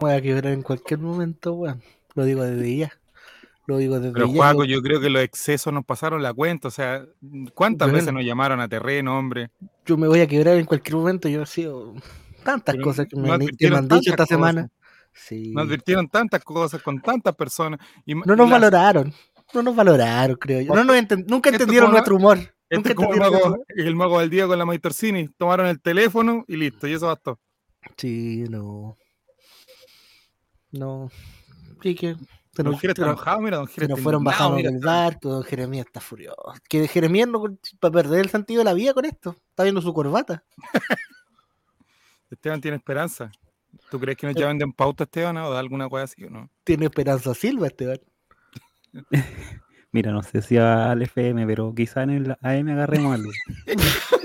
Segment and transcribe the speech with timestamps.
[0.00, 1.82] voy a quebrar en cualquier momento, weón.
[2.14, 2.92] Lo digo desde ya.
[3.66, 4.32] Lo digo desde Pero ya.
[4.34, 6.68] Juaco, yo creo que los excesos nos pasaron la cuenta.
[6.68, 7.04] O sea,
[7.54, 9.50] ¿cuántas veces nos llamaron a terreno, hombre?
[9.86, 11.28] Yo me voy a quebrar en cualquier momento.
[11.28, 11.94] Yo he sido
[12.42, 14.68] tantas Pero cosas que me, han- que me advirtieron han dicho esta semana.
[15.12, 15.52] Sí.
[15.54, 17.78] Nos advirtieron tantas cosas con tantas personas.
[18.06, 19.12] Y No nos las- valoraron.
[19.52, 20.74] No nos valoraron, creo yo.
[20.74, 22.38] No nos enten- nunca Esto entendieron nuestro humor.
[22.68, 23.64] Este Nunca como el mago, humor.
[23.68, 25.28] el mago del día con la Maitorcini.
[25.36, 27.40] Tomaron el teléfono y listo, y eso bastó.
[27.96, 28.96] Sí, no.
[30.72, 31.10] No.
[31.82, 32.16] Sí que
[32.52, 32.82] se Don nos,
[33.40, 35.28] mira, don se nos fueron bajando del barco.
[35.28, 36.52] Don Jeremías está furioso.
[36.68, 39.36] Que Jeremías no va a perder el sentido de la vida con esto.
[39.50, 40.42] Está viendo su corbata.
[42.30, 43.30] Esteban tiene esperanza.
[43.90, 46.30] ¿Tú crees que nos llaman de en pauta, Esteban, o de alguna cosa así o
[46.30, 46.50] no?
[46.64, 48.00] Tiene esperanza Silva, Esteban.
[49.92, 53.30] Mira, no sé si al FM, pero quizá en el AM agarremos algo.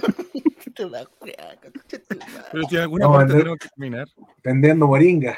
[2.51, 4.07] Pero si en alguna No, parte tenemos que terminar.
[4.43, 5.37] Vendiendo moringa.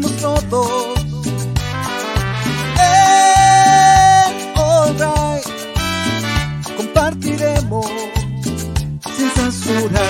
[0.00, 0.12] que hacemos
[0.50, 0.98] todos.
[2.80, 5.44] Eh, alright,
[6.76, 7.86] compartiremos
[9.16, 10.00] sin censura.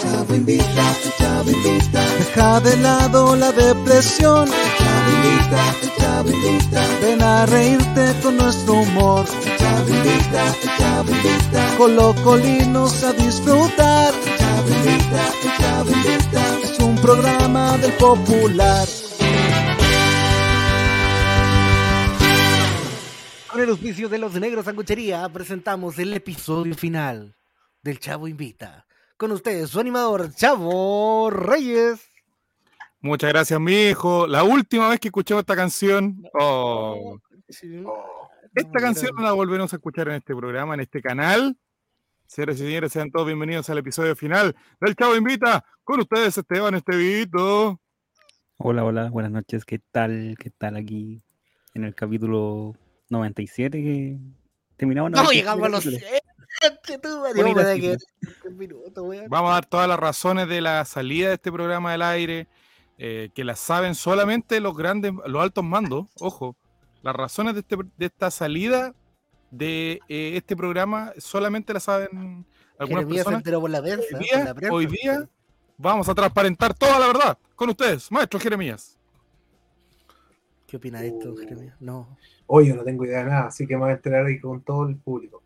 [0.00, 2.00] Chavo invita, chavo invita.
[2.18, 4.48] Deja de lado la depresión.
[4.48, 6.82] Chavo invita, chavo invita.
[7.00, 9.24] Ven a reírte con nuestro humor.
[9.58, 11.76] Chavo invita, chavo invita.
[11.76, 14.12] Colocolinos a disfrutar.
[14.38, 15.22] Chavo invita,
[15.58, 16.42] chavo invita.
[16.62, 18.86] Es un programa del popular.
[23.52, 27.36] Con el auspicio de los Negros Sanguchería presentamos el episodio final
[27.82, 28.86] del Chavo Invita.
[29.18, 32.00] Con ustedes, su animador, Chavo Reyes.
[33.02, 34.26] Muchas gracias, mi hijo.
[34.26, 36.24] La última vez que escuchamos esta canción.
[36.32, 37.18] oh,
[38.54, 41.54] esta canción no la volveremos a escuchar en este programa, en este canal.
[42.26, 45.62] Señoras y señores, sean todos bienvenidos al episodio final del Chavo Invita.
[45.84, 47.78] Con ustedes, Esteban Estevito.
[48.56, 49.66] Hola, hola, buenas noches.
[49.66, 50.36] ¿Qué tal?
[50.38, 51.22] ¿Qué tal aquí
[51.74, 52.76] en el capítulo
[53.12, 54.18] 97 que
[54.76, 55.12] terminamos?
[55.12, 56.10] No, 97 llegamos a los capítulos?
[56.10, 56.22] 100.
[56.84, 61.50] Che, tú, madre, Bonita vamos a dar todas las razones de la salida de este
[61.50, 62.46] programa del aire,
[62.98, 66.06] eh, que las saben solamente los grandes, los altos mandos.
[66.20, 66.56] Ojo,
[67.02, 68.94] las razones de, este- de esta salida
[69.50, 72.46] de eh, este programa solamente las saben
[72.78, 73.38] algunas personas.
[73.40, 74.04] enteró por la prensa.
[74.04, 74.74] Hoy por día, la prensa.
[74.74, 75.28] hoy día
[75.78, 78.98] vamos a transparentar toda la verdad con ustedes, maestro Jeremías.
[80.72, 81.76] ¿Qué opina de esto, Jeremías?
[81.80, 82.16] No.
[82.46, 84.62] Hoy yo no tengo idea de nada, así que me voy a enterar ahí con
[84.62, 85.42] todo el público.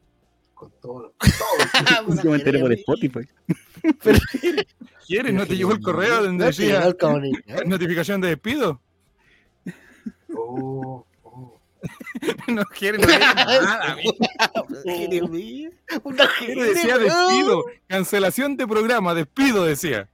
[0.55, 2.23] Con todo, con todo el público.
[2.23, 3.29] Yo me enteré por Spotify.
[5.09, 5.35] ¿Quieres?
[5.35, 6.95] ¿No te llegó el correo donde No decía
[7.67, 8.81] notificación de despido?
[10.33, 11.61] Oh, oh.
[12.47, 13.97] No quiere, no nada,
[16.05, 20.09] una decía despido, cancelación de programa, despido decía.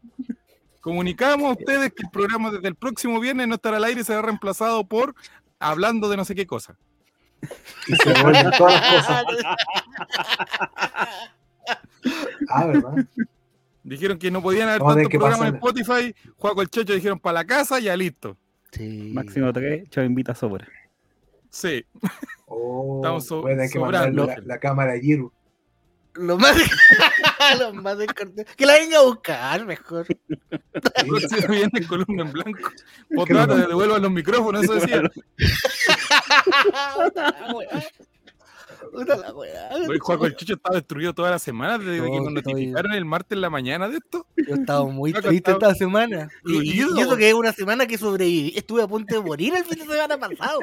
[0.83, 4.05] Comunicamos a ustedes que el programa desde el próximo viernes no estará al aire y
[4.05, 5.15] será reemplazado por
[5.61, 6.77] hablando de no sé qué cosa.
[7.87, 9.25] Y se vuelven todas las cosas.
[12.49, 13.07] Ah, ¿verdad?
[13.85, 15.55] Dijeron que no podían haber Vamos a tener tantos que programas en.
[15.55, 16.15] Spotify.
[16.37, 18.37] Juego el Checho dijeron para la casa, ya listo.
[18.73, 19.13] Sí.
[19.15, 20.67] Máximo 3, Chavo invita a sobra.
[21.51, 21.85] Sí.
[22.47, 24.11] Oh, Estamos so- la,
[24.45, 25.33] la cámara a Giru.
[26.15, 26.55] Lo más,
[27.59, 28.45] lo más descartado.
[28.57, 30.07] Que la venga a buscar mejor.
[30.07, 30.17] Sí,
[31.09, 32.71] Próximo viene columna en blanco.
[33.09, 35.03] que Potrata, no- devuelvan los micrófonos, eso decía.
[37.15, 37.83] La weá.
[38.93, 39.71] Puta la weá.
[39.89, 42.93] Hoy Juego el Chicho estaba destruido toda la semana desde que No, nos estoy- notificaron
[42.93, 44.27] el martes en la mañana de esto.
[44.37, 46.29] Yo estaba muy Acá triste estaba esta semana.
[46.45, 48.53] Y, y- eso que es una semana que sobreviví.
[48.57, 50.61] Estuve a punto de morir el fin de semana pasado.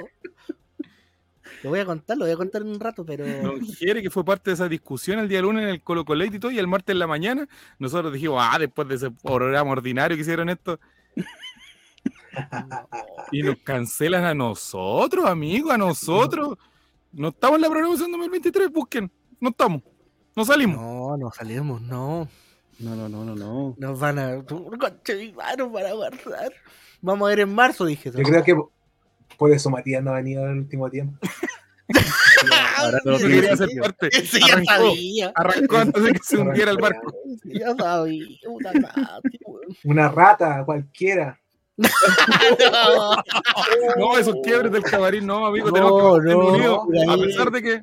[1.63, 3.25] Lo voy a contar, lo voy a contar en un rato, pero.
[3.41, 6.37] Don Jere, que fue parte de esa discusión el día lunes en el Colo Colate
[6.37, 7.47] y todo, y el martes en la mañana,
[7.77, 10.79] nosotros dijimos, ah, después de ese programa ordinario que hicieron esto,
[13.31, 16.57] y nos cancelan a nosotros, amigos, a nosotros.
[17.11, 19.81] No estamos en la programación 2023, busquen, no estamos,
[20.35, 20.77] no salimos.
[20.77, 22.27] No, no salimos, no.
[22.79, 23.75] No, no, no, no, no.
[23.77, 24.37] Nos van a.
[24.37, 26.53] nos van a guardar.
[27.01, 28.09] Vamos a ver en marzo, dije.
[28.09, 28.55] Yo creo que
[29.39, 31.17] por eso Matías no ha venido en el último tiempo.
[32.77, 33.83] Ahora No tiene quería ser sentido.
[33.83, 35.31] parte, Sí, ya arrancó, sabía.
[35.35, 37.13] arrancó antes de que se hundiera el barco.
[37.41, 38.25] Sí, ya sabía.
[38.81, 39.61] Madre, weón.
[39.85, 41.39] Una rata cualquiera.
[43.97, 47.21] no, esos quiebres del camarín, no, amigo, No, tenemos que no, unidos, no, a no,
[47.23, 47.81] pesar de que,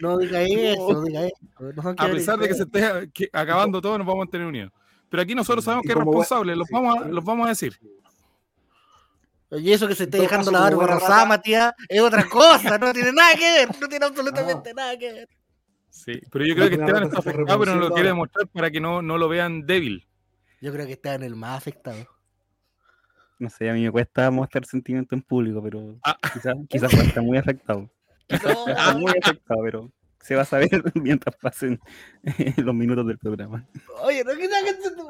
[0.00, 1.36] No diga eso, diga eso.
[1.74, 4.72] No a pesar de que se esté acabando todo, nos vamos a mantener unidos.
[5.08, 6.74] Pero aquí nosotros sabemos que es responsable, los sí.
[6.74, 7.78] vamos a, los vamos a decir.
[9.58, 13.12] Y eso que se esté dejando la barba rosada, Matías, es otra cosa, no tiene
[13.12, 15.28] nada que ver, no tiene absolutamente nada que ver.
[15.90, 18.80] Sí, pero yo creo que Esteban está afectado, pero no lo quiere demostrar para que
[18.80, 20.08] no, no lo vean débil.
[20.62, 22.06] Yo creo que está en el más afectado.
[23.38, 26.16] No sé, a mí me cuesta mostrar sentimiento en público, pero Ah.
[26.32, 27.90] quizás quizás está muy afectado.
[28.30, 31.78] No, Está muy afectado, pero se va a saber mientras pasen
[32.22, 33.66] eh, los minutos del programa.
[34.02, 35.08] oye, no quita que se tu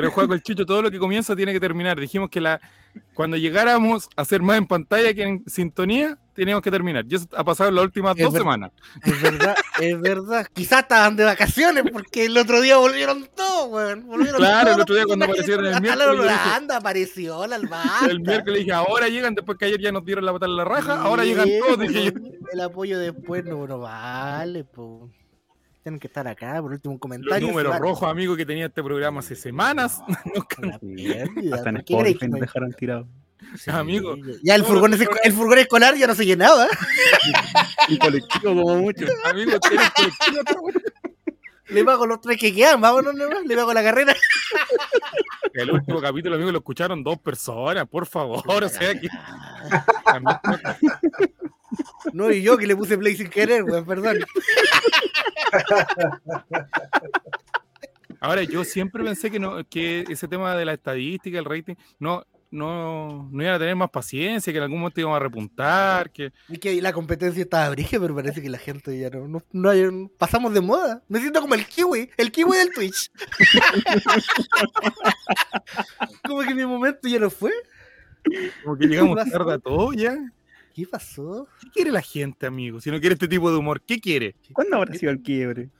[0.00, 1.98] Pero juego el Chicho, todo lo que comienza tiene que terminar.
[1.98, 2.60] Dijimos que la
[3.14, 7.04] cuando llegáramos a hacer más en pantalla que en sintonía, teníamos que terminar.
[7.08, 8.70] Y eso ha pasado en las últimas Es dos semanas.
[9.04, 10.46] Es verdad, es verdad.
[10.52, 14.06] Quizás estaban de vacaciones porque el otro día volvieron todos, weón.
[14.06, 17.56] Volvieron Claro, todos el otro día cuando aparecieron el miércoles, la Holanda, apareció la.
[18.08, 20.64] El miércoles dije, ahora llegan, después que ayer ya nos dieron la patada en la
[20.64, 21.78] raja, ahora llegan todos.
[21.80, 22.12] Dije yo.
[22.52, 25.10] El apoyo después no, no vale, pues.
[25.82, 27.48] Tienen que estar acá, por último, un Los comentario.
[27.48, 30.00] números se va- rojos, amigo, que tenía este programa hace semanas.
[30.34, 30.46] No,
[30.80, 32.40] pérdida, Hasta en ¿por qué crees Spotify que nos no?
[32.40, 33.06] dejaron tirados.
[33.56, 34.16] Sí, amigo.
[34.42, 36.66] Ya el furgón, los ese- el furgón escolar ya no se llenaba.
[37.88, 39.06] Un colectivo como mucho.
[39.24, 40.70] amigo, tienes colectivo,
[41.68, 44.14] Le pago los tres que quedan, vámonos nomás, le pago la carrera.
[45.54, 48.42] El último capítulo, amigo, lo escucharon dos personas, por favor.
[48.64, 49.08] O sea que.
[52.12, 54.18] No, y yo que le puse play sin querer, weón, perdón.
[58.20, 62.24] Ahora, yo siempre pensé que no, que ese tema de la estadística, el rating, no,
[62.50, 66.32] no, no iban a tener más paciencia, que en algún momento íbamos a repuntar, que
[66.48, 70.10] Y que la competencia estaba brige, pero parece que la gente ya no, no, no
[70.18, 71.02] pasamos de moda.
[71.08, 73.10] Me siento como el kiwi, el kiwi del Twitch.
[76.26, 77.52] como que mi momento ya no fue.
[78.64, 80.16] como que llegamos tarde a todo ya.
[80.78, 81.48] ¿Qué pasó?
[81.60, 82.80] ¿Qué quiere la gente, amigo?
[82.80, 84.36] Si no quiere este tipo de humor, ¿qué quiere?
[84.52, 85.70] ¿Cuándo habrá sido el quiebre?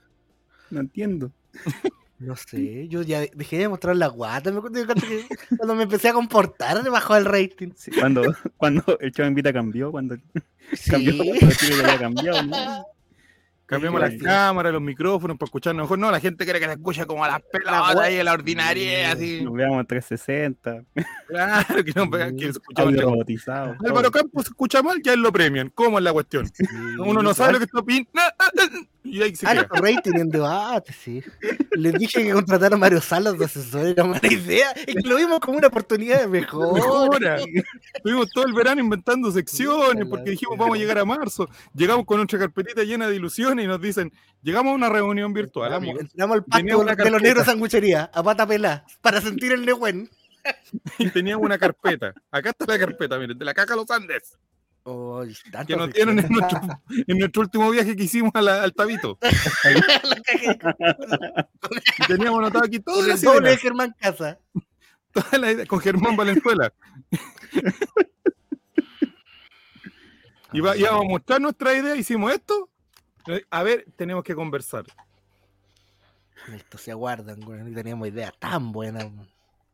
[0.69, 1.31] No entiendo.
[2.21, 4.51] No sé, yo ya dejé de mostrar la guata.
[4.51, 5.25] Me acuerdo que
[5.55, 7.69] cuando me empecé a comportar, bajó el rating.
[7.77, 8.21] Sí, cuando,
[8.57, 10.17] cuando el chavo invita cambió, cuando
[10.73, 10.91] Sí.
[10.91, 12.57] cambió, cuando Chile ya había cambiado, ¿no?
[13.69, 15.99] Cambiamos las cámaras, los micrófonos para escucharnos mejor.
[15.99, 18.33] No, la gente quiere que se escuche como a las pelotas wea- y a la
[18.33, 19.41] ordinaria, así.
[19.43, 20.83] Nos veamos en 360,
[21.27, 23.05] Claro, que no que se escucha audio mal.
[23.11, 23.75] robotizado.
[23.85, 24.21] Álvaro todo.
[24.23, 25.69] Campos se escucha mal, ya él lo premian.
[25.75, 26.49] ¿Cómo es la cuestión?
[26.99, 28.09] Uno no sabe lo que está opinando.
[29.03, 29.61] Y ahí se queda.
[29.61, 31.23] Alto rating en debate, sí.
[31.71, 34.71] Les dije que contratar a Mario Salas de asesor era mala idea.
[34.71, 36.73] Es que lo vimos como una oportunidad de mejor.
[36.73, 37.37] Mejora.
[37.93, 41.47] Estuvimos todo el verano inventando secciones porque dijimos vamos a llegar a marzo.
[41.73, 44.11] Llegamos con nuestra carpetita llena de ilusiones y nos dicen,
[44.41, 48.85] llegamos a una reunión virtual, Entramos, al pacto de los negros sanguchería, a pata pelá,
[49.01, 50.09] para sentir el Nehuen.
[50.97, 52.13] Y teníamos una carpeta.
[52.31, 54.37] Acá está la carpeta, miren, de la caca los Andes.
[54.83, 55.23] Oh,
[55.67, 56.59] Que nos dieron en nuestro,
[57.07, 59.19] en nuestro último viaje que hicimos a la- al Tabito.
[62.07, 64.39] Teníamos anotado aquí todas el las doble de Germán Casa.
[65.11, 66.73] todas las ideas, con Germán Valenzuela.
[70.51, 72.68] Y va- íbamos a mostrar nuestra idea, hicimos esto.
[73.49, 74.85] A ver, tenemos que conversar.
[76.53, 77.59] Esto se aguardan, güey.
[77.63, 79.07] No teníamos ideas tan buenas.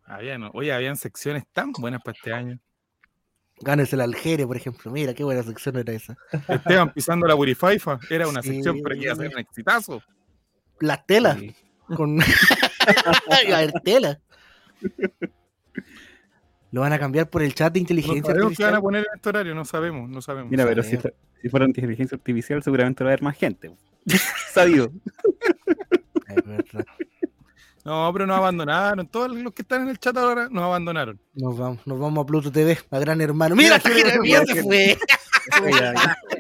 [0.05, 2.59] Habían, oye, habían secciones tan buenas para este año.
[3.61, 4.91] Gánese el Algeria, por ejemplo.
[4.91, 6.17] Mira qué buena sección era esa.
[6.49, 7.99] Esteban pisando la Burifaifa.
[8.09, 8.49] Era una Sí.
[8.55, 10.01] sección, pero que iba a ser un exitazo.
[10.79, 11.39] Las telas.
[11.39, 11.55] Sí.
[11.95, 12.19] Con...
[13.51, 14.19] A haber tela.
[16.75, 18.81] Lo van a cambiar por el chat de No inteligencia sabemos qué van a artificial.
[18.81, 20.51] poner en este horario, no sabemos, no sabemos.
[20.51, 20.97] Mira, pero si,
[21.41, 23.71] si fuera inteligencia artificial, seguramente va a haber más gente.
[24.53, 24.91] Sabido.
[26.27, 26.85] Es verdad.
[27.85, 29.07] No, pero nos abandonaron.
[29.07, 31.17] Todos los que están en el chat ahora nos abandonaron.
[31.33, 33.55] Nos vamos, nos vamos a Pluto TV, a Gran Hermano.
[33.55, 34.97] Mira, esta Mira, mira, se fue.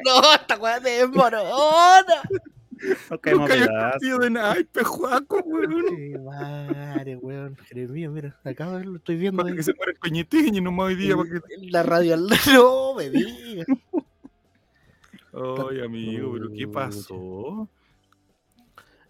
[0.03, 2.23] No, esta weá de desmorona.
[3.21, 5.95] caemos Nunca había partido de naipe, Juaco, weón.
[5.95, 7.55] Qué madre, weón.
[7.57, 9.57] Jeremías, mira, acá lo estoy viendo Para ahí.
[9.57, 11.15] que se muera el coñetín y no más hoy día.
[11.15, 11.41] Para que...
[11.69, 13.67] La radio al No, me digas.
[15.33, 17.69] Ay, amigo, pero ¿qué pasó?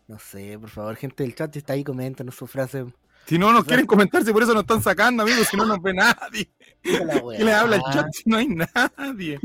[0.07, 2.85] No sé, por favor, gente del chat está ahí, coméntanos su frase.
[3.25, 5.81] Si no nos quieren comentar, si por eso nos están sacando, amigos, si no nos
[5.81, 6.47] ve nadie.
[6.83, 9.39] ¿Qué le habla el chat si no hay nadie?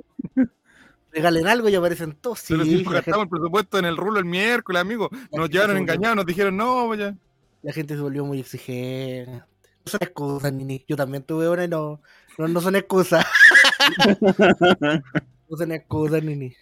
[1.12, 2.40] Regalen algo y aparecen todos.
[2.40, 5.08] Sí, Pero si nos la, gente, gastamos el presupuesto en el rulo el miércoles, amigo.
[5.32, 7.14] Nos llevaron engañados, nos dijeron, no, ya.
[7.62, 9.42] la gente se volvió muy exigente.
[9.84, 10.84] No son excusas, Nini.
[10.86, 12.00] Yo también tuve una y no,
[12.38, 13.26] no, no son excusas.
[15.50, 16.54] No son excusas, Nini.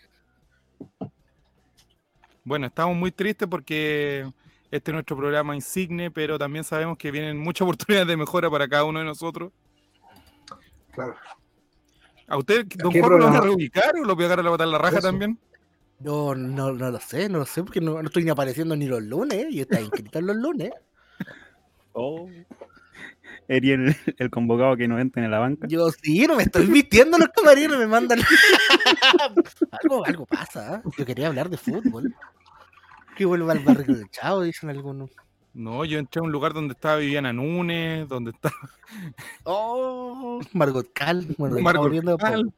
[2.42, 4.26] Bueno, estamos muy tristes porque
[4.70, 8.66] este es nuestro programa insigne, pero también sabemos que vienen muchas oportunidades de mejora para
[8.66, 9.52] cada uno de nosotros.
[10.92, 11.14] Claro.
[12.28, 14.68] ¿A usted, don Juan, lo van a reubicar o lo voy a agarrar a botar
[14.68, 15.08] la raja Eso.
[15.08, 15.38] también?
[16.00, 18.86] Yo no, no lo sé, no lo sé, porque no, no estoy ni apareciendo ni
[18.86, 20.70] los lunes, y está inscrito en los lunes.
[21.92, 22.28] Oh.
[23.48, 25.66] Eres el, el convocado que no entra en la banca.
[25.68, 28.20] Yo sí, no me estoy vistiendo en los camarines, me mandan.
[29.82, 30.90] algo, algo pasa, ¿eh?
[30.96, 32.14] yo quería hablar de fútbol.
[33.16, 35.10] Que vuelva al barrio del Chavo, dicen algunos.
[35.54, 38.54] No, yo entré a un lugar donde estaba Viviana Núñez, donde estaba
[39.44, 42.52] Oh, Margot Cal, bueno, Margot de Cal,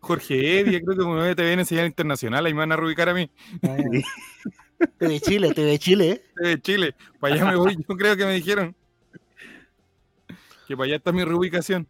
[0.00, 3.08] Jorge Evia, creo que como me TV en señal internacional, ahí me van a reubicar
[3.08, 3.30] a mí.
[3.62, 3.76] Ah.
[4.98, 6.22] TV Chile, TV Chile.
[6.40, 6.48] ¿eh?
[6.48, 6.94] de Chile.
[7.18, 8.74] Para allá me voy, yo creo que me dijeron.
[10.66, 11.86] Que para allá está mi reubicación.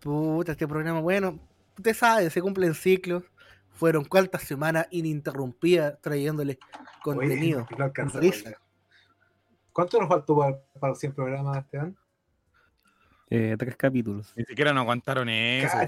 [0.00, 1.38] Puta, este programa, bueno,
[1.76, 3.22] usted sabe, se cumplen ciclos.
[3.80, 6.58] Fueron cuántas semanas ininterrumpidas trayéndole
[7.02, 7.66] contenido.
[7.66, 8.44] Oye, no alcanza a risa.
[8.44, 8.60] bailar.
[9.72, 11.96] ¿Cuánto nos faltó para, para los 100 programas, Esteban?
[13.30, 14.34] Eh, tres capítulos.
[14.36, 15.78] Ni siquiera nos aguantaron eso.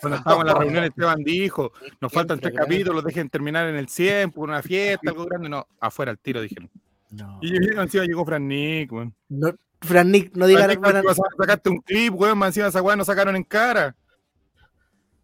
[0.00, 3.88] Cuando estábamos en la reunión, Esteban dijo: Nos faltan tres capítulos, dejen terminar en el
[3.88, 5.48] 100 por una fiesta, algo grande.
[5.48, 6.70] No, afuera al tiro, dijeron.
[7.10, 7.40] No.
[7.42, 9.12] Y encima llegó Fran Nick, weón.
[9.28, 13.08] No, Fran Nick, no diga Fran Nick, sacaste un clip, weón, encima esa weá nos
[13.08, 13.96] sacaron en cara.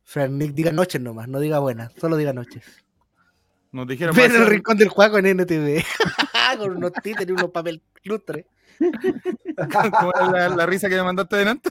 [0.09, 2.65] Fran Nick, diga noches nomás, no diga buenas, solo diga noches.
[3.73, 5.85] Nos dijeron Ven el rincón del juego en NTV.
[6.59, 8.47] Con unos títeres y unos papel lustre.
[8.81, 11.69] ¿Cómo era la, la risa que me mandaste adelante.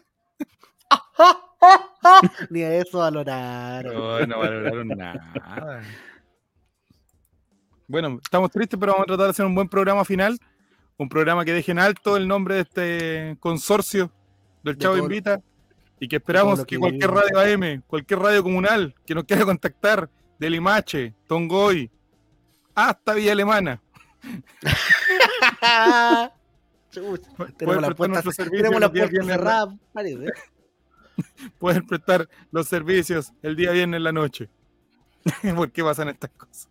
[2.52, 3.96] Ni a eso valoraron.
[3.96, 5.82] No, no valoraron nada.
[7.88, 10.38] Bueno, estamos tristes, pero vamos a tratar de hacer un buen programa final.
[10.98, 14.12] Un programa que deje en alto el nombre de este consorcio
[14.62, 15.42] del De Chavo Invita.
[16.00, 20.10] Y que esperamos que, que cualquier radio AM, cualquier radio comunal que nos quiera contactar
[20.38, 21.90] de Limache, Tongoy,
[22.76, 23.82] hasta Villa Alemana,
[27.58, 28.92] tenemos la prestar puerta, tenemos la
[29.24, 30.28] cerrada, parece.
[31.60, 34.50] pueden prestar los servicios el día viernes en la noche.
[35.56, 36.70] ¿Por qué pasan estas cosas?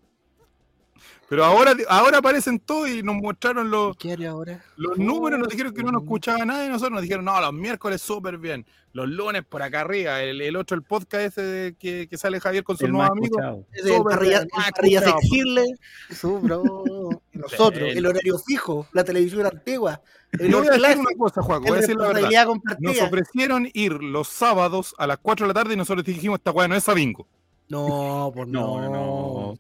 [1.28, 4.62] Pero ahora, ahora aparecen todos y nos mostraron los, ¿Qué haría ahora?
[4.76, 8.00] los números, nos dijeron que no nos escuchaba nadie, nosotros nos dijeron, no, los miércoles
[8.00, 12.06] súper bien, los lunes por acá arriba, el, el otro, el podcast ese de que,
[12.08, 13.30] que sale Javier con sus nuevos amigos.
[13.30, 13.66] escuchado.
[13.72, 15.20] Es el Súper parrilla, bien, el parrilla escuchado.
[15.20, 15.64] flexible,
[16.10, 16.84] su bro.
[17.36, 20.00] Y Nosotros, el horario fijo, la televisión antigua,
[20.38, 22.46] el Yo voy a decir una cosa, Juaco, voy a el decir la verdad.
[22.78, 26.52] Nos ofrecieron ir los sábados a las 4 de la tarde y nosotros dijimos, esta
[26.52, 27.26] weá no es Sabingo.
[27.68, 29.58] No, pues no, No, no.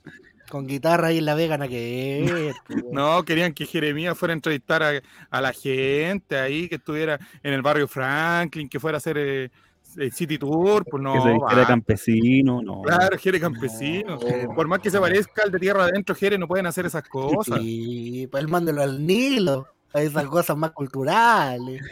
[0.50, 2.52] Con guitarra ahí en la vegana que.
[2.92, 5.00] No, querían que Jeremías fuera a entrevistar a,
[5.30, 9.50] a la gente ahí, que estuviera en el barrio Franklin, que fuera a hacer eh,
[9.96, 11.12] el City Tour, pues no.
[11.12, 12.82] que se campesino, no.
[12.82, 14.18] Claro, Jere Campesino.
[14.18, 14.54] No.
[14.54, 17.60] Por más que se parezca al de tierra adentro, Jere no pueden hacer esas cosas.
[17.60, 21.82] Sí, pues mándelo al Nilo, a esas cosas más culturales.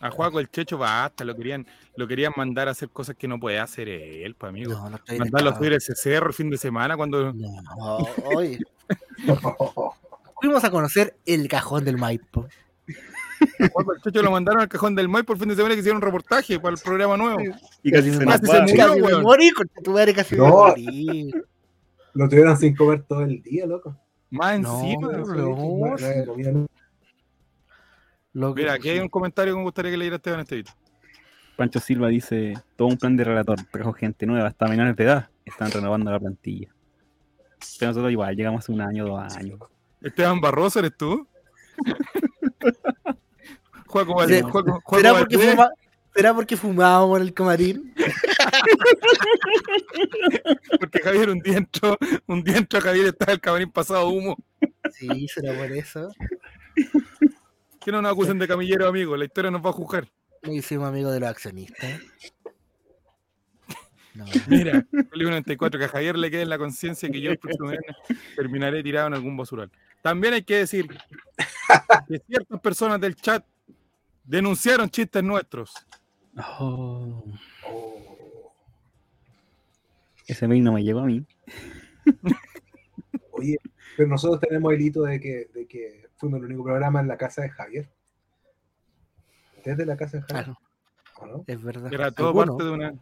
[0.00, 3.40] A Juaco el Checho basta, lo querían, lo querían mandar a hacer cosas que no
[3.40, 4.72] puede hacer él, pues amigo.
[4.72, 7.32] No, no estoy en Mandarlo a subir ese cerro el fin de semana cuando.
[7.32, 7.96] No,
[8.34, 8.58] oye.
[10.40, 12.46] Fuimos a conocer el cajón del Maipo.
[13.60, 15.80] a Juaco el Checho lo mandaron al cajón del May por fin de semana que
[15.80, 17.40] hicieron un reportaje para el programa nuevo.
[17.82, 18.40] y casi se murió.
[18.76, 19.22] Casi me weón.
[19.22, 20.48] morí, con tu madre casi me No.
[20.48, 21.30] morí.
[22.14, 23.96] Lo tuvieron sin comer todo el día, loco.
[24.30, 25.12] Más No, encima.
[25.12, 26.66] no.
[28.36, 30.74] Lo que- Mira, aquí hay un comentario que me gustaría que leyera Esteban este video.
[31.56, 35.30] Pancho Silva dice, todo un plan de relator, trajo gente nueva, hasta menores de edad,
[35.42, 36.68] están renovando la plantilla.
[37.78, 39.58] Pero nosotros igual, llegamos hace un año, dos años.
[40.02, 41.26] Esteban Barroso, ¿eres tú?
[43.86, 44.26] Juaco, Juaco
[44.98, 45.54] ¿Será porque, Valdés.
[45.56, 45.70] fuma-
[46.14, 47.94] ¿Será porque fumábamos en el camarín?
[50.80, 54.36] Porque Javier un día entró, un día entró Javier estaba el camarín pasado humo.
[54.92, 56.08] Sí, será por eso.
[57.86, 59.16] Que no nos acusen de camillero, amigo.
[59.16, 60.08] La historia nos va a juzgar.
[60.42, 62.00] Nos hicimos amigos de los accionistas.
[64.12, 64.24] No.
[64.48, 67.68] Mira, el 94, que a Javier le quede en la conciencia que yo el próximo
[67.68, 67.94] viernes
[68.34, 69.70] terminaré tirado en algún basural.
[70.02, 70.88] También hay que decir
[72.08, 73.46] que ciertas personas del chat
[74.24, 75.72] denunciaron chistes nuestros.
[76.58, 77.24] Oh,
[77.68, 78.52] Oh.
[80.26, 81.24] ese mail no me llegó a mí.
[83.30, 83.58] Oye,
[83.96, 87.16] pero nosotros tenemos el hito de que, de que fuimos el único programa en la
[87.16, 87.90] casa de Javier.
[89.64, 90.44] Desde la casa de Javier.
[90.44, 90.58] Claro,
[91.20, 91.44] ¿o no?
[91.46, 91.92] es verdad.
[91.92, 92.92] Era todo Algunos, parte de una.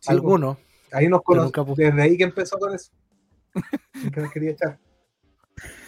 [0.00, 0.56] Sí, algunos.
[0.56, 2.92] pues, ahí nos pu- Desde ahí que empezó con eso.
[4.12, 4.78] Que nos quería echar.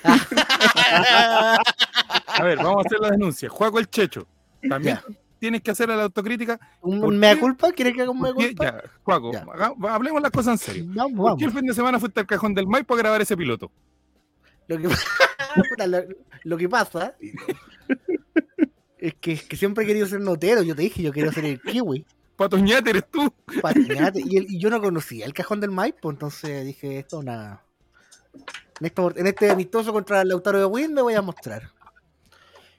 [0.03, 3.49] A ver, vamos a hacer la denuncia.
[3.49, 4.27] Juaco el Checho.
[4.69, 4.99] También
[5.39, 6.59] tienes que hacer la autocrítica.
[6.81, 7.71] ¿Un ¿Por mea culpa?
[7.73, 8.65] ¿Quieres que haga un mea culpa?
[8.65, 9.31] Ya, Juaco,
[9.89, 10.85] hablemos las cosas en serio.
[10.95, 13.37] Vamos, ¿Por qué el fin de semana fuiste al cajón del Maipo a grabar ese
[13.37, 13.71] piloto?
[14.69, 14.89] Lo que,
[15.71, 15.99] Puta, lo,
[16.45, 17.15] lo que pasa.
[18.99, 20.63] Es que, siempre he querido ser notero.
[20.63, 22.05] Yo te dije, yo quería ser el kiwi.
[22.37, 23.33] Patoñate eres tú.
[23.63, 24.21] Patiñate.
[24.21, 27.65] Y, y yo no conocía el cajón del Maipo, entonces dije, esto nada.
[28.81, 31.71] En, esto- en este amistoso contra el Lautaro de Win me voy a mostrar.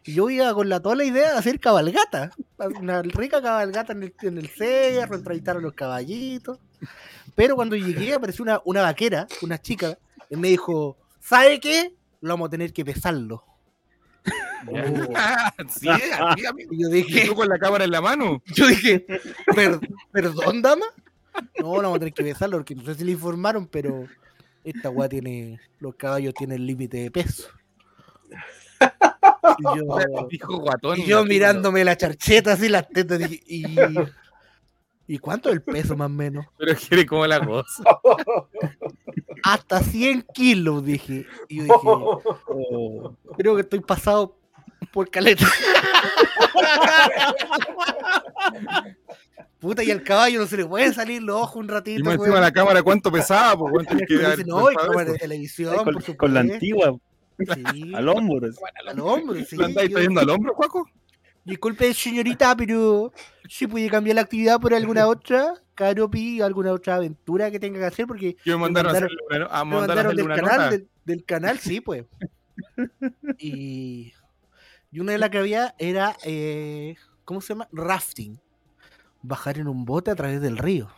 [0.05, 2.31] Y yo iba con la toda la idea de hacer cabalgata.
[2.79, 6.57] Una rica cabalgata en el, en el cerro, entrevistar a los caballitos.
[7.35, 9.97] Pero cuando llegué apareció una, una vaquera, una chica,
[10.29, 10.97] y me dijo,
[11.29, 11.93] ¿sabe qué?
[12.21, 13.43] Lo vamos a tener que pesarlo.
[15.69, 16.73] sí, así, amigo.
[16.73, 18.41] Y yo Y dije, tú con la cámara en la mano.
[18.53, 19.05] Yo dije,
[19.55, 19.79] "Per-
[20.11, 20.85] ¿perdón, dama?
[21.59, 24.05] No, no vamos a tener que besarlo porque no sé si le informaron, pero
[24.63, 27.47] esta weá tiene, los caballos tienen límite de peso.
[29.59, 30.99] Y yo, Dijo guatón.
[30.99, 33.75] y yo mirándome la charcheta así, las tetas, dije, y,
[35.09, 36.45] ¿y cuánto es el peso más o menos?
[36.57, 37.83] Pero quiere como la cosa.
[39.43, 41.25] Hasta 100 kilos, dije.
[41.47, 44.37] Y yo dije, Oh, creo que estoy pasado
[44.93, 45.45] por caleta.
[49.59, 51.99] Puta, y al caballo no se le puede salir los ojos un ratito.
[51.99, 53.57] Y más encima la cámara, ¿cuánto pesaba?
[53.57, 56.95] Pues, que no, y cámara de televisión, con, por con la antigua,
[57.39, 58.49] Sí, al hombro.
[58.85, 59.55] al hombro, sí.
[59.57, 60.89] ¿Lo andáis Yo- trayendo al hombro, Juaco?
[61.49, 63.11] Disculpe, señorita, pero
[63.47, 67.85] si puede cambiar la actividad por alguna otra, Caropi, alguna otra aventura que tenga que
[67.85, 70.87] hacer, porque Que me mandaron, mandaron- a hacerle una, a me mandaron del canal, del,
[71.05, 72.05] del canal, sí, pues.
[73.39, 74.13] Y,
[74.91, 77.67] y una de las que había era, eh, ¿cómo se llama?
[77.71, 78.39] Rafting.
[79.21, 80.89] Bajar en un bote a través del río.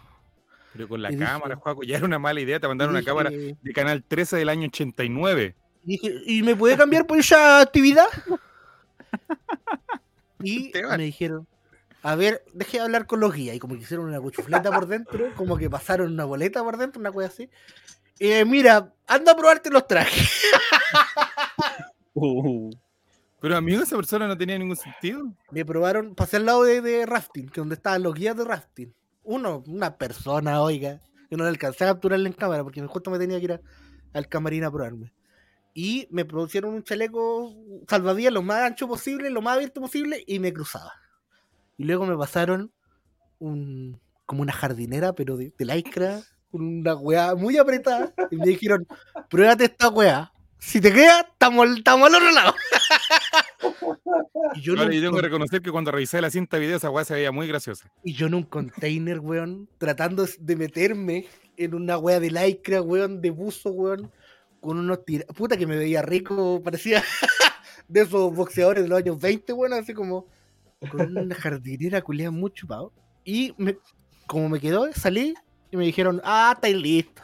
[0.74, 2.60] Pero con la y dije- cámara, Juaco, ya era una mala idea.
[2.60, 5.56] Te mandaron Y una cámara dije- de Canal 13 del año 89.
[5.84, 8.06] Dije, ¿y me puede cambiar por esa actividad?
[10.44, 11.48] Y me dijeron,
[12.04, 13.56] a ver, deje de hablar con los guías.
[13.56, 17.00] Y como que hicieron una cuchufleta por dentro, como que pasaron una boleta por dentro,
[17.00, 17.50] una cosa así.
[18.20, 20.30] Eh, mira, anda a probarte los trajes.
[22.14, 22.70] Uh,
[23.40, 25.32] Pero amigo, esa persona no tenía ningún sentido.
[25.50, 28.94] Me probaron, pasé al lado de, de rafting, que donde estaban los guías de rafting.
[29.24, 31.00] Uno, una persona, oiga.
[31.30, 33.62] Yo no le alcancé a capturarle en cámara porque justo me tenía que ir a-
[34.14, 35.14] al camarín a probarme.
[35.74, 37.56] Y me producieron un chaleco
[37.88, 40.94] salvavidas lo más ancho posible, lo más abierto posible, y me cruzaba.
[41.78, 42.72] Y luego me pasaron
[43.40, 48.14] un como una jardinera, pero de, de lycra, con una weá muy apretada.
[48.30, 48.88] Y me dijeron,
[49.30, 50.32] pruébate esta weá.
[50.58, 52.56] Si te queda, estamos al otro lado.
[54.56, 57.04] y yo no yo tengo que reconocer que cuando revisé la cinta video, esa weá
[57.04, 57.92] se veía muy graciosa.
[58.04, 61.26] Y yo en un container, weón, tratando de meterme
[61.58, 64.12] en una wea de lycra, weón, de buzo, weón,
[64.62, 65.26] con unos tira...
[65.26, 67.04] Puta que me veía rico, parecía
[67.90, 70.28] de esos boxeadores de los años 20, weón, así como
[70.90, 72.94] con una jardinera culiada muy chupado.
[73.26, 73.78] Y me-
[74.28, 75.34] como me quedó, salí
[75.72, 77.22] y me dijeron, ah, estáis listo.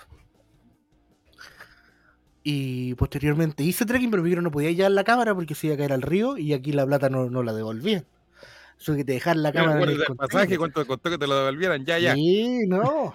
[2.44, 5.74] Y posteriormente hice trekking, pero me dijeron no podía llevar la cámara porque se iba
[5.74, 8.06] a caer al río y aquí la plata no, no la devolvían.
[8.80, 9.72] Eso que te dejar la cámara.
[9.74, 10.32] en el acuérdate del container.
[10.32, 11.86] pasaje, cuánto te costó que te lo devolvieran.
[11.86, 12.14] Ya, ya.
[12.14, 13.14] Sí, no.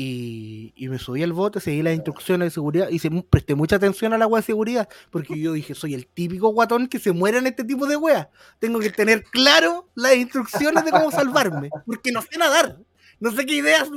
[0.00, 4.12] Y, me subí al bote, seguí las instrucciones de seguridad y se, presté mucha atención
[4.12, 7.48] al agua de seguridad, porque yo dije, soy el típico guatón que se muere en
[7.48, 8.28] este tipo de weas.
[8.60, 12.78] Tengo que tener claro las instrucciones de cómo salvarme, porque no sé nadar.
[13.18, 13.90] No sé qué ideas.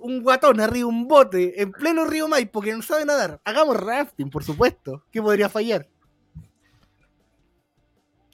[0.00, 3.40] Un guatón arriba un bote en pleno río Maipo que no sabe nadar.
[3.42, 5.06] Hagamos rafting, por supuesto.
[5.10, 5.88] ¿Qué podría fallar?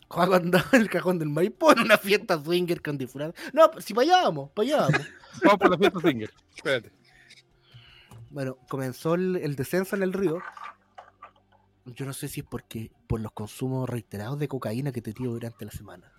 [0.09, 3.33] Juan andaba en el cajón del Maipo en una fiesta swinger con disfraz.
[3.53, 5.07] No, si para allá vamos, para allá vamos.
[5.45, 6.31] Vamos por la fiesta Singer.
[6.55, 6.93] Espérate.
[8.31, 10.39] Bueno, comenzó el, el descenso en el río.
[11.85, 15.33] Yo no sé si es porque por los consumos reiterados de cocaína que te tiro
[15.33, 16.11] durante la semana.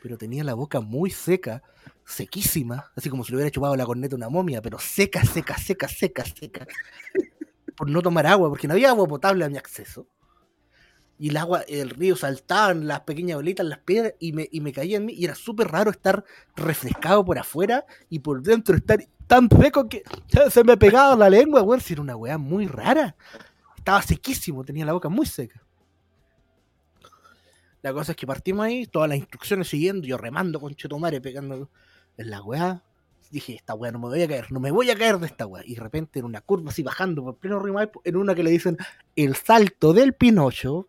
[0.00, 1.62] Pero tenía la boca muy seca,
[2.04, 5.58] sequísima, así como si le hubiera chupado la corneta a una momia, pero seca, seca,
[5.58, 6.66] seca, seca, seca.
[7.76, 10.06] Por no tomar agua, porque no había agua potable a mi acceso.
[11.18, 14.72] Y el agua, el río saltaban las pequeñas bolitas, las piedras, y me, y me
[14.72, 15.14] caía en mí.
[15.14, 16.24] Y era súper raro estar
[16.56, 20.02] refrescado por afuera y por dentro estar tan seco que
[20.50, 21.80] se- me pegaba la lengua, weón.
[21.80, 23.16] Si era una weá muy rara.
[23.76, 25.62] Estaba sequísimo, tenía la boca muy seca.
[27.82, 31.70] La cosa es que partimos ahí, todas las instrucciones siguiendo, yo remando con Chetumare, pegando
[32.16, 32.82] en la weá.
[33.30, 35.46] Dije, esta weá no me voy a caer, no me voy a caer de esta
[35.46, 35.62] weá.
[35.64, 38.50] Y de repente en una curva así bajando por pleno río en una que le
[38.50, 38.76] dicen
[39.14, 40.88] el salto del Pinocho,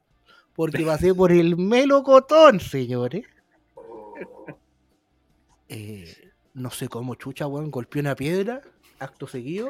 [0.57, 3.25] porque pasé por el melocotón, señores.
[5.69, 8.61] Eh, no sé cómo chucha, weón, golpeó una piedra,
[8.99, 9.69] acto seguido.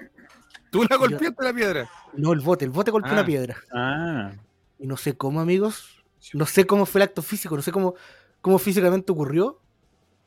[0.70, 1.90] Tú la golpeaste la piedra.
[2.14, 3.14] No, el bote, el bote golpeó Ah.
[3.16, 3.58] una piedra.
[3.74, 4.32] ah,
[4.78, 6.04] Y no sé cómo, amigos.
[6.34, 7.96] No sé cómo fue el acto físico, no sé cómo,
[8.42, 9.60] cómo físicamente ocurrió.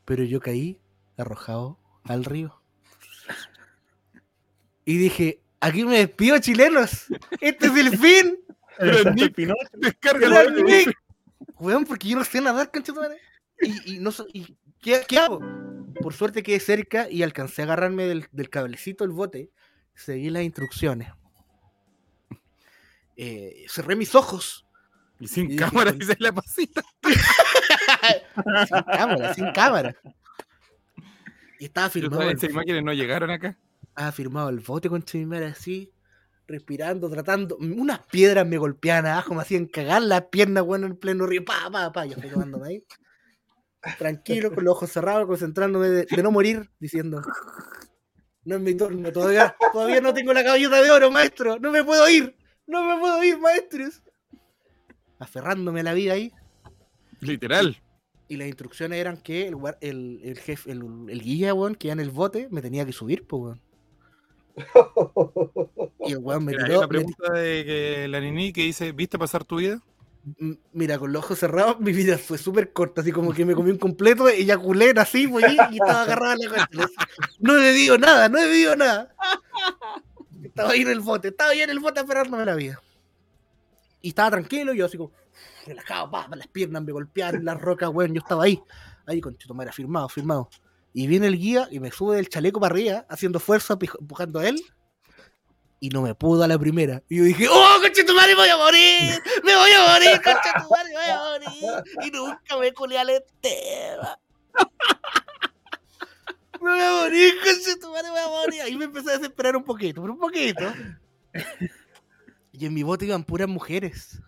[0.04, 0.80] Pero yo caí
[1.16, 2.60] arrojado al río.
[4.84, 7.06] Y dije, aquí me despido, chilenos.
[7.40, 8.38] Este es el fin.
[8.80, 9.68] Pero el Nick, Pinocho.
[9.74, 10.96] Descarga el Nick.
[11.58, 12.70] weón, porque yo no sé nadar.
[13.60, 15.40] Y, y no sé, y ¿qué, ¿qué hago?
[16.02, 19.50] Por suerte quedé cerca y alcancé a agarrarme del, del cablecito del bote,
[19.94, 21.12] seguí las instrucciones.
[23.16, 24.66] Eh, cerré mis ojos.
[25.18, 26.82] Y sin Y- cámara dice la pasita.
[28.66, 29.94] sin cámara, sin cámara.
[31.58, 32.22] Y estaba firmado.
[32.22, 33.58] el Esas imágenes no llegaron acá.
[33.88, 35.92] Estaba firmado el bote con madre así,
[36.50, 37.56] respirando, tratando.
[37.58, 41.44] Unas piedras me golpeaban abajo, me hacían cagar las piernas, bueno, en pleno río.
[41.44, 42.04] Pa, pa, pa.
[42.04, 42.84] Yo estoy tomándome ahí.
[43.98, 47.22] Tranquilo, con los ojos cerrados, concentrándome de, de no morir, diciendo.
[48.44, 51.58] No es mi turno, todavía, todavía no tengo la cabellota de oro, maestro.
[51.58, 52.36] No me puedo ir.
[52.66, 54.02] No me puedo ir, maestros.
[55.18, 56.32] Aferrándome a la vida ahí.
[57.20, 57.80] Literal.
[58.28, 61.92] Y las instrucciones eran que el, el, el jefe, el, el guía, weón, que iba
[61.92, 63.69] en el bote, me tenía que subir, pues, weón.
[66.06, 66.78] Y el weón me Mira, hay tiró.
[66.80, 69.80] una pregunta de que la Nini que dice, ¿viste pasar tu vida?
[70.38, 73.54] m- mira, con los ojos cerrados, mi vida fue súper corta, así como que me
[73.54, 76.88] comí un completo, eyaculé, así, pues, y estaba agarrado a la cuenta.
[77.38, 79.14] No he bebido nada, no he bebido nada.
[80.42, 82.80] Estaba ahí en el bote, estaba ahí en el bote esperándome la vida.
[84.00, 85.12] Y estaba tranquilo, yo así como,
[85.66, 88.60] relajado, pa, pa, las piernas me golpeaban, las rocas, weón, yo estaba ahí,
[89.06, 90.48] ahí con Chitomara, firmado, firmado.
[90.92, 94.48] Y viene el guía y me sube del chaleco para arriba, haciendo fuerza, empujando a
[94.48, 94.60] él.
[95.78, 97.02] Y no me pudo a la primera.
[97.08, 99.22] Y yo dije, ¡Oh, conchetumare, me voy a morir!
[99.44, 101.84] ¡Me voy a morir, conchetumare, me voy a morir!
[102.02, 104.16] Y nunca me culé al Esteban.
[106.60, 108.60] Me voy a morir, conchetumare, me voy a morir.
[108.60, 110.70] Ahí me empecé a desesperar un poquito, pero un poquito.
[112.52, 114.20] Y en mi bote iban puras mujeres.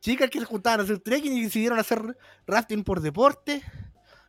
[0.00, 3.62] Chicas que se juntaban a hacer trekking y decidieron hacer rafting por deporte.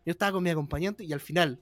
[0.06, 1.60] Yo estaba con mi acompañante y al final,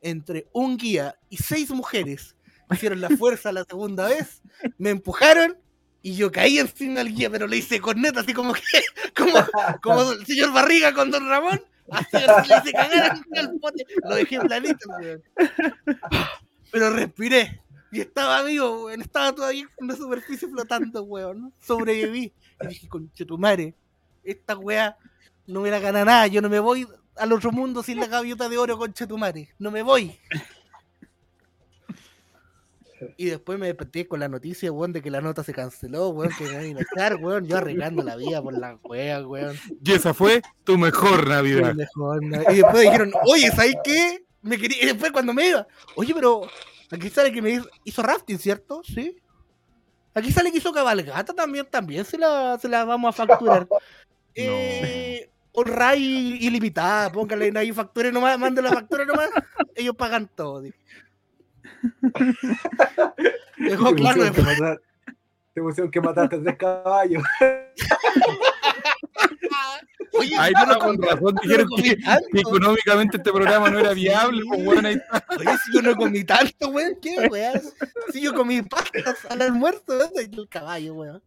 [0.00, 2.36] entre un guía y seis mujeres
[2.70, 4.42] hicieron la fuerza la segunda vez,
[4.76, 5.56] me empujaron
[6.02, 8.62] y yo caí encima del guía, pero le hice corneta, así como que,
[9.16, 9.32] como,
[9.82, 13.84] como el señor Barriga con Don Ramón, así, así le hice cagar en el bote,
[14.04, 14.88] lo dejé planito.
[16.70, 17.62] Pero respiré.
[17.92, 19.00] Y estaba vivo, weón.
[19.00, 21.52] Estaba todavía en la superficie flotando, weón.
[21.58, 22.32] Sobreviví.
[22.60, 23.74] Y dije, conchetumare,
[24.24, 24.96] esta weá
[25.46, 26.26] no me la gana nada.
[26.26, 29.50] Yo no me voy al otro mundo sin la gaviota de oro, conchetumare.
[29.58, 30.18] No me voy.
[33.16, 36.32] Y después me desperté con la noticia, weón, de que la nota se canceló, weón,
[36.36, 37.46] que me iban a echar, weón.
[37.46, 39.56] Yo arreglando la vida por la wea, weón.
[39.84, 41.74] Y esa fue tu mejor Navidad.
[42.50, 44.24] Y después dijeron, oye, ¿sabes qué?
[44.42, 44.82] Me quería...
[44.82, 46.42] Y después cuando me iba, oye, pero
[46.90, 48.80] aquí sale que me hizo, hizo rafting, ¿cierto?
[48.84, 49.16] Sí.
[50.14, 53.68] Aquí sale que hizo cabalgata también, también se la, se la vamos a facturar.
[54.38, 59.30] Eh, honra y ilimitada, póngale ahí factura nomás, mande la factura nomás,
[59.74, 60.62] ellos pagan todo.
[63.58, 64.46] Dejó Te claro después.
[64.46, 64.80] matar-
[65.54, 67.22] Te pusieron que mataste tres caballos.
[70.12, 72.26] Oye, Ahí no no, con razón no dijeron comí que, tanto.
[72.32, 74.48] que económicamente este programa no era viable, Sí.
[74.48, 75.24] pues bueno, ahí está.
[75.38, 77.60] Oye, si yo no comí tanto, weón, ¿qué weón?
[78.12, 81.22] Si yo comí pastas al almuerzo, ¿dónde está el caballo, weón?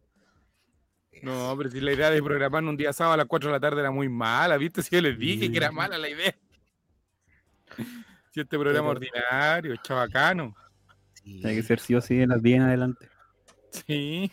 [1.22, 3.60] No, pero si la idea de programar un día sábado a las 4 de la
[3.60, 4.82] tarde era muy mala, ¿viste?
[4.82, 6.34] Si yo les dije que era mala la idea.
[8.32, 10.54] Si este programa Pero- ordinario, chabacano.
[11.24, 13.08] Tiene que ser sí o sí en las 10 en adelante.
[13.72, 14.30] Sí.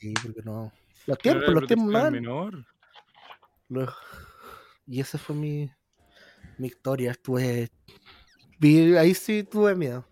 [0.00, 0.72] Sí, porque no.
[1.06, 2.10] Los tiempos, los tiempos mal.
[2.10, 2.64] menor.
[3.68, 3.92] Lo-
[4.86, 5.70] Y esa fue mi,
[6.56, 7.10] mi historia.
[7.10, 7.68] Estuve.
[8.98, 10.08] ahí sí tuve miedo.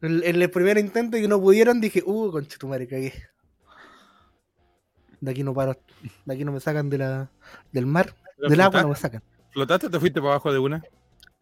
[0.00, 3.12] En, en el primer intento que no pudieron, dije, uh, concha tu madre, cagué.
[5.24, 5.78] De aquí no paro.
[6.26, 7.30] De aquí no me sacan de la,
[7.72, 8.14] del mar.
[8.36, 9.22] Del agua no me sacan.
[9.52, 10.82] ¿Flotaste o te fuiste para abajo de una?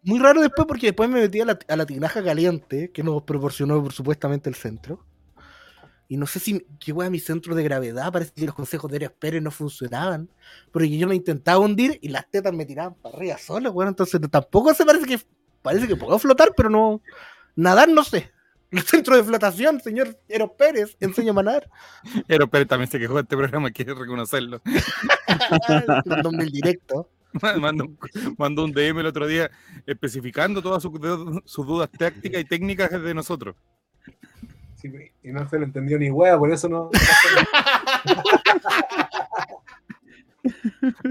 [0.03, 3.23] Muy raro después porque después me metí a la, a la tinaja caliente que nos
[3.23, 5.05] proporcionó por supuestamente el centro.
[6.07, 8.97] Y no sé si qué wea mi centro de gravedad, parece que los consejos de
[8.97, 10.29] Arias Pérez no funcionaban.
[10.71, 13.89] Porque yo me intentaba hundir y las tetas me tiraban para arriba solas, weón.
[13.89, 15.19] Entonces tampoco se parece que
[15.61, 17.01] parece que puedo flotar, pero no.
[17.55, 18.31] Nadar no sé.
[18.77, 21.69] El centro de flotación, señor Eros Pérez, enséñame a nadar.
[22.27, 24.61] Pero Pérez también se quejó de este programa, que reconocerlo.
[26.05, 27.09] Dándome el directo.
[27.59, 27.97] Mandó un,
[28.37, 29.49] mandó un DM el otro día
[29.87, 30.91] especificando todas sus,
[31.45, 33.55] sus dudas tácticas y técnicas de nosotros.
[34.75, 34.91] Sí,
[35.23, 36.89] y no se lo entendió ni hueá, por eso no.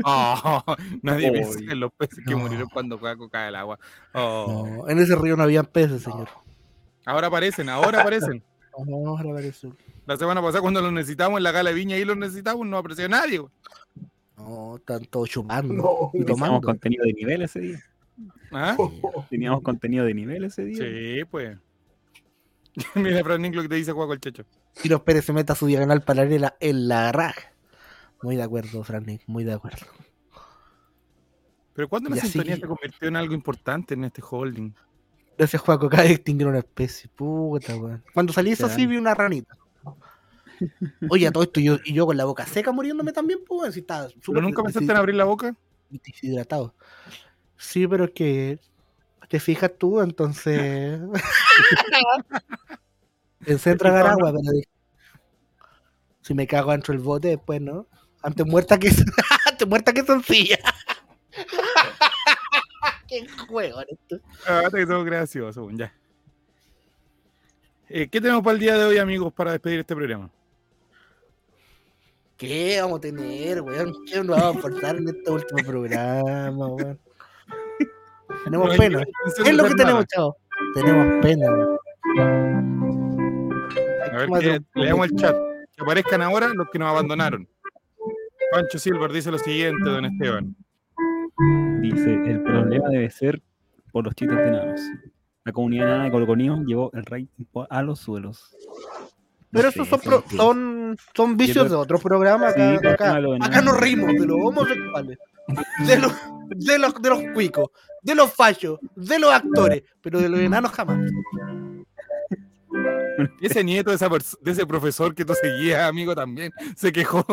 [0.04, 0.62] Oh,
[1.02, 1.32] nadie Oy.
[1.38, 2.38] piensa en los peces que No.
[2.38, 3.78] murieron cuando Coaco cae el agua.
[4.12, 4.66] Oh.
[4.84, 6.28] No, en ese río no había peces, señor.
[7.04, 8.42] Ahora aparecen, ahora aparecen.
[8.86, 9.70] No, ahora parece.
[10.06, 12.78] La semana pasada cuando los necesitamos en la gala de Viña y los necesitamos, no
[12.78, 13.38] apareció nadie.
[13.38, 13.52] güey.
[14.36, 16.60] No, están todos chupando No, y tomando.
[16.60, 17.84] contenido de nivel ese día.
[18.50, 18.76] ¿Ah?
[19.30, 20.78] Teníamos contenido de nivel ese día.
[20.78, 21.58] Sí, pues.
[22.94, 24.44] Mira, Fran Nick, lo que te dice Juaco el Checho.
[24.82, 27.52] Y los Pérez se meta su diagonal para en la, en la raja.
[28.22, 29.86] Muy de acuerdo, Frank, muy de acuerdo.
[31.74, 34.72] Pero ¿cuándo la sintonía se convirtió en algo importante en este holding?
[35.36, 37.10] Gracias, Juaco, acaba de extinguir una especie.
[37.14, 38.02] Puta, weón.
[38.14, 39.56] Cuando salí eso sí vi una ranita.
[41.10, 43.80] Oye, a todo esto yo, y yo con la boca seca muriéndome también, pues, si
[43.80, 45.56] estaba ¿Pero súper nunca pensaste en abrir la boca?
[45.90, 46.74] deshidratado.
[47.56, 48.58] Sí, pero es que
[49.28, 51.00] te fijas tú, entonces.
[53.44, 54.68] Pensé en tragar agua, pero dije,
[56.22, 57.86] si me cago dentro del bote después, ¿no?
[58.22, 58.88] Antes muerta que
[59.50, 60.58] antes muerta que sencilla.
[63.12, 64.20] Qué juego esto.
[64.46, 64.70] Ah,
[65.04, 65.92] gracioso, ya.
[67.90, 70.30] Eh, ¿Qué tenemos para el día de hoy, amigos, para despedir este programa?
[72.38, 73.92] ¿Qué vamos a tener, weón?
[74.06, 76.98] ¿Qué nos vamos a aportar en este último programa, weón?
[78.44, 79.02] Tenemos No pena.
[79.02, 80.36] intención Es lo que tenemos, chavo.
[80.72, 81.78] Tenemos pena, weón.
[84.10, 85.36] A ver, que leamos el chat.
[85.76, 87.46] Que aparezcan ahora los que nos abandonaron.
[88.52, 90.56] Pancho Silver dice lo siguiente, don Esteban.
[91.80, 93.42] Dice, el problema debe ser
[93.92, 94.80] por los chistes de enanos.
[95.44, 98.56] La comunidad enana de Colconio llevó el po- a los suelos.
[99.50, 102.52] No Pero sé, esos son, pro- son, son vicios de otros programas.
[102.52, 105.18] Acá, Sí, acá, acá nos rimos de los homosexuales,
[105.86, 106.12] de los,
[106.48, 107.68] de los, de los cuicos,
[108.02, 111.10] de los fachos, de los actores, pero de los enanos jamás.
[113.42, 117.24] Ese nieto de, esa de ese profesor que tú seguías, amigo, también se quejó.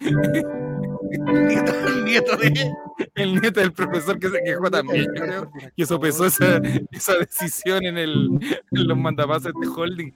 [1.18, 1.72] Nieto,
[2.04, 2.72] nieto de.
[3.14, 5.52] El nieto del profesor que se quejó también, yo creo.
[5.76, 6.60] Y eso pesó esa,
[6.92, 8.28] esa decisión en, el,
[8.70, 10.12] en los mandapases de holding.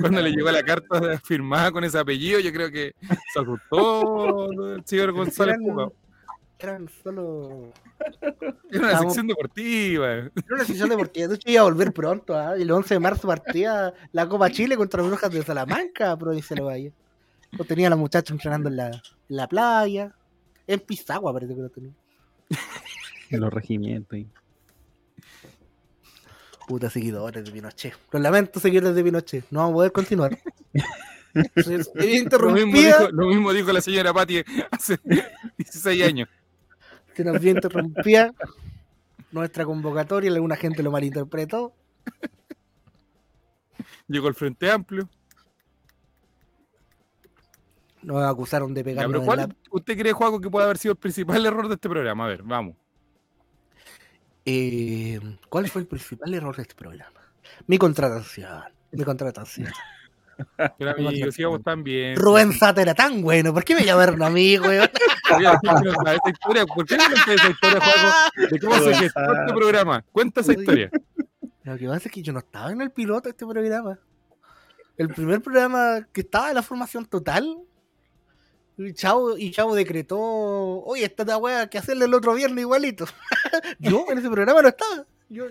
[0.00, 2.94] Cuando le llegó la carta firmada con ese apellido, yo creo que
[3.32, 5.88] se asustó el señor González Puga.
[6.60, 7.72] Eran solo.
[8.70, 10.12] Era una sección deportiva.
[10.12, 11.28] Era una decisión deportiva.
[11.28, 12.36] De hecho, iba a volver pronto.
[12.36, 12.54] ¿ah?
[12.56, 16.62] El 11 de marzo partía la Copa Chile contra los Brujas de Salamanca, provincia de
[16.62, 16.92] Valle.
[17.52, 20.14] Lo tenía la muchacha entrenando en la, en la playa.
[20.68, 21.90] En Pisagua parece que lo tenía.
[23.30, 24.18] En los regimientos.
[24.18, 24.28] y-
[26.68, 27.94] Puta seguidores de Pinochet.
[28.12, 29.44] Los lamento, seguidores de Pinochet.
[29.50, 30.38] No vamos a poder continuar.
[31.34, 34.98] Lo mismo, dijo, lo mismo dijo la señora Patti hace
[35.58, 36.28] 16 años.
[37.14, 38.32] se nos vio interrumpida
[39.30, 40.30] nuestra convocatoria.
[40.32, 41.74] Alguna gente lo malinterpretó.
[44.08, 45.08] Llegó el Frente Amplio.
[48.08, 48.82] Nos acusaron de
[49.22, 52.24] ¿cuál la- usted cree, Juaco, que puede haber sido el principal error de este programa?
[52.24, 52.74] A ver, vamos.
[54.46, 57.20] Eh, ¿Cuál fue el principal error de este programa?
[57.66, 58.62] Mi contratación.
[58.92, 59.68] Mi contratación.
[60.78, 62.16] Pero amigos, íbamos tan bien.
[62.16, 63.52] Rubén Sata era tan bueno.
[63.52, 64.84] ¿Por qué me llamaron a mí, sabe
[65.28, 66.64] esa historia.
[66.64, 68.48] ¿Por qué no conté esa historia, Juaco?
[68.50, 70.02] ¿De cómo se gestó este programa?
[70.12, 70.90] Cuenta esa historia.
[71.64, 73.98] Lo que pasa es que yo no estaba en el piloto de este programa.
[74.96, 77.58] El primer programa que estaba en la formación total.
[78.78, 82.62] Y Chavo, y Chavo decretó, oye, esta es la weá que hacerle el otro viernes
[82.62, 83.04] igualito.
[83.80, 85.04] yo en ese programa no estaba.
[85.28, 85.46] Yo,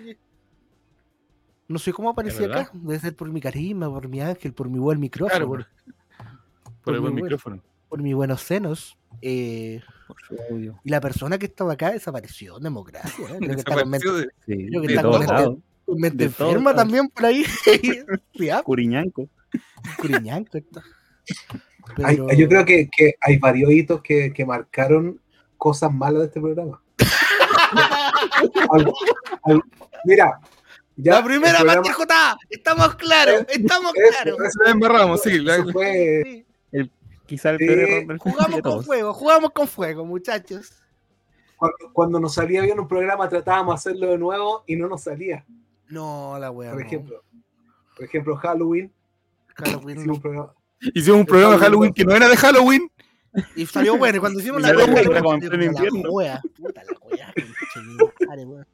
[1.68, 2.70] no sé cómo aparecí acá.
[2.74, 6.82] Debe ser por mi carisma, por mi ángel, por mi buen micrófono, Claro, por, por,
[6.84, 7.62] por el buen mi buen- micrófono.
[7.90, 8.98] por mis buenos senos.
[9.22, 10.80] Eh, Por su audio.
[10.84, 13.26] y la persona que estaba acá desapareció en democracia.
[13.26, 13.38] ¿eh?
[13.40, 15.58] Creo que está con mente, Desapareció de- Sí, Creo que de está todos con lados.
[15.86, 17.44] con mente de todos enferma también por ahí.
[18.54, 19.28] Ah, Curiñanco.
[20.00, 20.84] Curiñanco está.
[22.04, 25.20] Hay- yo creo que, que hay varios hitos que, que marcaron
[25.58, 26.82] cosas malas de este programa.
[30.06, 30.40] Mira,
[30.96, 31.88] ya La primera el programa-
[32.50, 34.40] estamos claros, estamos claros.
[34.40, 35.40] eso- La embarramos, sí.
[35.40, 36.44] la- eso fue- Sí,
[37.26, 40.82] Quizá el Sí, peor error del Jugamos con fuego, jugamos con fuego, muchachos.
[41.58, 45.04] cuando, cuando nos salía bien un programa tratábamos de hacerlo de nuevo y no nos
[45.04, 45.44] salía.
[45.90, 46.72] No, la wea.
[46.72, 46.86] Por no.
[46.88, 47.24] ejemplo,
[47.98, 48.94] por ejemplo Halloween,
[49.56, 50.54] Halloween hicimos un programa-
[50.94, 52.92] Hicimos un programa de Halloween que no era de Halloween.
[53.56, 54.72] Y salió bueno, y cuando hicimos la.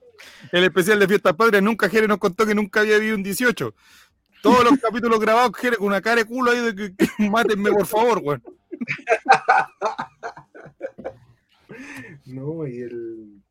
[0.52, 3.74] El especial de Fiestas Patrias, nunca Jere nos contó que nunca había habido un 18.
[4.42, 7.72] Todos los capítulos grabados, Jere con una cara de culo ahí de que, que mátenme,
[7.72, 8.44] por favor, weón.
[12.26, 13.43] No, y el.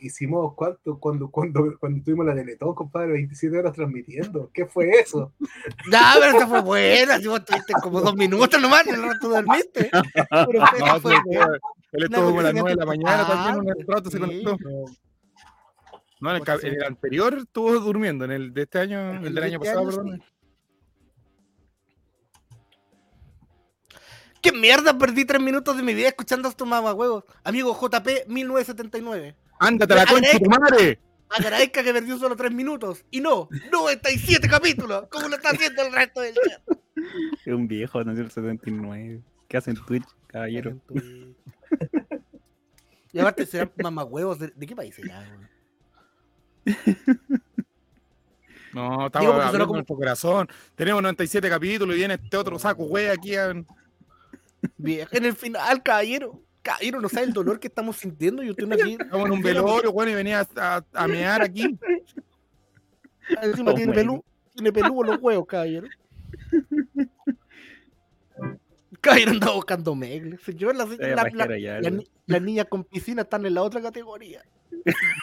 [0.00, 4.50] Hicimos cuánto cuando, cuando, cuando tuvimos la Teletón, compadre, 27 horas transmitiendo.
[4.52, 5.32] ¿Qué fue eso?
[5.92, 9.28] Ya, pero esa fue buena, si vos tuviste como dos minutos nomás y el rato
[9.28, 9.90] dormiste.
[10.30, 11.14] Pero No, fue.
[11.14, 14.10] Él No, estuvo como a las porque 9 de la mañana ah, también, un rato
[14.10, 14.56] se sí, conectó.
[14.58, 14.84] pero-
[16.20, 19.16] No, en el, ca- en el anterior estuvo durmiendo, en el de este año, el,
[19.18, 20.20] El del de año este pasado, año, perdón.
[20.20, 20.24] sí.
[24.40, 24.96] ¿Qué mierda?
[24.96, 27.24] Perdí tres minutos de mi vida escuchando a estos mamahuevos.
[27.42, 29.34] Amigo JP 1979.
[29.60, 30.98] ¡Ándate a la concha tu madre!
[31.30, 33.04] Agradezca que perdió solo tres minutos.
[33.10, 35.06] Y no, 97 capítulos.
[35.10, 36.62] como lo está haciendo el resto del chat.
[37.44, 39.20] Es un viejo, nació el 79.
[39.46, 40.04] ¿Qué hace en Twitch?
[40.26, 40.78] caballero.
[43.12, 44.38] Y aparte serán mamagüevos.
[44.38, 45.24] ¿De, ¿De qué país será?
[48.74, 50.46] No, estamos hablando como- nuestro corazón.
[50.74, 53.32] Tenemos 97 capítulos y viene este otro saco, güey, aquí.
[54.76, 56.42] Vieja, en el final, caballero.
[56.62, 58.96] Caballero, no sabe el dolor que estamos sintiendo y usted no aquí.
[59.00, 61.78] Estamos en un velorio, güey, y venía a, a, mear aquí.
[63.42, 63.94] Encima Oh, tiene bueno.
[63.94, 65.86] pelú, tiene peludo los huevos, caballero.
[69.00, 70.40] Caballero anda buscando megles.
[70.56, 71.28] Yo, la, la,
[72.26, 74.42] la- la con piscina están en la otra categoría.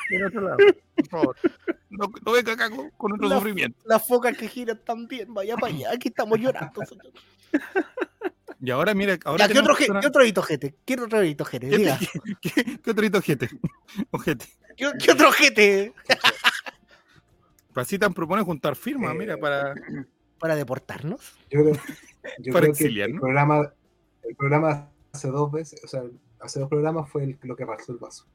[0.10, 0.58] Del otro lado,
[0.96, 1.36] por favor.
[1.90, 3.78] No, no venga acá con, con otro La- sufrimiento.
[3.86, 6.82] Las focas que giran también, vaya para allá, aquí estamos llorando.
[6.86, 7.12] señor.
[8.62, 10.76] Y ahora, mira, ahora Ya, ¿qué, otro, personas- ¿Qué otro hito, jete?
[10.86, 11.70] ¿Qué otro hito, jete?
[11.70, 12.00] ¿Qué- Diga.
[12.42, 13.50] ¿Qué, qué otro hito, ojete?
[14.12, 14.46] Ojete.
[14.78, 15.94] ¿Qué, qué otro jete?
[17.74, 19.74] Pasitan propone juntar firmas, Eh, mira, para...
[20.40, 21.34] ¿Para deportarnos?
[21.50, 23.22] Yo creo, yo Para creo que exiliar, el ¿no?
[23.22, 23.72] programa,
[24.24, 26.04] el programa hace dos veces, o sea,
[26.42, 28.26] hace dos programas fue el- lo que pasó el vaso.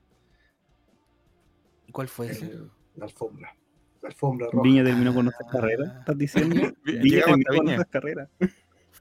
[1.86, 2.46] ¿Y ¿Cuál fue ese?
[2.46, 3.54] el- la alfombra.
[4.02, 4.62] La alfombra roja.
[4.62, 6.54] Viña terminó con nuestras carreras, ¿estás diciendo?
[6.84, 8.28] Viña terminó con nuestras carreras.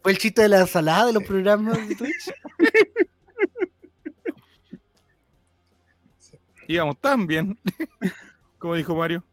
[0.01, 2.31] ¿Fue el chiste de la ensalada de los programas de Twitch?
[6.67, 7.57] Íbamos tan bien.
[8.59, 9.23] Como dijo Mario.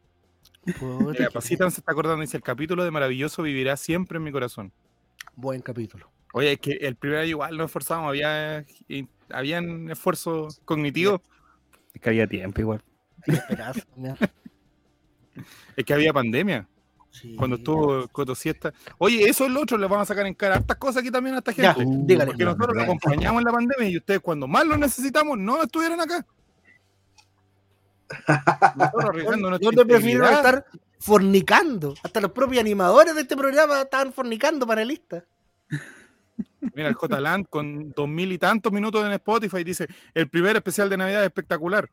[0.65, 4.73] Mira, Pasitan se está acordando, dice, el capítulo de Maravilloso vivirá siempre en mi corazón.
[5.35, 6.11] Buen capítulo.
[6.33, 11.21] Oye, es que el primer año igual nos esforzamos, había, y- habían esfuerzos cognitivos,
[11.95, 12.83] Es que había tiempo igual.
[13.29, 14.17] Hay esperanza, mira.
[15.77, 16.69] es que había pandemia,
[17.11, 17.35] Sí.
[17.37, 18.75] cuando estuvo Coto Siesta.
[18.99, 21.35] Oye, eso es lo otro, le vamos a sacar en cara hartas cosas aquí también
[21.35, 21.97] a esta Ya, gente.
[22.13, 22.27] dígale.
[22.33, 26.01] Porque nosotros lo acompañamos en la pandemia y ustedes cuando más lo necesitamos no estuvieron
[26.01, 26.27] acá.
[28.77, 30.59] Nosotros arriesgando nuestra ¿Dónde prefirieron integridad.
[30.59, 31.95] estar fornicando?
[32.03, 35.25] Hasta los propios animadores de este programa estaban fornicando panelistas.
[36.75, 40.57] Mira, el J Land con dos mil y tantos minutos en Spotify dice, el primer
[40.57, 41.89] especial de Navidad es espectacular.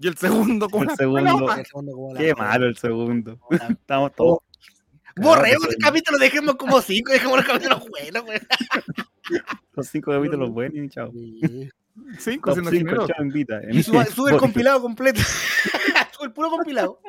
[0.00, 1.24] Y el segundo con El una segundo.
[1.24, 1.60] pelota.
[1.60, 3.36] El segundo como la- Qué malo el segundo.
[3.38, 4.38] como la- Estamos todos.
[5.20, 8.40] Borremos el capítulo, dejemos como cinco, dejemos los capítulos buenos, güey.
[9.74, 11.12] Los cinco capítulos buenos y chao.
[12.18, 13.08] Cinco, Top siendo 5, generoso.
[13.08, 13.60] chao, invita.
[13.70, 15.20] Y sube, sube el compilado completo.
[16.16, 17.00] sube el puro compilado.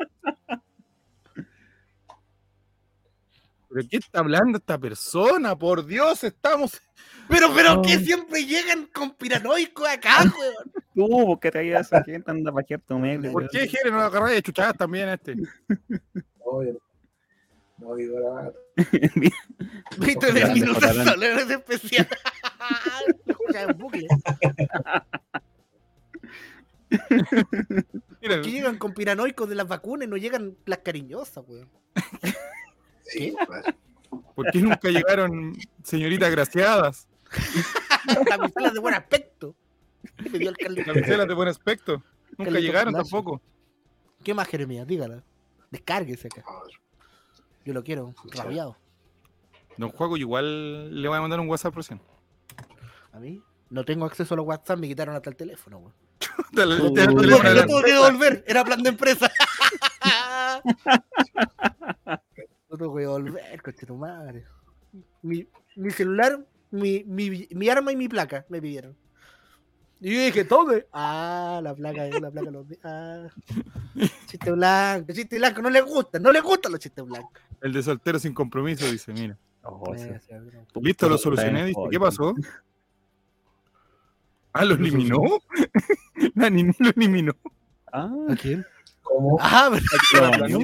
[3.70, 5.56] ¿Pero qué está hablando esta persona?
[5.58, 6.82] Por Dios, estamos...
[7.30, 10.72] Pero, pero, que siempre llegan con piranoicos acá, weón.
[10.96, 13.30] Tú, porque traía a esa gente, anda para tu megle.
[13.30, 15.36] ¿Por qué, Jere, no lo agarráis de chuchadas también a este?
[16.40, 16.76] Oye,
[17.80, 18.54] no digo nada.
[19.98, 22.08] Viste, de minutos soleros especial.
[23.26, 24.08] Lo en bucle.
[28.22, 31.70] Mira, Que llegan con piranoicos de las vacunas y no llegan las cariñosas, weón.
[33.04, 33.76] Sí, claro.
[34.36, 37.08] ¿por qué nunca llegaron señoritas graciadas?
[38.28, 39.56] Las pistolas de buen aspecto.
[40.86, 42.04] Camisetas de buen aspecto.
[42.38, 43.42] Nunca llegaron tampoco.
[44.24, 44.88] ¿Qué más, Jeremías?
[44.88, 45.24] Dígala.
[45.72, 46.44] Descárguese acá.
[47.70, 48.76] Yo lo quiero, rabiado.
[49.78, 52.02] Don Juaco, yo igual le voy a mandar un WhatsApp recién.
[53.12, 55.94] A mí no tengo acceso a los WhatsApp, me quitaron hasta el teléfono, weón.
[56.82, 59.30] Uh, te- Lo, tuve que devolver, era plan de empresa.
[62.70, 64.46] Lo tuve que devolver, coche tu madre.
[65.22, 68.98] Mi, mi celular, mi, mi, mi arma y mi placa me pidieron.
[70.02, 70.86] Y yo dije, tome.
[70.94, 73.28] Ah, la placa, la placa los Ah.
[74.28, 77.42] Chiste blanco, chiste blanco, no les gusta, no les gustan los chistes blancos.
[77.62, 79.38] El de soltero sin compromiso, dice, mira.
[79.64, 80.08] Oh, sí.
[80.74, 80.82] No.
[80.82, 81.80] Listo, lo solucioné, dice.
[81.92, 82.34] ¿qué pasó?
[84.54, 85.20] Ah, ¿lo eliminó?
[86.36, 87.34] La Nini lo eliminó.
[87.92, 88.66] Ah, ¿A quién?
[89.04, 89.38] ¿Cómo?
[89.42, 89.70] Ah,
[90.12, 90.60] pero no, ¿no?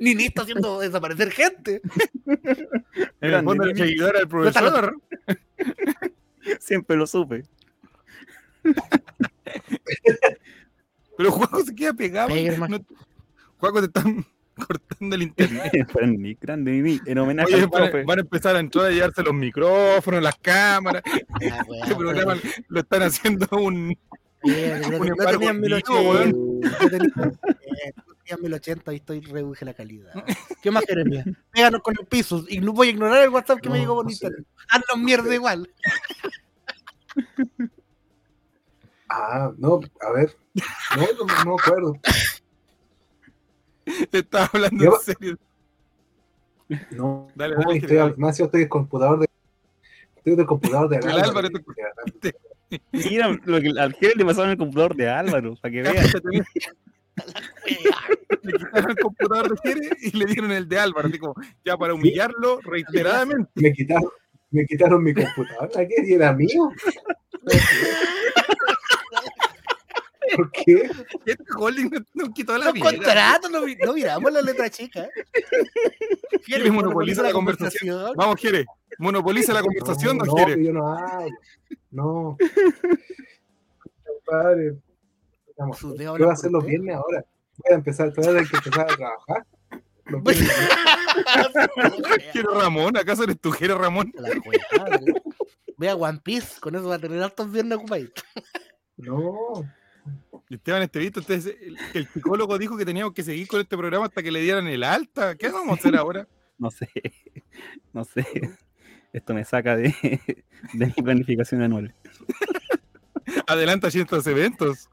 [0.00, 1.82] Nini está haciendo desaparecer gente.
[3.20, 5.00] En el fondo, el seguidor al profesor.
[6.60, 7.44] Siempre lo supe.
[11.16, 12.28] Pero Juaco se queda pegado.
[12.68, 12.84] No-
[13.58, 14.26] Juaco, te están
[14.66, 15.72] cortando el internet.
[16.40, 18.04] Grande en homenaje Oye, al van, a- profe.
[18.04, 21.02] van a empezar a entrar a llevarse los micrófonos, las cámaras.
[21.50, 22.36] Ah, Este programa
[22.68, 23.96] lo están haciendo un.
[24.42, 26.24] Bien, no, un no embargo tenían en 1080.
[26.24, 30.12] vivo, No tenían, eh, no tenían 1080 y estoy reduje la calidad.
[30.62, 31.24] ¿Qué más Jeremías?
[31.52, 34.02] Péganos con el piso y no voy a ignorar el WhatsApp que me No, llegó
[34.04, 34.26] no sé.
[34.26, 34.46] internet.
[34.68, 35.68] Haznos mierda igual.
[39.08, 40.36] Ah, no, a ver.
[40.96, 41.94] No, no, no me acuerdo.
[44.10, 45.38] Te estaba hablando Yo- en serio.
[46.90, 48.14] No, Dale, no, dale, estoy, dale.
[48.16, 49.28] más encima estoy del computador de.
[50.16, 51.50] Estoy del computador de El Álvaro, Álvaro,
[52.72, 55.82] y- Mira lo que al jefe le pasó en el computador de Álvaro, para que
[55.82, 55.94] vean.
[58.42, 61.34] Le quitaron el computador de Jere y le dieron el de Álvaro, así como,
[61.64, 63.50] ya para humillarlo reiteradamente.
[63.54, 64.10] Me quitaron,
[64.50, 65.70] me quitaron mi computador.
[65.76, 65.94] ¿A qué?
[66.04, 66.68] ¿Y era mío?
[70.34, 70.90] ¿Por qué?
[71.24, 72.84] Este holding nos, quitó la Los vida.
[72.84, 75.08] contratos, no, no miramos la letra chica.
[76.44, 78.14] ¿Quieres monopoliza la conversación?
[78.16, 78.66] Vamos, Jere.
[78.98, 81.36] Monopoliza la conversación, no, no, yo no hablo.
[81.90, 82.36] No.
[84.06, 84.76] Compadre.
[85.58, 87.24] Vamos, ¿Qué voy a hacer los viernes ahora?
[87.58, 89.46] Voy a empezar, voy a tener que empezar a trabajar.
[90.06, 90.50] Los viernes.
[92.32, 94.12] Jere Ramón, ¿acaso eres tú, Jere Ramón?
[94.16, 95.00] La juega.
[95.78, 98.10] Ve a One Piece, con eso va a tener altos viernes ocupados.
[98.96, 99.64] No.
[100.48, 101.56] Esteban Estevito, entonces
[101.94, 104.84] el, psicólogo dijo que teníamos que seguir con este programa hasta que le dieran el
[104.84, 105.34] alta.
[105.36, 106.26] ¿Qué vamos a hacer ahora?
[106.58, 106.88] No sé,
[107.92, 108.24] no sé.
[109.12, 109.94] Esto me saca de,
[110.72, 111.94] de mi planificación anual.
[113.46, 114.88] Adelanta estos eventos.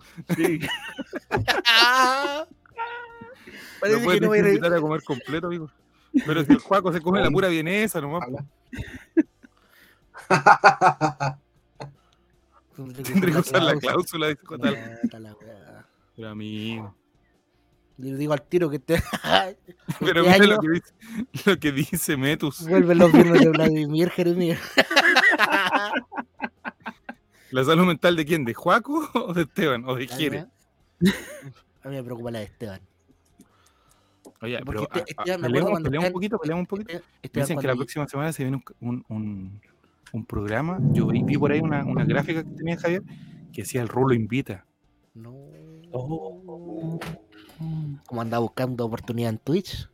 [1.65, 2.45] Ah.
[3.83, 5.69] No Parece que puedes no a comer completo, amigo.
[6.25, 8.23] Pero si el Juaco se come la pura vienesa nomás.
[13.03, 14.99] Tendré que usar la cláusula, weá.
[16.15, 16.95] Pero amigo.
[17.97, 18.95] Le digo al tiro que te
[19.99, 20.93] Pero Este mira lo que dice,
[21.45, 22.67] lo que dice Metus.
[22.67, 24.59] vuelven los viernes de Vladimir Jeremías.
[27.51, 28.45] ¿La salud mental de quién?
[28.45, 29.83] ¿De Juaco o de Esteban?
[29.87, 30.39] ¿O de Jere?
[31.83, 32.81] A mí me preocupa la de Esteban.
[34.41, 36.61] Oye, Porque pero este- a- a- Esteban, me acuerdo peleamos, cuando peleamos un poquito, peleamos
[36.61, 36.93] un poquito.
[37.31, 39.61] Dicen que la próxima semana se viene un, un, un-
[40.13, 40.79] un programa.
[40.93, 43.03] Yo vi, vi por ahí una, una gráfica que tenía Javier
[43.51, 44.65] que decía el Rulo invita.
[45.13, 45.33] No.
[45.91, 46.99] Oh.
[48.05, 49.89] Como anda buscando oportunidad en Twitch.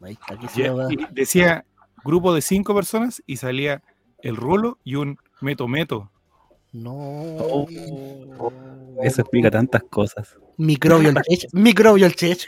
[0.00, 1.64] Ahí está, aquí se y decía
[2.04, 3.82] grupo de cinco personas y salía
[4.22, 6.10] el Rulo y un Meto Meto.
[6.72, 6.92] No.
[6.94, 7.66] Oh.
[9.02, 10.36] Eso explica tantas cosas.
[10.56, 11.48] Microbio el chech.
[11.52, 12.46] Microbio el chech.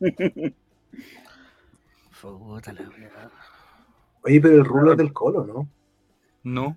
[2.20, 3.30] Puta la weá.
[4.24, 5.68] Oye, pero el rulo es del colo, ¿no?
[6.42, 6.76] No.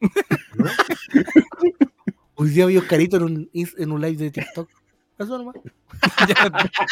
[0.00, 0.70] ¿No?
[2.34, 4.68] Hoy día vi a Oscarito en un, en un live de TikTok.
[5.18, 5.54] Eso nomás.
[6.28, 6.34] ya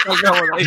[0.04, 0.66] salgamos de ahí.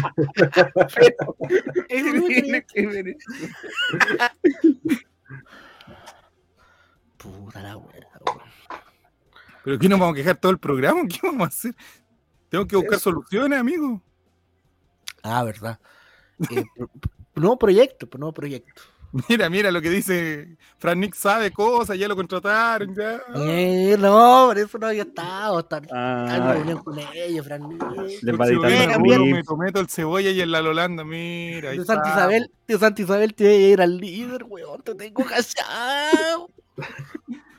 [7.18, 8.10] Puta la weá.
[8.26, 8.42] weón.
[9.64, 11.02] Pero aquí nos vamos a quejar todo el programa.
[11.08, 11.76] ¿Qué vamos a hacer?
[12.50, 14.02] Tengo que buscar soluciones, amigo.
[15.24, 15.80] Ah, verdad.
[16.50, 16.90] Eh, pro-
[17.36, 18.82] nuevo proyecto, pues, nuevo proyecto.
[19.30, 20.58] Mira, mira lo que dice.
[20.80, 23.22] Fran Nick sabe cosas, ya lo contrataron, ya.
[23.36, 25.60] Eh, no, por eso no había estado.
[25.60, 27.62] En Ah, con ellos, Fran.
[27.70, 29.36] les va a Próximo editar viernes, Venga, un Rulo, clip.
[29.36, 31.04] Meto Meto, el cebolla y el la Lolanda.
[31.04, 32.10] Mira, Tío Santa.
[32.10, 34.82] Isabel, tío Santa Isabel, te voy a ir al líder, weón.
[34.82, 36.50] Te tengo callado.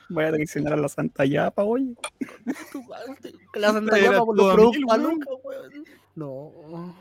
[0.09, 1.95] Voy a traicionar a la Santa Yapa, oye.
[3.55, 5.15] La Santa Era llama por todo los productos mil, a weón.
[5.15, 5.85] Luca, weón.
[6.17, 6.97] No.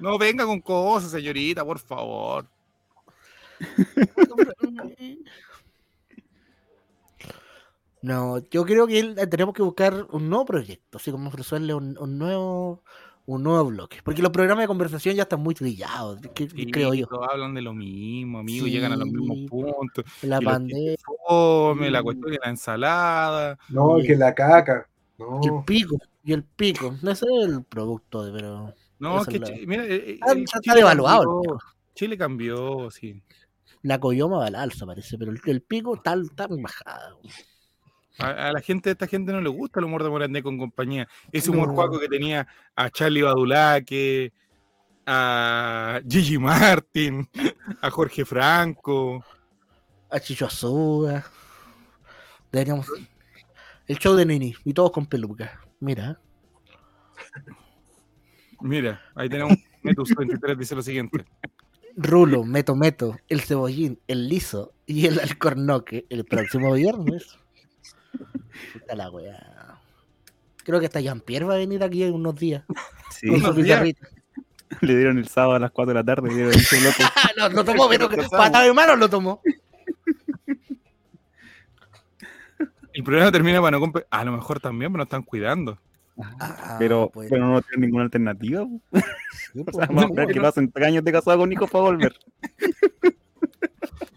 [0.00, 2.44] No venga con cosas, señorita, por favor.
[8.02, 11.98] No, yo creo que él- tenemos que buscar un nuevo proyecto, así como ofrecerle un,
[11.98, 12.82] un nuevo
[13.26, 13.98] un nuevo bloque.
[14.02, 17.06] Porque los programas de conversación ya están muy trillados, que- Sí, creo yo.
[17.06, 18.72] todos hablan de lo mismo, amigo, Sí.
[18.72, 20.04] llegan a los mismos puntos.
[20.22, 20.96] La y pandemia,
[21.90, 23.58] la cuestión de la ensalada.
[23.68, 24.06] No, Sí.
[24.08, 24.88] que la caca.
[25.42, 26.96] y el pico, y el pico.
[27.02, 28.74] No es el producto, de- pero.
[28.98, 31.58] No, que mira, eh, eh, Está- el está Chile devaluado cambió.
[31.94, 33.22] Chile cambió, sí.
[33.82, 36.16] La coyoma va al alza, parece, pero el, el pico está,
[36.48, 37.20] muy bajado.
[38.18, 40.58] A, a la gente, a esta gente no le gusta el humor de Morandé con
[40.58, 41.08] compañía.
[41.32, 41.74] Ese humor No.
[41.74, 44.32] cuaco que tenía a Charlie Badulaque,
[45.06, 47.26] a Gigi Martin,
[47.80, 49.24] a Jorge Franco.
[50.10, 51.24] A Chicho Azúa.
[52.52, 52.86] Deberíamos.
[53.86, 55.60] El show de Nini, y todos con peluca.
[55.80, 56.20] Mira.
[58.60, 61.24] Mira, ahí tenemos Metus 23, dice lo siguiente.
[62.02, 67.38] Rulo, Meto Meto, el Cebollín, el Liso y el Alcornoque el próximo viernes.
[68.72, 69.78] Puta la weá.
[70.64, 72.64] Creo que hasta Jean-Pierre va a venir aquí en unos días.
[73.10, 74.08] Sí, Con su pizarrita.
[74.80, 76.28] le dieron el sábado a las 4 de la tarde.
[76.30, 77.02] le dieron ese loco.
[77.16, 79.42] Ah, no, lo tomó, pero que patada de mano lo tomó.
[82.94, 85.78] El programa termina para no A lo mejor también, pero nos están cuidando.
[86.40, 88.66] Ah, pero, pues, pero no tiene ninguna alternativa.
[88.92, 91.48] sí, O pues, sea, vamos a no, esperar que pasen tres años de casado con
[91.48, 92.14] Nico para volver.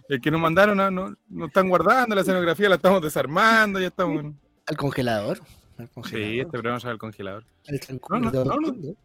[0.09, 3.87] El que nos mandaron no, no, no están guardando, la escenografía la estamos desarmando, ya
[3.87, 4.23] estamos.
[4.23, 5.39] en- Al congelador.
[5.77, 6.33] Al Sí, congelador.
[6.35, 7.45] este programa va al congelador.
[7.63, 8.67] Transcurso No, no, de no, no.
[8.69, 8.95] octubre.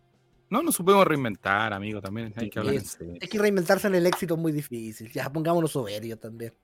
[0.50, 3.14] No nos supimos reinventar, amigo, también hay que hablar en serio.
[3.20, 5.10] Es que reinventarse en el éxito es muy difícil.
[5.12, 6.54] Ya pongámonos soberbios también.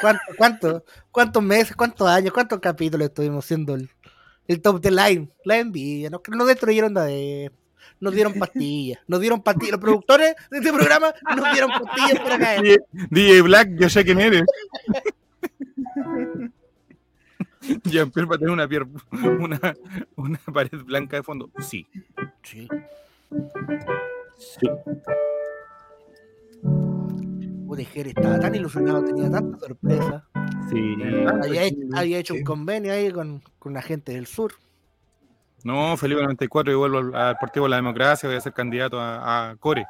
[0.00, 3.90] ¿Cuánto, cuánto, ¿Cuántos meses, cuántos años, cuántos capítulos estuvimos siendo el,
[4.48, 5.28] el top de line?
[5.44, 6.10] La envidia.
[6.10, 7.56] Nos, nos destruyeron de adentro.
[8.00, 8.98] Nos dieron pastillas.
[9.06, 9.72] Nos dieron pastillas.
[9.72, 12.84] Los productores de este programa nos dieron pastillas para caer.
[13.10, 14.42] DJ Black, yo sé quién eres.
[17.84, 18.86] Jean-Pierre va a tener una, pier-
[19.40, 19.74] una,
[20.14, 21.50] una pared blanca de fondo.
[21.58, 21.86] Sí.
[22.42, 22.68] Sí.
[24.38, 24.68] Sí.
[27.84, 30.26] Jerez estaba tan ilusionado, tenía tanta sorpresa.
[30.70, 30.96] Sí.
[31.42, 34.52] Había hecho, había hecho un convenio ahí con, con la gente del sur.
[35.64, 39.00] No, Felipe 94, yo vuelvo al, al Partido de la Democracia, voy a ser candidato
[39.00, 39.86] a, a Core.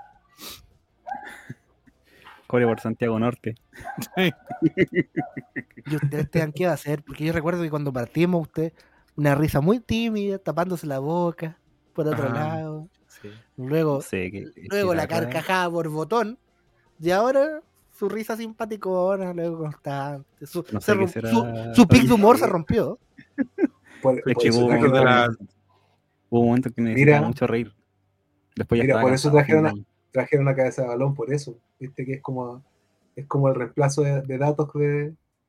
[2.47, 3.55] Core por Santiago Norte.
[5.89, 8.72] Y ustedes tengan qué hacer, porque yo recuerdo que cuando partimos, usted,
[9.14, 11.59] una risa muy tímida, tapándose la boca,
[11.93, 12.34] por otro Ah.
[12.34, 12.89] lado.
[13.07, 13.30] Sí.
[13.57, 14.01] Luego,
[14.70, 16.39] luego la carcajada por botón.
[17.01, 17.61] Y ahora
[17.97, 20.47] su risa simpaticona, luego constante.
[20.47, 21.30] Su, No sé será.
[21.30, 21.44] su,
[21.74, 22.99] su pic de humor se rompió.
[24.03, 25.28] Por, Es por que eso hubo, la-
[26.30, 27.28] un momento que necesitaba Mira.
[27.28, 27.72] mucho reír.
[28.55, 29.74] Después ya Mira, por eso trajeron a-
[30.12, 31.57] trajeron una cabeza de balón por eso.
[31.78, 32.62] Viste que es como
[33.16, 34.86] es como el reemplazo de, de datos de,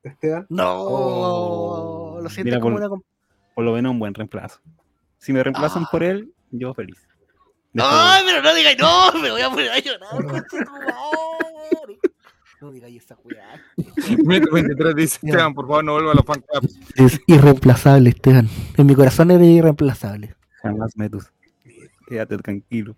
[0.03, 0.45] de Esteban.
[0.49, 2.19] No, Oh.
[2.21, 3.01] lo siento Mira, como por- una.
[3.55, 4.59] Por lo menos un buen reemplazo.
[5.17, 5.89] Si me reemplazan Ah.
[5.91, 7.07] por él, yo feliz.
[7.73, 7.83] No,
[8.25, 10.45] pero no digáis, no, me voy a poner a llorar.
[12.59, 13.61] No digáis esa weá.
[14.25, 15.19] Metro 23 dice.
[15.21, 16.79] Esteban, por favor, no vuelva a los fan clubs.
[16.95, 18.49] Es irreemplazable, Esteban.
[18.77, 20.35] En mi corazón eres irreemplazable.
[20.63, 21.31] Jamás metus.
[22.07, 22.95] Quédate tranquilo.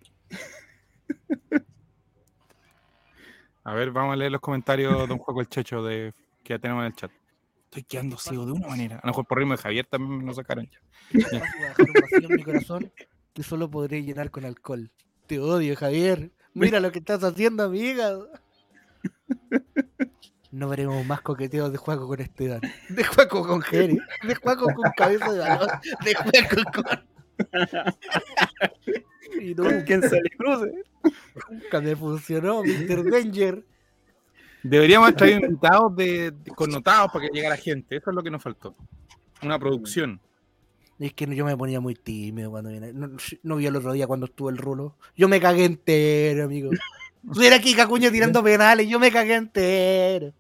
[3.64, 6.82] A ver, vamos a leer los comentarios, don Juan el Checho, de, que ya tenemos
[6.82, 7.12] en el chat.
[7.66, 8.96] Estoy quedando ciego de una manera.
[8.96, 10.80] A lo mejor por ritmo de Javier también nos sacaron ya.
[11.14, 12.92] Vas a dejar un vacío en mi corazón
[13.34, 14.90] que solo podré llenar con alcohol.
[15.28, 16.32] Te odio, Javier.
[16.54, 18.18] Mira lo que estás haciendo, amiga.
[20.52, 22.62] No veremos más coqueteos de Juaco con Esteban.
[22.90, 24.00] De Juaco con Jerry.
[24.28, 25.70] De Juaco con cabeza de balón.
[26.04, 27.10] De Juaco con.
[29.42, 30.72] Y nunca, ¿Quién se le cruce?
[31.50, 33.10] nunca me funcionó, Mr.
[33.10, 33.64] Danger.
[34.64, 37.96] Deberíamos traído invitados de, de- connotados para que llegara gente.
[37.98, 38.76] Eso es lo que nos faltó.
[39.42, 40.20] Una producción.
[40.98, 42.92] Es que yo me ponía muy tímido cuando viene.
[42.92, 43.10] No,
[43.44, 44.98] no vi el otro día cuando estuvo el rulo.
[45.16, 46.72] Yo me cagué entero, amigo.
[47.34, 50.34] Si era aquí Cacuña tirando penales, yo me cagué entero.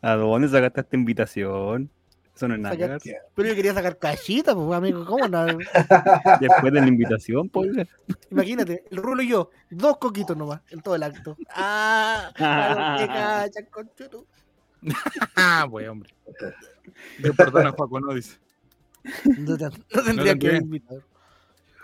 [0.00, 1.90] ¿A dónde sacaste esta invitación?
[2.34, 2.98] Eso no es nada.
[3.34, 5.04] Pero yo quería sacar cachita, pues, amigo.
[5.04, 5.46] ¿Cómo no?
[6.40, 7.70] Después de la invitación, pues.
[8.30, 11.36] Imagínate, el rulo y yo, dos coquitos nomás en todo el acto.
[11.54, 12.32] ¡Ah!
[12.36, 14.26] a los que cachan, conchuto.
[15.36, 16.10] Ah, pues, hombre.
[17.18, 18.36] Dios perdona, Juaco, no dice.
[19.38, 20.56] No, te- no tendría que tendría.
[20.58, 20.98] invitar.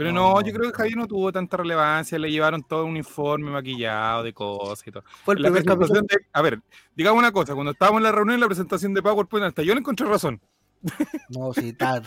[0.00, 2.18] Pero no, yo creo que Javier no tuvo tanta relevancia.
[2.18, 5.04] Le llevaron todo un informe maquillado de cosas y todo.
[5.26, 6.58] Fue el La presentación de, a ver,
[6.96, 9.80] digamos una cosa, cuando estábamos en la reunión, la presentación de PowerPoint, hasta yo le
[9.80, 10.40] encontré razón.
[11.28, 12.00] No, sí, está.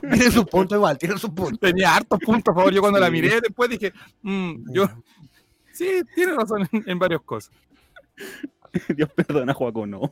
[0.00, 1.58] Tiene su punto igual, tiene su punto.
[1.58, 2.72] Tenía hartos puntos a favor.
[2.72, 4.88] Yo cuando la miré después dije, mm, yo,
[5.74, 7.52] sí, tiene razón en, en varias cosas.
[8.96, 10.10] Dios perdona, Juaco, no.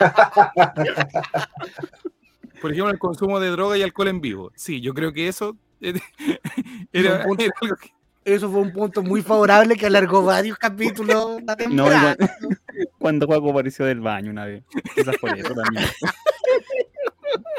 [2.62, 4.52] Por ejemplo, el consumo de droga y alcohol en vivo.
[4.54, 7.90] Sí, yo creo que eso era, Un punto- era algo que-
[8.24, 12.16] Eso fue un punto muy favorable que alargó varios capítulos la No, temporada.
[12.18, 12.58] igual-
[12.98, 14.62] cuando Juaco apareció del baño una vez.
[14.94, 15.84] Quizás por eso también.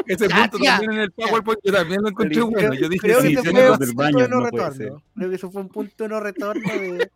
[0.08, 2.74] Ese Ya, punto ya, también en el PowerPoint yo también lo encontré Creo- bueno.
[2.74, 5.04] Yo dije, Creo sí, que sí, ese fue un punto baño, de no retorno.
[5.16, 7.12] Creo que eso fue un punto de no retorno de...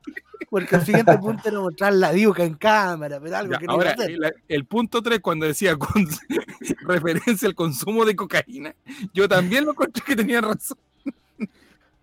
[0.49, 3.73] Porque el siguiente punto era mostrar la diuca en cámara, pero algo Ya, que no
[3.73, 4.11] ahora, hacer.
[4.11, 6.07] el, el punto 3, cuando decía con-
[6.87, 8.73] referencia al consumo de cocaína,
[9.13, 10.77] yo también lo encontré que tenía razón.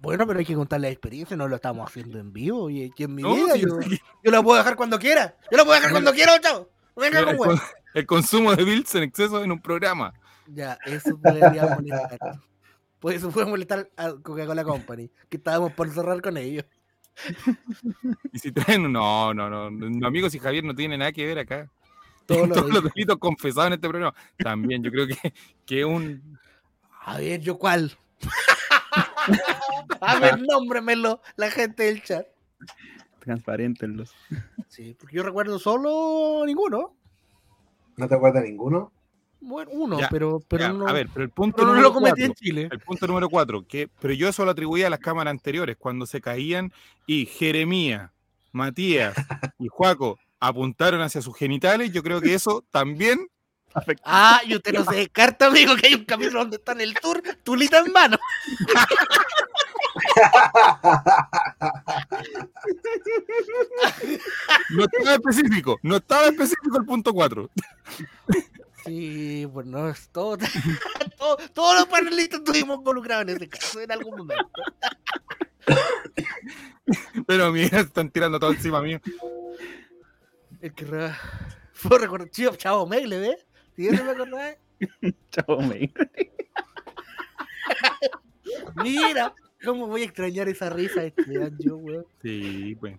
[0.00, 2.68] Bueno, pero hay que contar la experiencia, no lo estamos haciendo en vivo.
[2.68, 5.34] Y aquí en mi No, vida yo yo, yo lo puedo dejar cuando quiera.
[5.50, 6.68] Yo lo puedo dejar cuando quiera, chavo.
[6.94, 7.58] Venga el, con-
[7.94, 10.12] el consumo de Bills en exceso en un programa.
[10.46, 12.18] Ya, eso podría molestar.
[13.00, 16.64] Pues eso puede molestar a Coca-Cola Company, que estábamos por cerrar con ellos.
[18.32, 21.38] Y si traen, no, no, no, no, amigos y Javier no tiene nada que ver
[21.38, 21.70] acá.
[22.26, 22.92] Todos los dije.
[22.94, 24.14] delitos confesados en este programa.
[24.38, 25.34] También, yo creo que,
[25.66, 26.38] que un.
[27.02, 27.96] A ver, ¿yo cuál?
[30.00, 32.26] a ver, nómbremelo, la gente del chat.
[33.20, 34.14] Transparentenlos.
[34.68, 36.96] Sí, porque yo recuerdo solo ninguno.
[37.96, 38.92] ¿No te acuerdas ninguno?
[39.46, 41.88] Bueno, uno, Ya, pero, pero Ya, no, A ver, pero el punto pero no número
[41.88, 42.68] lo cometí cuatro, en Chile.
[42.70, 46.06] El punto número cuatro, que, pero yo eso lo atribuía a las cámaras anteriores, cuando
[46.06, 46.72] se caían
[47.06, 48.10] y Jeremías,
[48.52, 49.14] Matías
[49.58, 53.28] y Juaco apuntaron hacia sus genitales, yo creo que eso también
[54.04, 56.94] Ah, y usted no se descarta, amigo, que hay un capítulo donde está en el
[56.94, 58.16] tour, tulita en mano.
[64.70, 67.50] no estaba específico, no estaba específico el punto cuatro.
[68.84, 70.36] Sí, pues no, es todo,
[71.18, 74.50] todo- todos los panelistas estuvimos involucrados en ese caso en algún momento.
[77.26, 79.00] Pero mira, están tirando todo encima mío.
[80.60, 81.14] Es que re-
[81.72, 83.46] Fue recordar, Chavo, Chavo Megle, ¿ves?
[83.76, 84.56] ¿Sí eso me acordás?
[85.30, 85.92] Chavo, me.
[88.76, 92.04] Mira, cómo voy a extrañar esa risa este año, weón.
[92.22, 92.98] Sí, pues.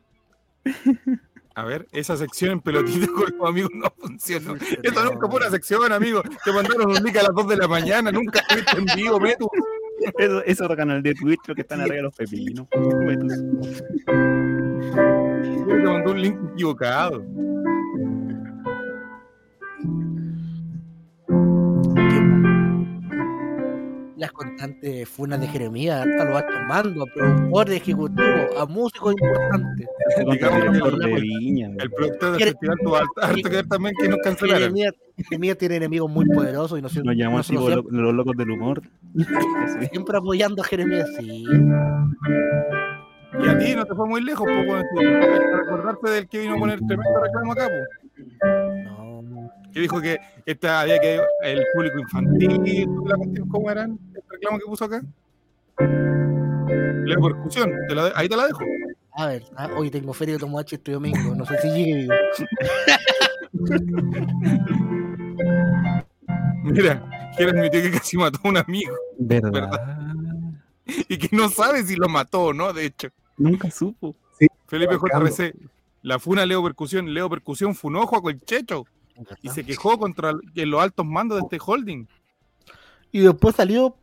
[1.55, 4.55] A ver, esa sección en pelotita con los amigos no funcionó.
[4.83, 6.21] Esto nunca fue una sección, amigo.
[6.43, 9.49] Te mandaron un link a las 2 de la mañana, nunca estuviste en vivo, Metu.
[10.17, 12.67] Eso es otro canal de Twitch, lo que están arriba de los pepinos.
[12.99, 13.33] Metus.
[15.65, 17.23] Te mandó un link equivocado.
[24.18, 29.88] Las constantes funas de Jeremías, hasta los altos mandos, a productores ejecutivos, a músicos importantes.
[30.18, 34.61] El- El productor del festival tuvo harto harto que ver también que nos cancelaron.
[34.61, 38.51] Jeremías, Jeremías tiene enemigos muy poderosos y no, Nos llamó no lo- los locos del
[38.51, 38.82] humor.
[39.91, 41.45] Siempre apoyando a Jeremías, sí.
[43.43, 46.57] Y a ti no te fue muy lejos, pues, que Recordarte del que vino a
[46.57, 48.04] poner tremendo reclamo acá, pues.
[49.73, 53.99] Que dijo que esta había que el público infantil, la cuestión, ¿cómo eran?
[54.13, 55.01] El reclamo que puso acá.
[55.78, 58.63] La percusión, te la de- ahí te la dejo.
[59.13, 62.13] a ver, ah, hoy tengo feria de Tomodachi este domingo, no sé si llegue vivo.
[66.63, 69.97] Mira, que admitió que casi mató a un amigo ¿Verdad?
[70.86, 73.09] y que no sabe si lo mató o no, de hecho.
[73.38, 74.15] Nunca supo.
[74.67, 75.28] Felipe Marcando.
[75.30, 75.55] JRC,
[76.01, 78.86] la funa Leo Percusión, Leo Percusión funó a Juaco el Checho
[79.41, 82.07] y se quejó contra los altos mandos de este holding.
[83.11, 83.95] Y después salió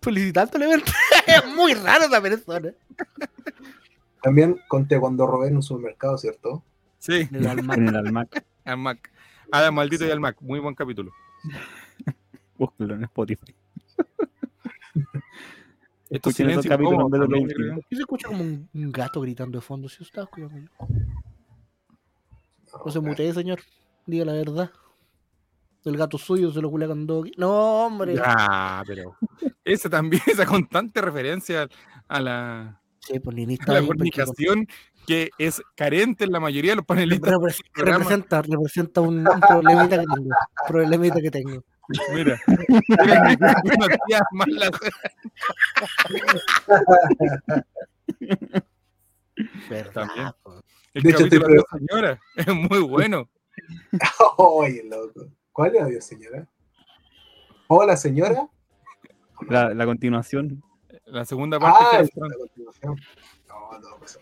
[0.00, 0.92] felicitando el evento.
[1.26, 2.72] es muy raro esa persona.
[4.22, 6.62] También conté cuando robé en un supermercado, ¿cierto?
[6.98, 7.74] Sí, En el alma.
[7.74, 8.44] En el almac.
[8.64, 9.10] al Mac.
[9.52, 11.12] Adam Maldito y al Mac, muy buen capítulo.
[12.58, 13.54] Búsquelo en Spotify.
[16.08, 17.52] Los también, últimos.
[17.54, 17.78] creo.
[17.90, 19.88] Y se escucha como un un gato gritando de fondo.
[19.88, 20.86] Si estaba escuchando yo.
[22.84, 23.60] No se mutee, señor.
[24.06, 24.70] Diga la verdad.
[25.84, 27.28] El gato suyo se lo culea con dos.
[27.36, 28.16] No, hombre.
[28.16, 29.16] Ya, pero
[29.64, 31.68] esa también, esa constante referencia
[32.08, 34.66] a la, Sí, pues a la porque- fornicación
[35.06, 37.32] que es carente en la mayoría de los panelistas.
[37.72, 37.98] Programa.
[37.98, 40.30] representa, representa un, un problemita que tengo.
[40.66, 41.64] Problemita que tengo.
[42.12, 42.36] Mira,
[42.88, 43.38] miren,
[43.76, 44.70] una tía más la-
[49.70, 50.30] Verdad, También.
[50.42, 50.60] po.
[50.94, 53.28] el De hecho, capítulo te- de la señora es muy bueno.
[54.36, 55.26] Oye, loco.
[55.52, 56.46] ¿Cuál era Dios, señora?
[57.68, 58.48] Hola, señora.
[59.48, 60.62] La, la continuación.
[61.06, 63.00] La segunda parte Ah, la continuación.
[63.48, 64.18] No, no, pues.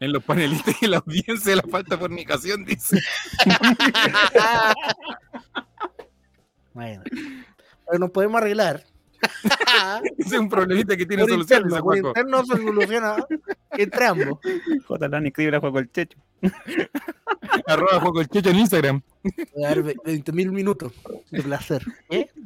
[0.00, 2.98] en los panelistas y la audiencia de la falta de fornicación, dice.
[6.72, 7.04] Bueno.
[7.86, 8.84] Pero nos podemos arreglar.
[10.18, 12.08] Ese es un problemita que tiene por solución, interno, por Juaco.
[12.08, 13.16] interno se soluciona
[13.72, 14.38] entre ambos.
[14.86, 15.08] J.
[15.08, 16.18] Lani escribe a Juego el Checho.
[17.66, 19.02] Arroba Juaco el Checho en Instagram.
[19.54, 20.92] Voy a dar 20 mil minutos
[21.30, 21.84] de placer.
[22.10, 22.28] ¿Eh?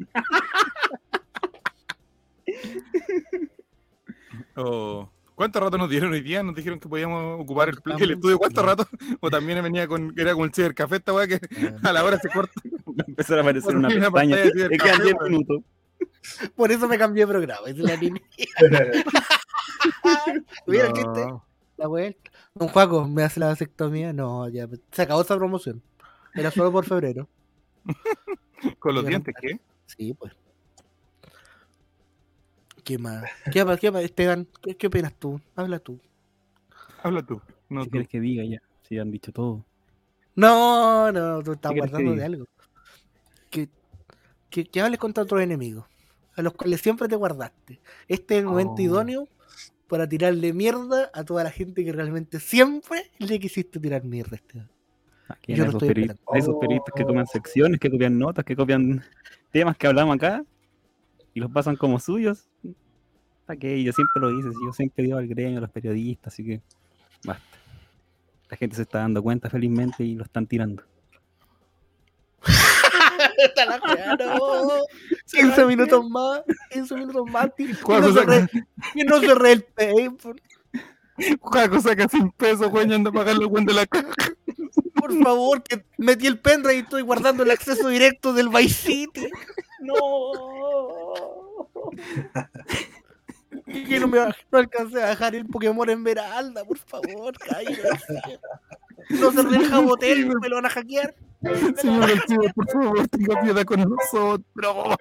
[4.61, 6.43] O, ¿Cuánto rato nos dieron hoy día?
[6.43, 8.39] Nos dijeron que podíamos ocupar el, estudio.
[8.39, 8.89] ¿Cuánto rato?
[9.21, 11.39] O también venía con, era con el cibercafé esta weá que
[11.81, 12.61] a la hora se corta.
[12.65, 14.37] Va a aparecer una Una pestaña.
[14.37, 15.31] quedan café, 10 weón.
[15.31, 15.63] minutos.
[16.57, 17.67] Por eso me cambié de programa.
[17.69, 18.21] dice la niña.
[20.67, 21.27] Mira el chiste.
[21.27, 21.45] No.
[21.77, 22.31] La vuelta.
[22.55, 24.13] Don Juaco, ¿me hace la vasectomía?
[24.13, 24.69] No, ya.
[24.91, 25.83] Se acabó esa promoción.
[26.35, 27.29] Era solo por febrero.
[28.81, 29.61] Con los dientes, ¿qué?
[29.87, 30.33] Sí, pues.
[32.85, 33.25] ¿Qué más?
[33.53, 33.79] ¿Qué más?
[33.79, 34.03] ¿Qué más?
[34.03, 35.41] Esteban, ¿qué, qué opinas tú?
[35.55, 36.01] Habla tú.
[37.03, 37.41] Habla tú.
[37.69, 37.93] No, ¿Qué tú.
[37.93, 38.61] quieres que diga ya?
[38.83, 39.65] Si han dicho todo.
[40.35, 42.47] No, no, tú estás ¿Qué quieres que guardando de algo.
[43.51, 43.69] Que,
[44.51, 45.87] que, que hables contra otros enemigos,
[46.39, 47.81] a los cuales siempre te guardaste.
[48.09, 48.81] Este es el momento Oh.
[48.83, 49.29] idóneo
[49.89, 54.37] para tirarle mierda a toda la gente que realmente siempre le quisiste tirar mierda.
[54.37, 54.69] Esteban.
[55.29, 56.33] Aquí Yo esos, estoy peri- esperando.
[56.33, 59.03] hay esos periodistas que copian secciones, que copian notas, que copian
[59.51, 60.45] temas que hablamos acá
[61.35, 62.49] y los pasan como suyos.
[63.47, 63.83] ¿Para qué?
[63.83, 66.61] Yo siempre lo hice, yo siempre digo al gremio, a los periodistas, así que
[67.25, 67.45] basta.
[68.51, 70.83] La gente se está dando cuenta felizmente y lo están tirando.
[73.39, 74.85] Está la weá, no.
[75.31, 77.51] 15 minutos más, 15 minutos más.
[77.57, 78.49] Que ¿Cuál no, cosa cerré,
[78.95, 80.43] que no cerré el paper.
[81.41, 84.09] Juaco saca 100 pesos, güey, anda a pagar los de la caja.
[84.95, 89.29] Por favor, que metí el pendrive y estoy guardando el acceso directo del Vice City.
[89.81, 89.95] No.
[93.67, 98.41] Y que no me no alcancé a dejar el Pokémon Esmeralda, por favor, cállate.
[99.09, 101.15] No cerré el jabotel, me lo van a hackear.
[101.77, 104.97] Señor del ciber, por favor, tenga piedad con nosotros.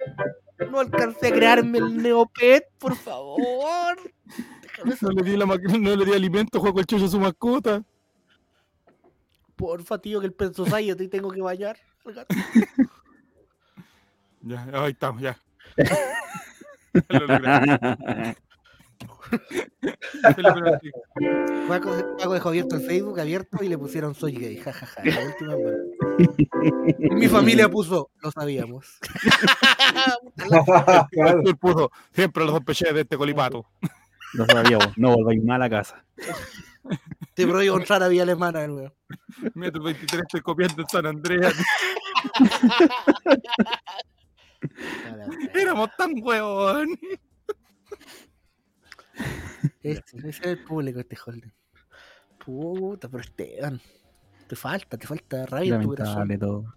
[0.70, 3.96] No alcancé a crearme el Neopet, por favor.
[4.62, 7.82] Déjame No le di, la no le di alimento, Juaco el Checho a su mascota.
[9.56, 11.76] Porfa, tío, que el peso yo te tengo que bañar.
[12.04, 12.34] al gato".
[14.42, 15.36] Ya, ahí estamos, ya.
[17.08, 17.26] Lo.
[21.68, 24.56] Paco, Paco dejó abierto el Facebook abierto y le pusieron soy gay.
[24.56, 25.76] jajaja, la última wea.
[26.98, 28.98] Y Mi familia puso, lo sabíamos.
[31.60, 33.66] Puso siempre los dos peches de este colipato.
[34.34, 36.04] Lo sabíamos, no volváis mal a casa.
[37.34, 38.94] Te prohíbo entrar a Vía Alemana de nuevo.
[39.54, 41.54] Tu 23 estoy copiando en San Andreas.
[45.54, 46.98] Éramos tan huevón.
[49.82, 51.52] Ese, ese es el público este Holden.
[52.44, 53.80] Puta, pero Esteban.
[54.48, 56.38] Te falta, te falta rabia en tu corazón.
[56.38, 56.74] Todo.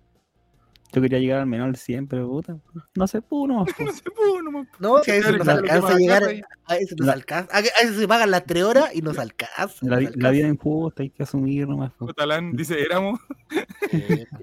[0.93, 2.57] Yo quería llegar al menor al 100, pero puta,
[2.95, 3.65] no se pudo, no.
[3.79, 4.67] No se pudo, nomás.
[4.79, 6.23] No, que a veces nos alcanza a llegar.
[6.65, 7.55] A veces nos La- alcanza.
[7.57, 9.77] A veces se pagan las tres horas y nos alcanza.
[9.83, 10.29] La, nos vi- la alcanza.
[10.31, 11.93] vida injusta, hay que asumir nomás.
[12.17, 13.19] Talán dice, éramos.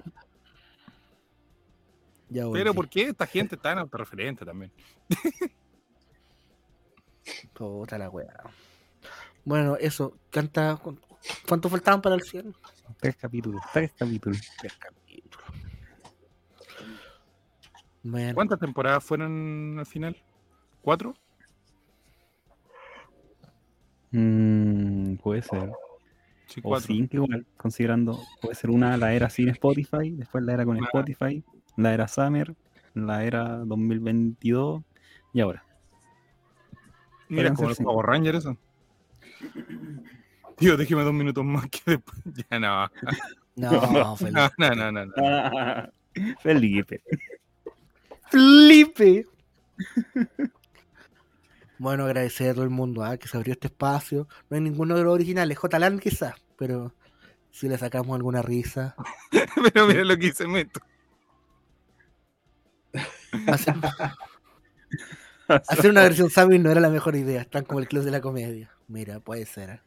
[2.31, 2.43] Ya.
[2.53, 4.71] Pero ¿por qué esta gente tan autorreferente también?
[7.53, 8.33] Puta la wea.
[9.45, 10.17] Bueno, eso.
[10.29, 10.75] Canta.
[10.77, 10.97] cu-
[11.47, 12.53] ¿Cuánto faltaban para el 100?
[12.99, 14.41] Tres capítulos, tres capítulos.
[14.59, 15.39] Tres capítulos.
[18.03, 20.15] Bueno, ¿Cuántas temporadas fueron al final?
[20.81, 21.13] ¿Cuatro?
[24.11, 25.71] Mm, puede ser.
[26.47, 26.87] Sí, O cuatro.
[26.87, 30.85] cinco igual, considerando, puede ser una la era sin Spotify, después la era con Ah.
[30.85, 31.43] Spotify,
[31.77, 32.55] la era Summer,
[32.95, 34.81] la era 2022
[35.33, 35.63] y ahora.
[37.29, 37.77] Mira, como los.
[37.77, 38.57] Power Rangers eso.
[40.57, 42.19] Tío, déjeme dos minutos más que después.
[42.51, 42.89] Ya no.
[43.55, 44.39] no, Felipe.
[44.57, 45.05] No, no, no, no.
[45.05, 45.89] no.
[46.41, 47.01] Felipe.
[48.29, 49.25] Felipe.
[51.77, 54.27] Bueno, agradecer a todo el mundo ah, que se abrió este espacio.
[54.49, 56.93] No hay ninguno de los originales, J-Land quizás, pero
[57.51, 58.95] si le sacamos alguna risa.
[59.31, 60.81] Pero mira lo que hice Meto.
[65.67, 68.21] Hacer, una versión Sammy no era la mejor idea, están como el club de la
[68.21, 68.71] comedia.
[68.87, 69.69] Mira, puede ser.
[69.69, 69.79] ¿eh?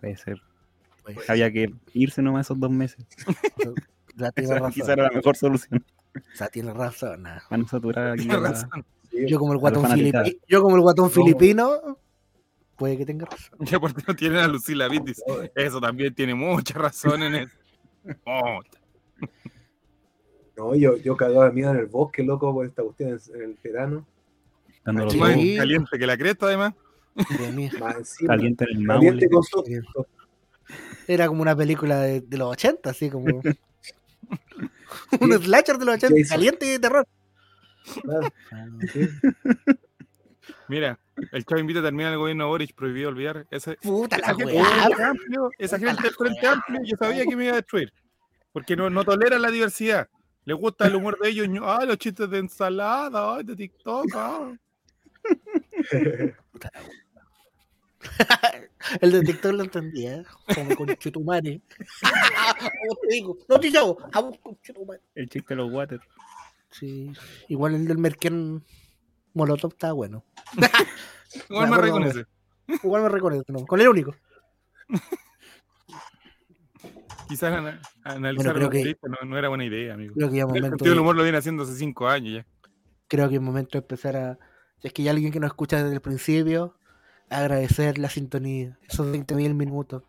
[0.00, 0.40] Puede ser.
[1.02, 1.30] Puede ser.
[1.30, 3.04] Había que irse nomás esos dos meses.
[4.16, 4.72] Ya tiene Esa razón.
[4.72, 5.84] quizá era la mejor solución.
[6.14, 7.26] O sea, tiene razón.
[7.26, 7.42] ah.
[7.48, 8.28] Para no saturar aquí.
[8.30, 8.84] A la- razón.
[9.10, 11.98] Sí, Yo como el A guatón filipino, yo como el guatón filipino,
[12.76, 13.58] puede que tenga razón.
[13.66, 15.04] Ya por no tienen a Lucila Vitt.
[15.04, 15.22] dice,
[15.54, 17.56] Eso también tiene mucha razón en eso.
[20.56, 23.58] No, yo, yo cagaba de miedo en el bosque, loco, por esta cuestión en el
[23.62, 24.04] verano.
[24.88, 25.18] Dando los Sí.
[25.18, 26.74] Más ojos caliente que la cresta, además.
[28.26, 29.28] Caliente en el Caliente Maule.
[29.30, 30.06] con susto.
[31.06, 33.26] Era como una película de, de los 80, así como.
[35.20, 36.28] un slasher de los 80, Jason.
[36.36, 37.06] caliente y de terror.
[38.02, 38.28] Claro.
[40.68, 40.98] Mira,
[41.32, 43.46] el Chavo invita a terminar el gobierno de Boric, prohibido olvidar.
[43.50, 44.64] Ese, Puta esa la gente, weá.
[44.64, 47.92] del Frente Amplio, esa gente del Frente Amplio, yo sabía que me iba a destruir.
[48.52, 50.08] Porque no, no toleran la diversidad.
[50.44, 51.48] Les gusta el humor de ellos.
[51.62, 54.06] Ah, los chistes de ensalada, ay, de TikTok.
[54.14, 54.52] ah.
[59.00, 60.22] El detector lo entendía,
[60.54, 61.60] como con Chetumare.
[63.02, 65.00] te digo, no te llamo, a vos con Chetumare.
[65.14, 66.00] El chiste de los water.
[66.70, 67.12] Sí,
[67.48, 68.62] igual el del Merken
[69.34, 70.24] Molotov está bueno.
[71.50, 72.24] Igual Me reconoce.
[72.82, 74.14] Igual me reconozco, no, con el único.
[77.28, 80.14] Quizás ana- analizar creo los que- no, no era buena idea, amigo.
[80.14, 80.68] Creo que ya es El momento.
[80.70, 82.46] sentido del de- humor lo viene haciendo hace cinco años ya.
[83.06, 84.38] creo que es momento de empezar a.
[84.80, 86.74] Si es que hay alguien que nos escucha desde el principio,
[87.30, 90.02] agradecer la sintonía, esos 20.000 minutos,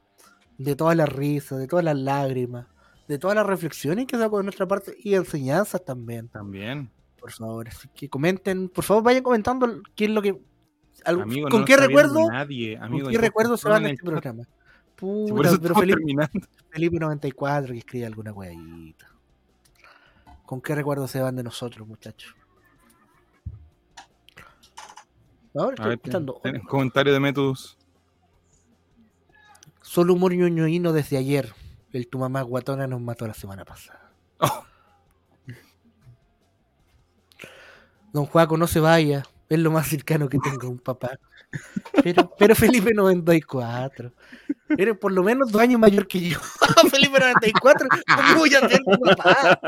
[0.57, 2.67] de todas las risas, de todas las lágrimas,
[3.07, 6.91] de todas las reflexiones que sacó de nuestra parte y enseñanzas también, También.
[7.19, 7.67] por favor.
[7.67, 10.39] Así que comenten, por favor, vayan comentando qué es lo que.
[11.05, 12.29] algo- Amigo, ¿Con no qué recuerdo?
[12.29, 14.43] Nadie, ¿Con qué recuerdo se van de este programa?
[14.95, 16.39] Por Puta, eso pero Felipe, terminando.
[16.69, 19.07] Felipe 94 que escribe alguna weadita.
[20.45, 22.35] ¿Con qué recuerdo se van de nosotros, muchachos?
[25.55, 26.39] Ahora estoy ver, escuchando.
[26.43, 27.77] ten- comentario de Metus.
[29.81, 31.53] Solo humor ñoñoíno desde ayer.
[31.91, 34.11] El tu mamá guatona nos mató la semana pasada.
[34.39, 34.63] Oh.
[38.13, 39.23] Don Juaco, no se vaya.
[39.49, 41.17] Es lo más cercano que tengo a un papá.
[42.03, 44.11] Pero, pero Felipe 94.
[44.77, 46.39] Eres por lo menos dos años mayor que yo.
[46.91, 47.87] Felipe 94.
[48.15, 49.59] ¿Cómo voy a ser tu papá?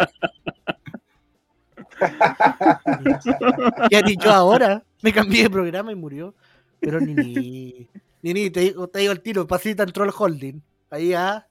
[3.89, 4.83] Ya ni yo ahora.
[5.03, 6.33] Me cambié de programa y murió.
[6.79, 7.87] Pero ni ni.
[8.23, 9.47] Ni ni, te digo, te digo el tiro.
[9.47, 10.59] Pasita entró al holding.
[10.89, 11.45] Ahí ah.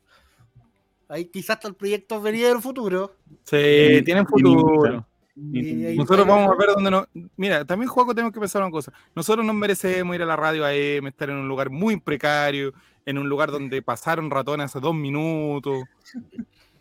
[1.08, 3.16] Ahí quizás hasta el proyecto venía del futuro.
[3.44, 5.04] Sí, Y- tienen futuro.
[5.36, 7.06] Y Nosotros vamos a ver dónde nos.
[7.36, 8.92] Mira, también, Juaco, tenemos que pensar una cosa.
[9.14, 12.74] Nosotros nos merecemos ir a la radio AM, estar en un lugar muy precario,
[13.06, 15.84] en un lugar donde pasaron ratones hace dos minutos.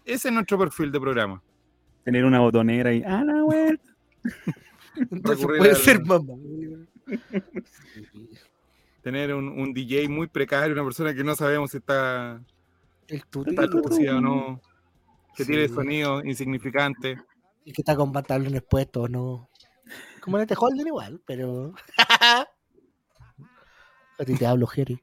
[0.05, 1.41] ese es nuestro perfil de programa.
[2.03, 3.01] Tener una botonera y.
[3.03, 3.89] ¡Ah, la vuelta!
[5.11, 6.33] Entonces Recurrir puede al- ser mamá.
[9.01, 12.41] Tener un, un DJ muy precario, una persona que no sabemos si está,
[13.07, 14.61] El está lúcida o no,
[15.35, 15.73] que tiene Sí.
[15.73, 17.17] sonido insignificante.
[17.63, 19.49] Y que está con pantalones puestos, ¿no?
[20.21, 21.73] Como en este Holden igual, pero.
[24.19, 25.01] A ti te hablo, Jerry.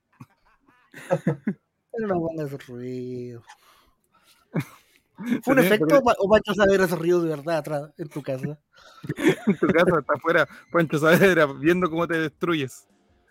[1.93, 3.43] Pero no pongas ruido.
[5.43, 8.23] ¿Fue un efecto o Pa- o Pancho Saavedra se rió de verdad atrás en tu
[8.23, 8.59] casa?
[9.47, 12.87] En tu casa está afuera, Pancho Saavedra, viendo cómo te destruyes.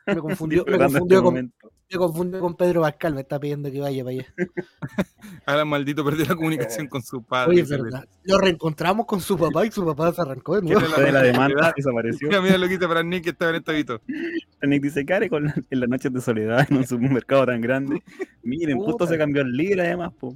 [0.08, 1.72] Me confundió, me confundió, este con, momento.
[1.92, 4.34] me confundió con Pedro Pascal, me está pidiendo que vaya para allá.
[5.48, 7.52] Ahora maldito perdió la comunicación con su padre.
[7.52, 8.06] Oye, es verdad.
[8.24, 10.96] Lo reencontramos con su papá y su papá se arrancó de ¿Quién nuevo.
[11.02, 12.28] de la demanda desapareció.
[12.28, 14.02] Mira, mira lo que hice para Nick que estaba en este habito.
[14.62, 18.04] Nick dice, Care con la- en las noches de soledad en un supermercado tan grande.
[18.44, 20.36] Miren, justo se cambió el líder además, po.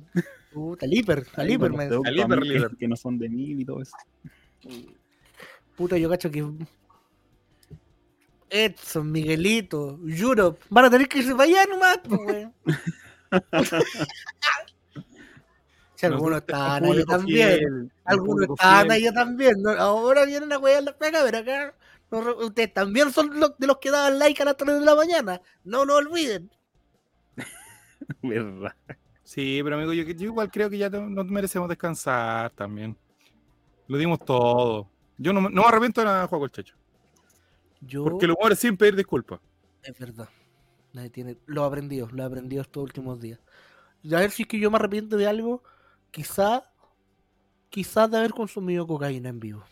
[0.52, 3.82] Puta, al hiper, al hiper, me- Al hiper que- no son de mil y todo
[3.82, 3.95] eso.
[5.76, 6.45] Puta, yo cacho que.
[8.50, 12.54] Edson, Miguelito, Europe, van a tener que irse para allá nomás, pues, weón.
[15.95, 19.62] Si algunos estaban público también, algunos estaban ahí también.
[19.62, 19.72] ¿no?
[19.72, 21.76] Ahora vienen a wear la pega, pero acá
[22.10, 24.95] no ustedes también son los, de los que daban like a las 3 de la
[24.95, 25.41] mañana.
[25.66, 26.50] No lo olviden.
[28.24, 28.74] Verdad.
[29.30, 32.98] Sí, pero amigo, yo, yo igual creo que ya nos merecemos descansar también.
[33.88, 34.90] Lo dimos todo.
[35.20, 36.74] Yo no, me- no me arrepiento de nada, Juego el Checho.
[37.82, 39.40] Yo, Porque el humor es sin pedir disculpas.
[39.84, 40.28] es verdad.
[40.94, 43.40] Nadie tiene, lo he aprendido, lo he aprendido estos últimos días.
[44.02, 45.62] Y a ver si es que yo me arrepiento de algo,
[46.10, 46.64] quizá,
[47.70, 49.64] quizá de haber consumido cocaína en vivo.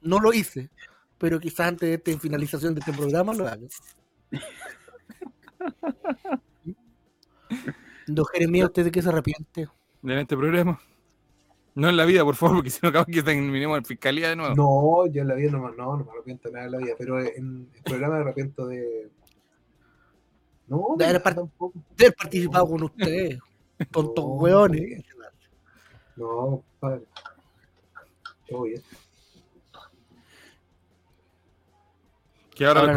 [0.00, 0.70] No lo hice,
[1.18, 3.66] pero quizás antes de esta finalización de este programa lo haga.
[8.06, 9.68] Don Jeremías, ¿usted de qué se arrepiente?
[10.02, 10.78] En este programa.
[11.74, 14.36] No en la vida, por favor, porque si no acabo que terminemos en fiscalía de
[14.36, 14.54] nuevo.
[14.54, 16.78] No, yo en la vida no, me- no, no me arrepiento de nada de la
[16.78, 19.10] vida, pero en el programa me arrepiento de.
[20.68, 21.78] No, De de haber nada part- tampoco.
[21.96, 23.38] De haber participado con usted,
[23.90, 25.04] tontos No, hueones.
[26.16, 27.02] No, padre.
[28.48, 28.82] Todo bien.
[32.54, 32.94] Que ahora, Ahora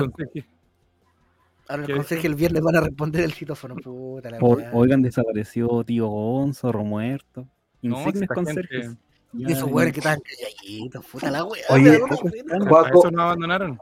[1.69, 3.75] Ahora el ¿Qué consejo el viernes van a responder el citófono.
[3.75, 7.47] Puta la O- oigan, desapareció tío Gonzo, Romuerto.
[7.81, 8.95] No, Insignes esta conserjes.
[9.33, 9.73] Y esos ya.
[9.73, 11.63] hueones que estaban calladitos, puta la wea.
[11.69, 12.43] Oye, me da una pocos pena.
[12.43, 12.61] están.
[12.61, 13.79] ¿A Juaco- esos nos abandonaron?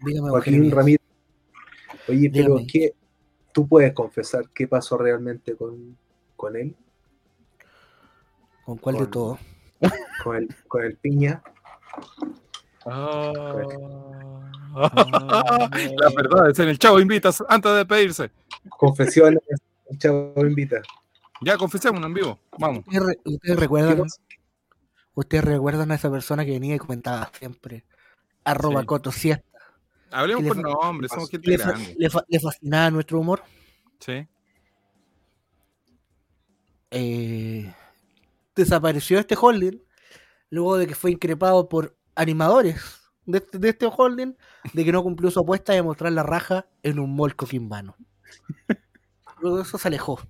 [0.00, 0.70] Dígame, Joaquín.
[0.70, 1.00] Ramírez.
[2.08, 2.66] Oye, pero Dígame.
[2.66, 2.92] ¿qué?
[3.52, 5.96] ¿Tú puedes confesar qué pasó realmente con,
[6.36, 6.74] con él?
[8.64, 9.38] ¿Con cuál de con- todos?
[10.24, 11.42] Con el, con el piña.
[12.84, 13.52] La
[16.16, 18.30] verdad, es en el chavo invitas antes de despedirse.
[18.68, 19.40] Confesiones,
[19.90, 20.82] el chavo invita.
[21.42, 22.38] Ya, confesémonos en vivo.
[22.58, 22.84] Vamos.
[22.86, 24.06] ¿Ustedes, re- ustedes ¿Qué recuerdan,
[25.14, 27.84] ustedes recuerdan a esa persona que venía y comentaba siempre?
[28.44, 28.86] Arroba Sí.
[28.86, 29.44] Coto Siesta.
[30.10, 31.94] Hablemos ¿Qué por nombre, somos gente Le, grande.
[31.98, 33.42] le fa- le fascinaba nuestro humor.
[33.98, 34.26] Sí.
[36.90, 37.74] Eh,
[38.54, 39.82] desapareció este holding
[40.50, 42.80] luego de que fue increpado por animadores
[43.26, 44.34] de este, de este holding
[44.72, 47.96] de que no cumplió su apuesta de mostrar la raja en un mall coquimbano.
[49.40, 50.20] Luego de eso se alejó.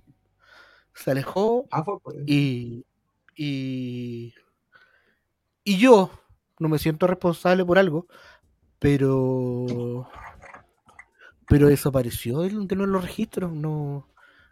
[0.93, 1.83] Se alejó Ah,
[2.25, 2.85] y,
[3.35, 4.33] y,
[5.63, 6.09] y yo
[6.59, 8.07] no me siento responsable por algo,
[8.79, 10.07] pero
[11.47, 14.09] pero desapareció de, de los registros, no,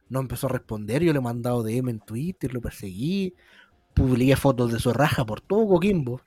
[0.09, 3.33] no empezó a responder, yo le he mandado DM en Twitter, lo perseguí,
[3.95, 6.21] publiqué fotos de su raja por todo Coquimbo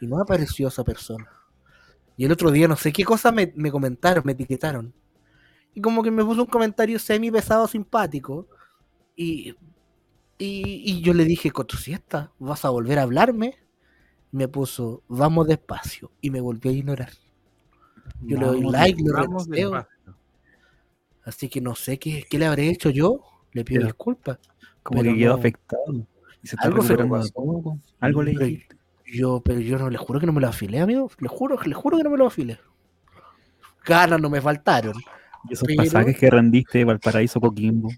[0.00, 1.28] y no apareció esa persona.
[2.16, 4.92] Y el otro día no sé qué cosa me, me comentaron, me etiquetaron.
[5.74, 8.48] Y como que me puso un comentario semi pesado simpático.
[9.16, 9.54] Y,
[10.38, 13.56] y, y yo le dije, Cotosiesta, ¿vas a volver a hablarme?
[14.32, 16.10] Me puso, vamos despacio.
[16.20, 17.12] Y me volvió a ignorar.
[18.22, 19.88] Yo le doy like, lo despacio.
[21.24, 23.20] Así que no sé qué, qué le habré hecho yo.
[23.52, 24.38] Le pido disculpas.
[24.82, 25.38] Como que quedó no.
[25.38, 25.92] afectado.
[26.42, 26.94] Y se está Algo se.
[28.00, 28.79] Algo le dijiste.
[29.12, 31.10] Yo, pero yo no le juro que no me lo afilé, amigo.
[31.18, 32.58] Le juro, le juro que no me lo afilé.
[33.84, 34.94] Ganas no me faltaron.
[35.48, 37.90] Y esos pero- pasajes que rendiste de Valparaíso Coquimbo.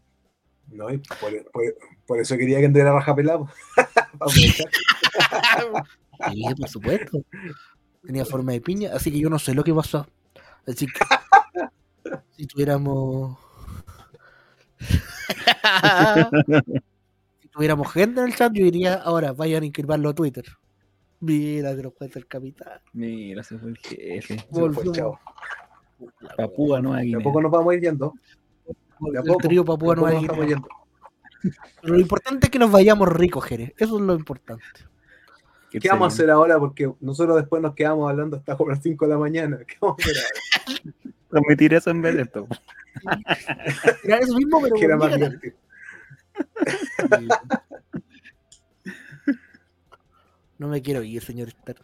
[0.68, 3.48] No, y por, por- por eso quería que anduviera raja pelado.
[6.32, 7.18] Sí, por supuesto.
[8.06, 10.06] Tenía forma de piña, así que yo no sé lo que pasó.
[10.66, 11.00] Así que
[12.36, 13.36] si tuviéramos
[17.40, 20.44] si tuviéramos gente en el chat, yo diría ahora vayan a inscribirlo a Twitter.
[21.22, 22.80] Mira, te lo cuenta el capitán.
[22.92, 24.38] Mira, se fue el jefe.
[24.38, 25.20] Se fue, chao.
[26.36, 27.22] Papúa Nueva De a Guinea.
[27.22, 28.12] poco nos vamos a ir yendo.
[28.98, 30.68] Volvió De a el trío Papúa nos yendo.
[31.80, 33.72] Pero lo importante es que nos vayamos ricos, Jerez.
[33.76, 34.64] Eso es lo importante.
[35.70, 36.58] ¿Qué vamos a hacer ahora?
[36.58, 39.58] Porque nosotros después nos quedamos hablando hasta las 5 de la mañana.
[39.64, 41.14] ¿Qué vamos a hacer ahora?
[41.30, 42.48] Transmitir eso en vez de esto.
[44.02, 44.74] Era eso mismo, pero.
[44.74, 45.56] Que era más divertido.
[50.62, 51.74] No me quiero ir, señor Star.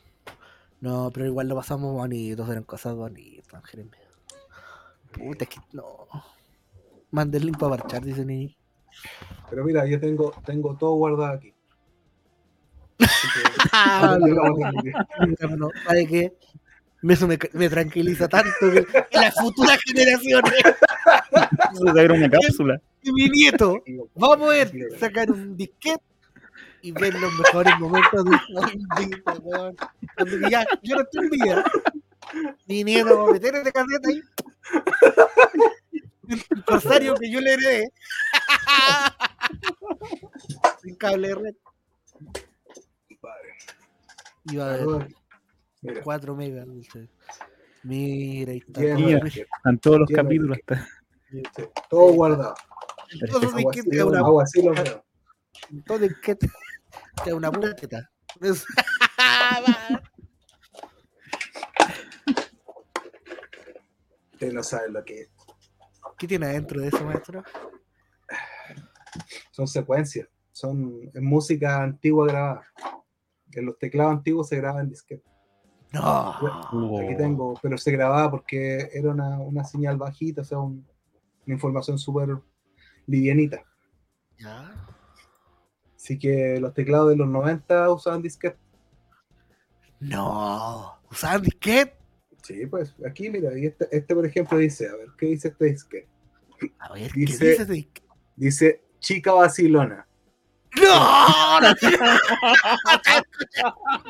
[0.80, 3.88] No, pero igual lo pasamos bonitos, eran cosas bonitas, Jerez.
[5.10, 6.06] Puta, es que no.
[7.10, 8.56] Mande el link para marchar, dice Nini.
[9.50, 11.52] Pero mira, yo tengo, tengo todo guardado aquí.
[13.72, 14.94] Ah, no, voy a tener.
[15.50, 16.36] no, no, ¿sabe qué?
[17.02, 20.52] Eso me, me tranquiliza tanto que, que las futuras generaciones
[21.74, 22.80] Eso era una cápsula.
[23.02, 23.82] y mi nieto
[24.22, 24.70] va a poder
[25.00, 26.02] sacar un disquete
[26.82, 28.30] y ver los mejores momentos de
[28.98, 29.76] Vita, weón.
[30.16, 31.64] Cuando ya, yo no estoy en vida.
[32.66, 34.22] Mi nieto va a meter ese casete ahí.
[36.28, 37.92] El corsario que yo le heredé.
[40.82, 41.54] Sin cable de red.
[43.20, 43.54] Padre.
[44.44, 45.08] Y va a haber
[45.80, 46.66] Mira, 4 megas.
[47.82, 48.80] Mira, ahí está.
[48.80, 49.20] Mira.
[49.20, 50.58] de Están todos los de capítulos.
[51.30, 51.42] Sí,
[51.88, 52.54] todo guardado.
[53.30, 54.02] Todos los Hago disquetes
[54.42, 54.62] así,
[55.98, 56.14] de
[57.24, 58.10] de una pura teta.
[58.40, 58.64] Es-
[64.32, 65.30] Ustedes no saben lo que es.
[66.16, 67.42] ¿Qué tiene adentro de eso, maestro?
[69.50, 70.28] Son secuencias.
[70.52, 72.66] Son es música antigua grabada.
[73.52, 75.24] En los teclados antiguos se graba en disquete.
[75.92, 76.32] No.
[77.00, 80.86] Aquí tengo, pero se grababa porque era una, una señal bajita, o sea, un-
[81.46, 82.36] una información súper
[83.06, 83.62] livianita.
[84.38, 84.74] Ya.
[86.08, 88.56] Así que los teclados de los 90 usaban disquete.
[90.00, 90.98] No.
[91.10, 91.98] ¿Usaban disquete?
[92.42, 95.66] Sí, pues aquí mira, y este, este por ejemplo dice, a ver, ¿qué dice este
[95.66, 96.08] disquete?
[96.78, 98.08] A ver, Dice- ¿qué dice ese disquete?
[98.36, 100.06] Dice chica vacilona.
[100.76, 101.60] ¡No!
[101.60, 101.68] no.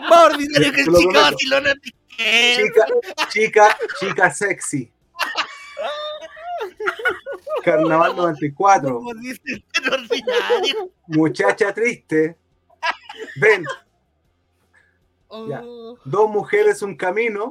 [0.08, 1.20] Más ordinario que el prometo.
[1.20, 1.74] vacilona.
[2.16, 2.86] Chica,
[3.28, 4.92] chica, chica sexy.
[7.64, 8.94] Carnaval 94.
[8.94, 10.92] Como dice el ordinario.
[11.06, 12.36] Muchacha triste.
[13.40, 13.64] Ven,
[15.48, 15.62] Ya.
[15.64, 15.98] Oh.
[16.04, 17.50] dos mujeres, un camino.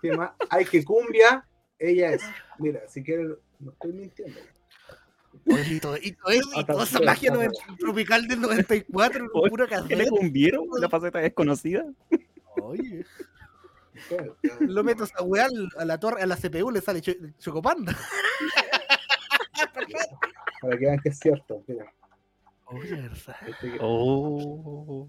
[0.00, 0.30] ¿Qué más?
[0.50, 1.46] Hay que cumbia.
[1.78, 2.22] Ella es.
[2.58, 4.38] Mira, si quieres, no estoy mintiendo.
[5.48, 7.40] Oye, Y todo, y todo eso, y toda esa magia no-
[7.78, 10.10] tropical del 94, Oye, pura ¿Qué le caseta.
[10.10, 10.66] cumbieron?
[10.80, 11.84] La faceta desconocida.
[12.62, 13.04] Oye.
[14.60, 15.46] Lo meto a esa weá
[15.78, 17.96] a la torre, a la CPU le sale cho- Chocopanda.
[20.60, 21.62] Para que vean que es cierto.
[21.66, 21.92] Mira,
[22.66, 23.36] Oye, ¿verdad?
[23.48, 25.08] este Oh.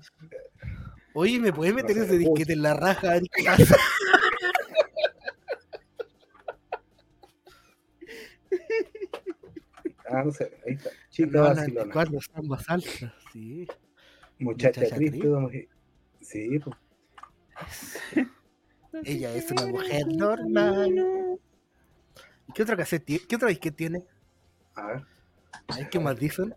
[1.13, 3.13] Oye, ¿me puedes meter ese disquete en la raja?
[3.13, 3.27] Ari?
[10.09, 10.89] Ah, no sé, ahí está.
[11.09, 11.93] Chica vacilona.
[11.93, 13.67] 24 samba salsa, sí.
[14.39, 15.19] Muchacha, Muchacha triste.
[15.19, 15.69] triste.
[16.21, 16.75] Sí, pues.
[19.03, 21.39] Ella es una mujer normal.
[22.47, 23.25] ¿Y qué otra cassette tiene?
[23.27, 24.03] ¿Qué otra disquete tiene?
[24.75, 25.05] A ver.
[25.67, 26.55] Ay, ¿Qué más dicen?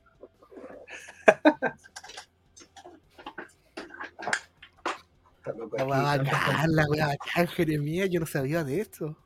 [5.46, 5.88] La cosas.
[5.88, 9.16] bacán, la weá bacán, Jeremías, yo no sabía de esto.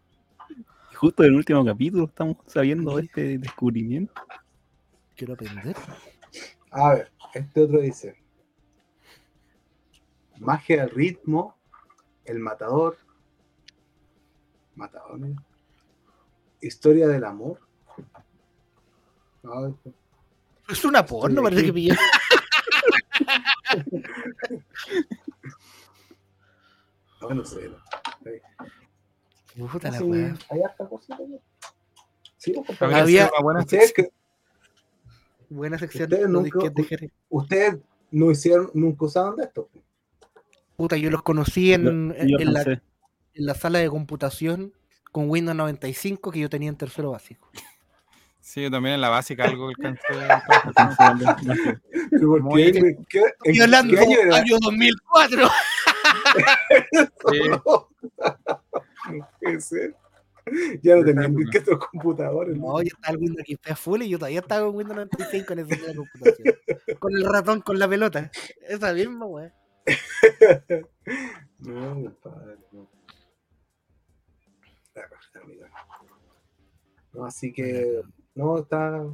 [0.90, 4.12] Y Justo en el último capítulo estamos sabiendo de este descubrimiento.
[5.16, 5.76] Quiero aprender.
[6.70, 8.16] A ver, este otro dice.
[10.38, 11.56] Magia del ritmo,
[12.24, 12.96] el matador.
[14.76, 15.18] Matador.
[16.60, 17.60] Historia del amor.
[19.42, 19.92] No, esto-
[20.68, 21.96] Es una porno, Sí, parece que pillé.
[27.20, 27.70] no, no sé.
[29.56, 30.36] Puta la weá.
[30.50, 31.18] hay harta cosita.
[32.38, 34.08] Sí, pues, Había buena Ustedes, que,
[35.48, 36.58] Buena sección Ustedes nunca-
[37.28, 37.76] ustedes
[38.10, 39.68] no hicieron, nunca usaron de esto.
[40.76, 42.82] Puta, yo los conocí en, Yo- en- yo en la,
[43.34, 44.72] en la sala de computación
[45.12, 47.48] con Windows 95 que yo tenía en tercero básico.
[48.40, 50.00] Sí, yo también en la básica algo alcancé.
[50.08, 51.78] pensé también, no sé.
[52.10, 52.72] Pero ¿por Muy qué?
[52.80, 53.06] bien.
[53.08, 55.48] ¿Qué- en año era año 2004.
[59.58, 59.78] Sí.
[60.82, 62.54] Ya no tenían que estos computadores.
[62.56, 65.58] No, yo estaba el Windows XP full y yo todavía estaba con Windows 95 en
[65.60, 66.54] esa sala de computación.
[66.98, 68.30] con el ratón, con la pelota.
[68.68, 69.54] Esa misma, weá.
[71.60, 72.88] No, compadre, no.
[75.42, 75.68] Amiga.
[77.12, 78.02] No, así que,
[78.34, 79.04] no, está.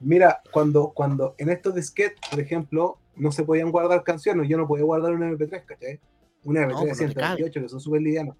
[0.00, 4.66] Mira, cuando, cuando en estos disquetes, por ejemplo, no se podían guardar canciones, yo no
[4.66, 6.00] podía guardar un MP3, ¿cachai?
[6.44, 8.36] Un MP3 No, de pues no te 128, que son súper livianos.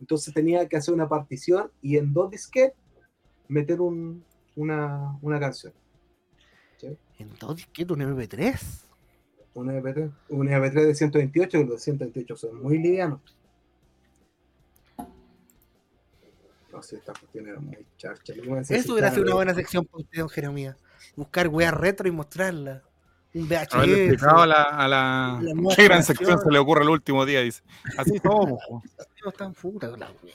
[0.00, 2.76] Entonces tenía que hacer una partición y en dos disquetes
[3.48, 4.24] meter un,
[4.56, 5.72] una, una canción.
[7.18, 7.84] Entonces, ¿qué?
[7.84, 8.60] ¿Un MP3?
[9.54, 13.20] Un MP3, un MP3 de 128, los 128 son muy livianos.
[16.74, 18.32] No sé, esta cuestión era muy charcha.
[18.68, 20.76] Eso hubiera sido una buena sección para usted, don Jeremías.
[21.14, 22.82] Buscar weas retro y mostrarla.
[23.32, 23.74] Un VHS.
[23.74, 25.38] Haberle a la, a la...
[25.40, 27.62] La nueva Qué gran sección se le ocurre el último día, dice.
[27.96, 28.58] Así somos.
[29.26, 30.34] están puta con la wea.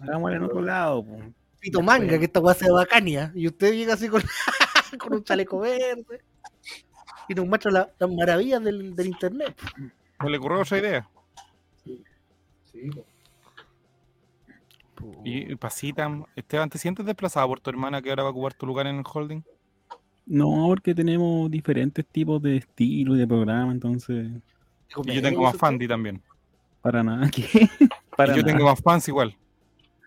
[0.00, 1.18] Estábamos en otro lado, po.
[1.60, 3.30] Pito manga, que esta weá sea bacania.
[3.36, 4.22] Y usted llega así con,
[4.98, 6.20] con un chaleco verde.
[7.28, 9.56] Y nos muestra la- las maravillas del, del internet.
[10.20, 11.08] Se le ocurrió otra idea.
[11.84, 13.04] Sí, po.
[15.24, 18.66] Y pasita, Esteban, ¿te sientes desplazado por tu hermana que ahora va a ocupar tu
[18.66, 19.42] lugar en el holding?
[20.26, 24.28] No, porque tenemos diferentes tipos de estilo y de programa, entonces,
[25.06, 26.22] Y yo tengo más Fandi también.
[26.80, 27.28] para nada.
[27.30, 27.68] ¿Qué?
[28.16, 28.52] Para Y yo nada.
[28.54, 29.36] tengo más fans igual.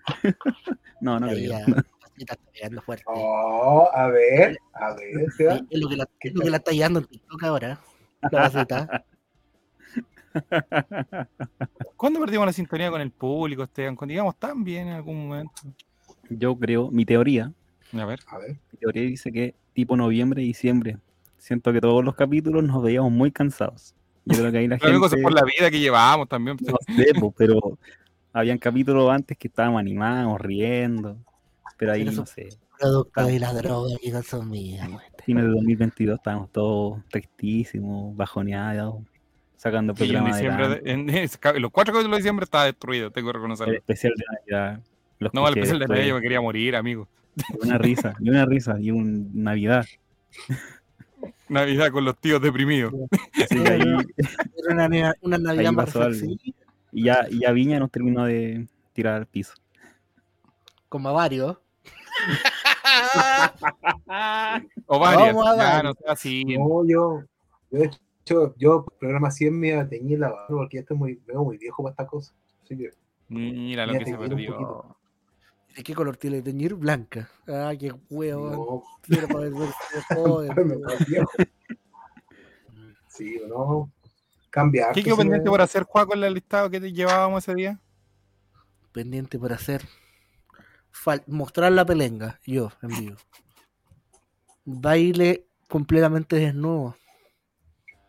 [1.02, 1.60] No, no creo.
[2.18, 3.04] está pegando fuerte.
[3.08, 5.68] Oh, a ver, a ver, Esteban.
[5.70, 7.80] Es lo que la, es lo que la está llevando en TikTok ahora.
[8.32, 9.04] La.
[11.98, 13.96] ¿Cuándo perdimos la sintonía con el público, Esteban?
[13.96, 15.54] Cuando llegamos tan bien en algún momento.
[16.30, 17.52] Yo creo, mi teoría,
[17.94, 18.20] A ver.
[18.28, 18.58] A ver.
[18.72, 20.98] mi teoría dice que tipo noviembre, diciembre.
[21.38, 23.94] Siento que todos los capítulos nos veíamos muy cansados.
[24.26, 25.18] Yo creo que ahí la Pero gente...
[25.18, 26.58] es por la vida que llevábamos también.
[26.62, 27.78] No sé, po, pero
[28.34, 31.18] habían capítulos antes que estábamos animados, riendo.
[31.78, 34.90] Pero ahí, Pero no sé, Producto de la droga que consumía.
[35.24, 38.96] fines de 2022 estábamos todos tristísimos, bajoneados,
[39.66, 40.92] sacando Sí, en programas de diciembre, de-
[41.56, 43.74] en los cuatro capítulos de diciembre estaba destruido, tengo que el reconocerlo.
[43.74, 44.80] especial de Navidad.
[45.20, 47.08] lo No, el especial de Navidad yo me quería morir, amigo.
[47.64, 49.86] Una risa, y una risa, y un Navidad.
[51.50, 52.94] Navidad con los tíos deprimidos.
[53.34, 55.96] Que ahí, Era una, Navidad Ahí más
[56.92, 59.54] y ya, y ya Viña nos terminó de tirar al piso.
[60.90, 61.58] como a varios.
[64.86, 65.34] O varias.
[65.36, 65.96] Vamos a Ya, varios.
[66.06, 66.44] no así.
[66.58, 67.22] No, yo,
[67.72, 67.80] yo,
[68.26, 71.44] hecho, yo programa 100 me iba a teñir la barba porque ya estoy muy, veo
[71.44, 72.34] muy viejo para esta cosa.
[72.64, 72.92] Así que,
[73.28, 74.96] Mira lo que se perdió.
[75.76, 76.76] ¿De qué color tiene teñir?
[76.76, 77.30] Blanca.
[77.48, 78.84] Ah, qué huevo.
[79.08, 80.40] no.
[83.08, 83.92] Sí, no.
[84.50, 84.94] Cambiar.
[84.94, 87.80] ¿Qué quedó pendiente por hacer, Juaco, en el listado que te llevábamos ese día?
[88.92, 89.82] pendiente por hacer.
[90.94, 93.18] Fal- mostrar la pelenga, yo, en vivo.
[94.64, 96.96] Baile completamente desnudo.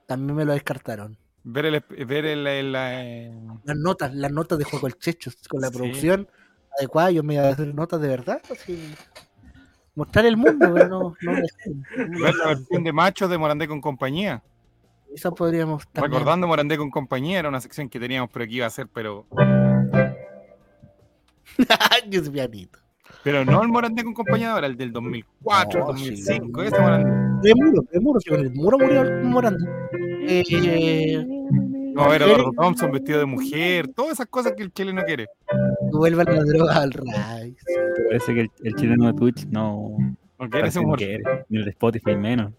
[0.06, 1.16] También me lo descartaron.
[1.44, 1.84] Ver el.
[2.06, 3.32] Ver el, el- la, eh,
[3.64, 5.76] Las notas, las notas de Juego el Checho, con la Sí.
[5.76, 6.28] producción
[6.78, 8.40] adecuada, yo me iba a hacer notas de verdad.
[8.50, 8.94] así.
[9.94, 11.84] Mostrar el mundo, pero no, no me dejaron.
[12.20, 14.42] ver la versión de Machos de Morandé con compañía.
[15.14, 16.12] Esa podríamos también.
[16.12, 19.26] Recordando Morandé con compañía, era una sección que teníamos, pero que iba a ser, pero.
[22.32, 22.78] Pianito.
[23.26, 26.66] Pero no el Morandé con compañía ahora, el del 2004, No, 2005, sí.
[26.68, 27.48] ese Morandé.
[27.48, 29.66] De muro, de muro, si con el muro murió el Morando.
[30.28, 31.26] Eh,
[31.92, 35.02] No, a ver a Eduardo Thompson vestido de mujer, todas esas cosas que el chileno
[35.04, 35.26] quiere.
[35.90, 37.56] vuelvan la droga al Rise.
[38.06, 39.96] Parece que el, el chileno de Twitch no,
[40.38, 40.98] No quiere ese no humor.
[40.98, 42.52] quiere, ni el de Spotify menos.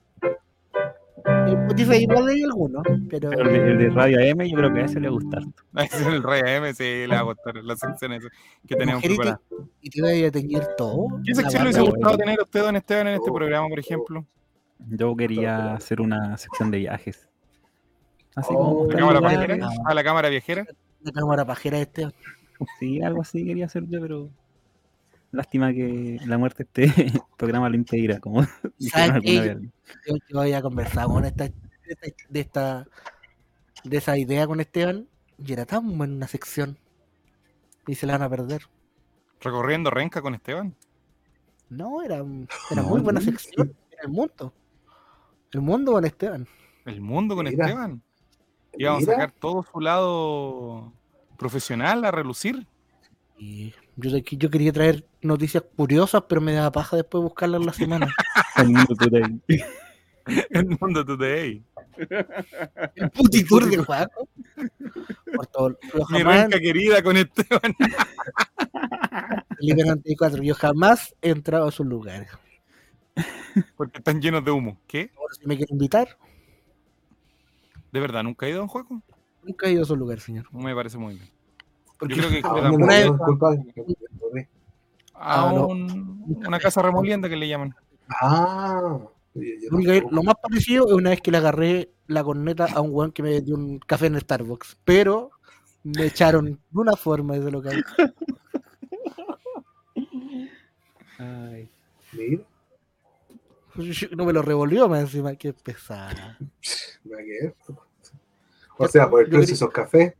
[1.27, 3.29] El Spotify igual hay algunos, pero.
[3.29, 5.39] Pero el de, el de Radio AM yo creo que a ese le gusta.
[5.73, 8.23] A ese es el Rey AM, sí, le va a gustar las secciones
[8.67, 9.39] que tenemos preparadas.
[9.81, 11.07] y te voy a teñir todo.
[11.25, 13.33] ¿Qué La sección le hubiese gustado tener a usted, don Esteban, en este Oh.
[13.33, 14.25] programa, por ejemplo?
[14.89, 17.27] Yo quería hacer una sección de viajes.
[18.35, 19.69] Así Oh, como ¿La mostrar cámara?
[19.85, 20.65] ¿A la cámara viajera?
[21.01, 22.07] La cámara pajera este.
[22.79, 24.29] Sí, algo así quería hacer yo, pero
[25.31, 28.41] lástima que la muerte de este programa lo impedirá, como.
[30.05, 31.53] Yo, yo había conversado con esta, de
[31.87, 32.87] esta, de esta
[33.83, 36.77] de esa idea con Esteban y era tan buena una sección
[37.85, 38.63] y se la van a perder.
[39.39, 40.75] Recorriendo Renca con Esteban.
[41.69, 42.23] No, era,
[42.71, 43.75] era muy buena sección.
[43.91, 44.53] Era el mundo.
[45.51, 46.47] El mundo con Esteban.
[46.85, 47.65] El mundo con Mira.
[47.65, 48.01] Esteban.
[48.77, 50.93] Íbamos a sacar todo su lado
[51.37, 52.67] profesional a relucir.
[53.37, 57.73] Y yo, yo quería traer noticias curiosas, pero me daba paja después buscarlas en la
[57.73, 58.07] semana.
[58.57, 59.41] El mundo total.
[60.49, 61.63] El mundo today.
[62.95, 64.27] el puti tour de Juaco.
[65.33, 65.77] Por todo.
[66.09, 67.75] Mi Renca querida con Esteban.
[69.57, 72.29] Felipe 94, yo jamás he entrado a sus lugares.
[73.77, 74.81] Porque están llenos de humo.
[74.85, 75.11] ¿Qué?
[75.17, 76.17] Ahora, si me quiere invitar,
[77.91, 79.01] ¿De verdad nunca he ido a un juego?
[79.43, 80.53] nunca he ido a su lugar, señor.
[80.53, 81.29] Me parece muy bien.
[81.99, 82.95] Porque Yo creo que no, Una
[85.19, 85.67] a Ah, no.
[85.67, 87.73] un- una casa remolienda que le llaman.
[88.09, 88.99] Ah,
[89.33, 92.91] yo- yo lo, más parecido es una vez que le agarré la corneta a un
[92.93, 95.31] weón que me dio un café en Starbucks, pero
[95.83, 97.83] me echaron de una forma ese local.
[101.19, 101.69] Ay.
[102.13, 102.43] Mira,
[104.15, 106.37] No me lo revolvió más encima, qué pesada.
[108.77, 110.13] O sea, por el Yo precio de esos cafés.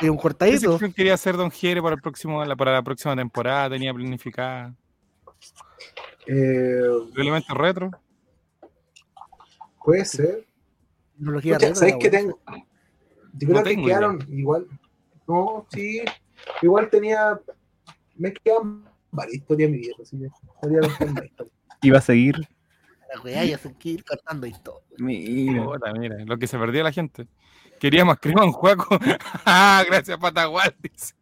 [0.00, 0.70] Y un ¿Qué cortadito.
[0.72, 3.70] sección quería hacer Don Jere para, el próximo, la- para la próxima temporada?
[3.70, 4.74] Tenía planificada.
[6.26, 6.80] Eh,
[7.16, 7.90] Elementos retro.
[9.84, 10.46] puede ser.
[11.16, 12.10] Tecnología Pucha, retro, ¿Sabéis wea.
[12.10, 12.38] tengo?
[13.32, 14.66] Yo creo que tengo quedaron igual.
[15.28, 16.02] No, sí.
[16.62, 17.38] Igual tenía.
[18.16, 19.94] Me quedan varias historias en mi vida.
[20.02, 20.86] Así que historias.
[21.82, 22.36] Iba a seguir.
[23.14, 24.82] La weá, ya se quiere ir cortando y todo.
[24.98, 25.66] Mira.
[25.98, 27.26] Mira, lo que se perdía la gente.
[27.80, 28.98] Quería más crema en Juaco.
[29.44, 30.74] ah, gracias, Patagual.
[30.82, 31.14] dice.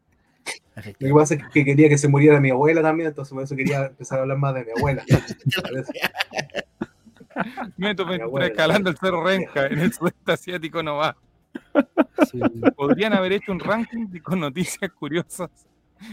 [0.76, 3.56] Lo que pasa es que quería que se muriera mi abuela también, entonces por eso
[3.56, 5.04] quería empezar a hablar más de mi abuela.
[7.76, 8.46] Meto Mi 23 abuela.
[8.46, 11.16] escalando el Cerro Renca en el sudeste asiático no va.
[12.30, 12.40] Sí.
[12.76, 15.50] Podrían haber hecho un ranking con noticias curiosas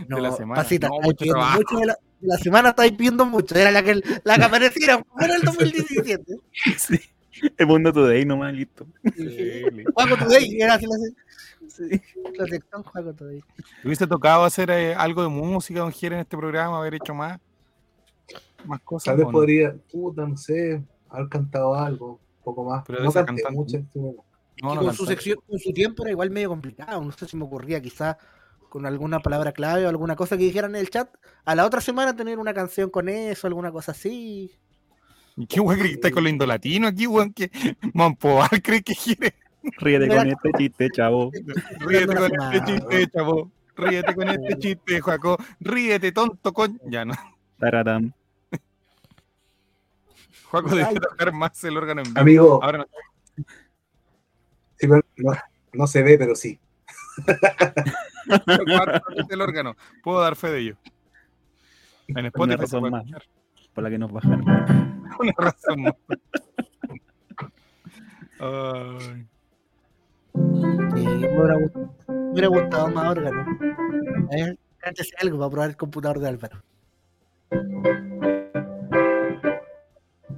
[0.07, 0.61] No, de la semana.
[0.61, 3.55] Pasita, No, mucho mucho de la, de la semana estáis pidiendo mucho.
[3.55, 6.23] Era la que, la que apareciera en el 2017.
[6.77, 6.99] Sí.
[7.57, 8.85] El mundo today nomás, listo.
[9.93, 10.95] Juego Today, era así la,
[11.67, 12.01] Sí.
[12.37, 13.41] la sección Juego Today.
[13.81, 16.77] ¿Te hubiese tocado hacer eh, algo de música, Don Jere, en este programa?
[16.77, 17.39] Haber hecho más,
[18.65, 19.05] más cosas.
[19.05, 19.33] Tal vez ¿o no?
[19.33, 22.83] podría, puta, no sé, haber cantado algo, un poco más.
[22.85, 23.79] Pero no esa canté cantante.
[23.79, 23.89] mucho.
[23.93, 24.23] bueno.
[24.61, 27.03] No, no con su sección, con su tiempo era igual medio complicado.
[27.03, 28.15] No sé si me ocurría quizás
[28.69, 31.09] con alguna palabra clave o alguna cosa que dijeran en el chat.
[31.43, 34.51] A la otra semana tener una canción con eso, alguna cosa así.
[35.37, 37.33] ¿Y qué weón crees que está con lo indolatino aquí, weón?
[37.33, 37.51] ¿Qué
[37.93, 39.35] Mampoal crees que quiere?
[39.77, 41.31] Ríete con este chiste, chavo.
[41.79, 43.51] Ríete con este chiste, chavo.
[43.75, 45.37] Ríete con este chiste, Juaco.
[45.59, 46.77] Ríete, tonto, coño.
[46.85, 47.13] Ya no.
[47.59, 48.13] Taratán.
[50.45, 52.19] Juaco debe tocar más el órgano en vivo.
[52.21, 52.85] Amigo, Ahora no.
[54.77, 55.33] sí, pero no,
[55.73, 56.59] no se ve, pero sí.
[59.29, 59.75] el órgano.
[60.03, 60.77] Puedo dar fe de ello.
[62.07, 63.05] En Spotify se razón puede más.
[63.05, 63.23] escuchar.
[63.75, 64.41] Por la que nos bajaron.
[65.19, 65.93] Una razón más.
[68.39, 69.27] Ay.
[70.33, 71.75] Sí, me, hubiera, gust-
[72.07, 73.45] me hubiera gustado más órgano.
[74.31, 74.57] A ver,
[75.21, 76.61] algo para probar el computador de Álvaro.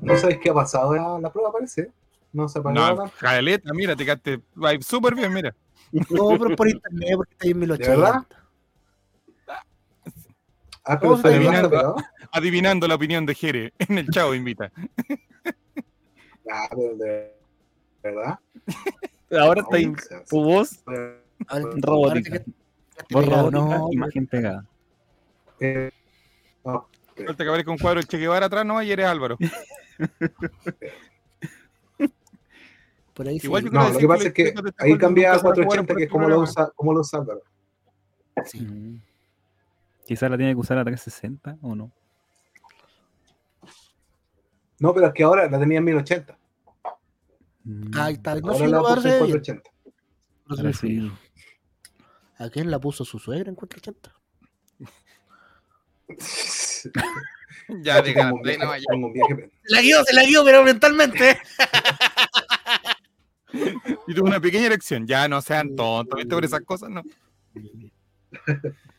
[0.02, 1.92] No sabes qué ha pasado la, la prueba, parece.
[2.34, 3.10] No se apagó No, nada.
[3.18, 4.42] Jaleta, mira, te quedaste
[4.82, 5.56] súper bien, mira.
[5.92, 7.92] No, pero por internet, porque está ahí en 1080.
[7.92, 8.22] ¿De verdad?
[10.88, 11.70] Ah, pero está adivinando.
[11.70, 11.96] pero.
[12.32, 14.72] Adivinando la opinión de Jere en el Chavo Invita.
[16.50, 17.34] Ah, de
[18.02, 18.40] verdad.
[19.32, 20.82] Ahora está ahí No, sea, tu voz
[21.76, 22.42] robótica.
[23.10, 24.66] Voz robótica, no, imagen pegada.
[25.60, 25.92] eh,
[26.64, 26.88] no,
[27.26, 29.38] Falta que aparezca un cuadro del Che Guevara atrás, no, y eres Álvaro.
[33.14, 33.48] por ahí sí.
[33.48, 35.42] Igual yo no, creo lo decir que pasa es que este ahí cambia a nunca
[35.42, 37.20] se van a jugar 480, por que es este como lo usa, como lo usa
[37.20, 37.42] Álvaro.
[38.46, 39.02] Sí.
[40.08, 41.92] Quizás la tiene que usar a 360 o no.
[44.80, 46.38] No, pero es que ahora la tenía en 1080.
[47.64, 47.92] Mm.
[47.98, 48.36] Ahí está.
[48.36, 49.42] No, Ahora la se en ve bien.
[49.42, 49.70] 480.
[50.46, 51.00] No se Ahora ve sí.
[51.02, 51.12] feo.
[52.38, 54.14] ¿A quién la puso su suegra en 480?
[57.82, 58.56] Ya, viaje, no, ya.
[59.66, 61.38] Se la guió, se la guió, pero mentalmente.
[64.08, 65.06] Y tuve una pequeña erección.
[65.08, 66.34] Ya no sean tontos, ¿viste?
[66.34, 67.02] Por esas cosas, no.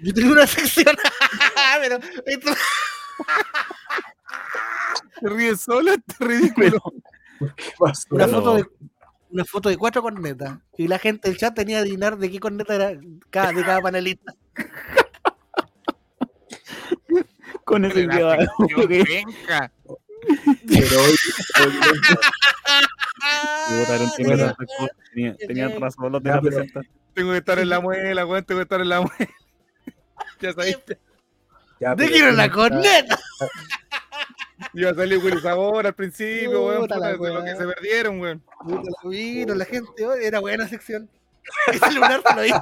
[0.00, 0.96] Yo tenía una sección.
[1.80, 2.50] pero esto-
[5.20, 6.80] Te ríes sola, te ridículo.
[7.56, 8.06] ¿Qué pasó?
[8.10, 8.64] una, foto de,
[9.30, 10.58] una foto de cuatro cornetas.
[10.76, 12.92] Y la gente del chat tenía que adivinar de qué corneta era
[13.30, 14.34] cada, de cada panelista.
[17.64, 19.72] Con ese La que sección que penca.
[20.66, 21.14] Pero hoy.
[25.14, 26.97] Tenía- Tenían razón los de la presentación.
[27.18, 29.16] Tengo que estar en la muela, weón, tengo que estar en la muela.
[30.40, 31.00] Ya sabiste,
[31.80, 33.18] ya, ¿De pero qué era la corneta?
[34.72, 38.20] iba a salir Willy Sabor al principio, weón, Puta la de lo que se perdieron,
[38.20, 38.44] weón.
[38.60, 41.10] Puta, la vino, la gente, oh, era buena sección.
[41.66, 42.60] Ese lunar se lo hizo.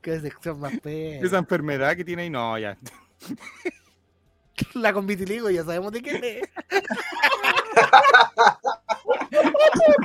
[0.00, 1.20] Qué sección más fea.
[1.20, 2.78] Esa enfermedad que tiene ahí, no, ya.
[4.72, 6.48] La con vitiligo, ya sabemos de quién es.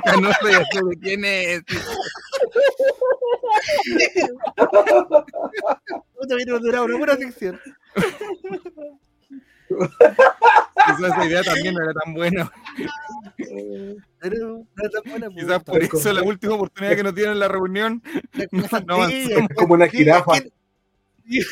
[0.06, 1.62] Ya no sé, ya sé de quién es.
[6.14, 7.60] Puta, vino a durar una buena sección.
[9.68, 12.50] Quizás esa idea también no era tan buena.
[14.20, 15.30] Pero no era tan buena.
[15.30, 15.44] pues.
[15.44, 18.02] Quizás por eso la última oportunidad que nos dieron en la reunión.
[18.50, 20.32] no, no Es como una jirafa.
[20.32, 20.52] ¿Quién,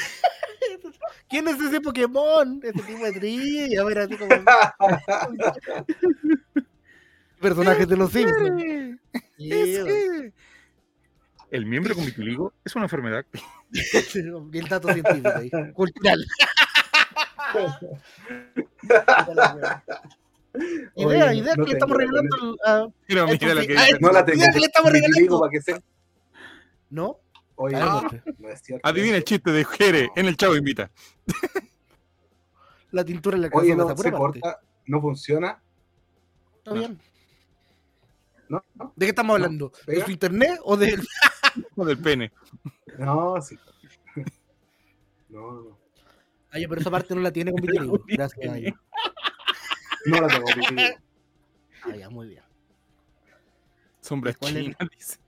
[1.28, 2.60] quién es ese Pokémon?
[2.62, 3.82] Ese tipo de trivia.
[3.82, 4.30] A ver, así como.
[7.40, 8.62] Personajes de los Simpsons.
[9.36, 10.32] Sí, Es que-
[11.50, 13.24] ¿El miembro con vitiligo es una enfermedad?
[14.52, 15.50] el dato científico ahí.
[15.74, 16.24] Cultural.
[20.96, 22.88] idea, Oye, idea no que le estamos regalando al- a-
[24.00, 24.44] No la tengo.
[24.52, 25.40] que le estamos regalando.
[25.40, 25.82] para que se-
[26.90, 27.18] ¿No?
[27.56, 28.34] Oye, Ah, no, muestre.
[28.38, 28.88] no es cierto.
[28.88, 30.90] Adivina el chiste de Jere en el Chavo Invita.
[32.90, 35.60] La tintura en la Oye, cabeza no, se corta, no funciona.
[36.58, 36.98] Está bien.
[38.48, 39.72] ¿De qué estamos hablando?
[39.86, 40.98] ¿De su internet o de.?
[41.74, 42.32] O del pene.
[42.98, 43.58] No, sí.
[45.28, 45.78] No, no.
[46.50, 48.04] Ay, pero esa parte no la tiene con vitiligo.
[48.06, 48.74] Gracias.
[50.06, 50.96] No la tengo vitiligo.
[51.82, 52.42] Ah, ya, muy bien.
[54.00, 55.18] Sombra china, dice.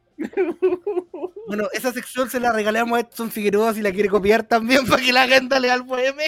[1.46, 5.02] Bueno, esa sección se la regalamos a Edson Figueroa si la quiere copiar también para
[5.02, 6.22] que la gente lea al poema.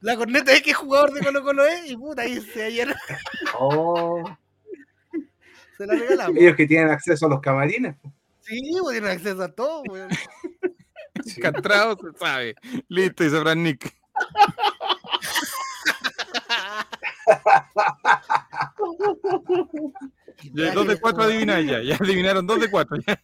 [0.00, 2.94] La corneta es que es jugador de Colo Colo es y puta, ahí se ayer
[3.58, 4.22] Oh,
[5.82, 6.36] se la regalamos.
[6.36, 7.96] ellos que tienen acceso a los camarines.
[8.40, 10.10] Sí, pues tienen acceso a todo, weón.
[11.24, 11.40] Sí.
[11.40, 12.56] Castrado se sabe.
[12.88, 13.94] Listo, dice Fran Nick.
[20.54, 21.80] Ya, Dos de cuatro adivinaron ya.
[21.82, 22.96] Ya adivinaron dos de cuatro.
[23.06, 23.20] Ya.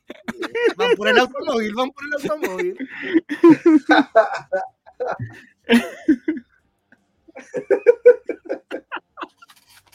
[0.76, 2.76] Van por el automóvil, van por el automóvil.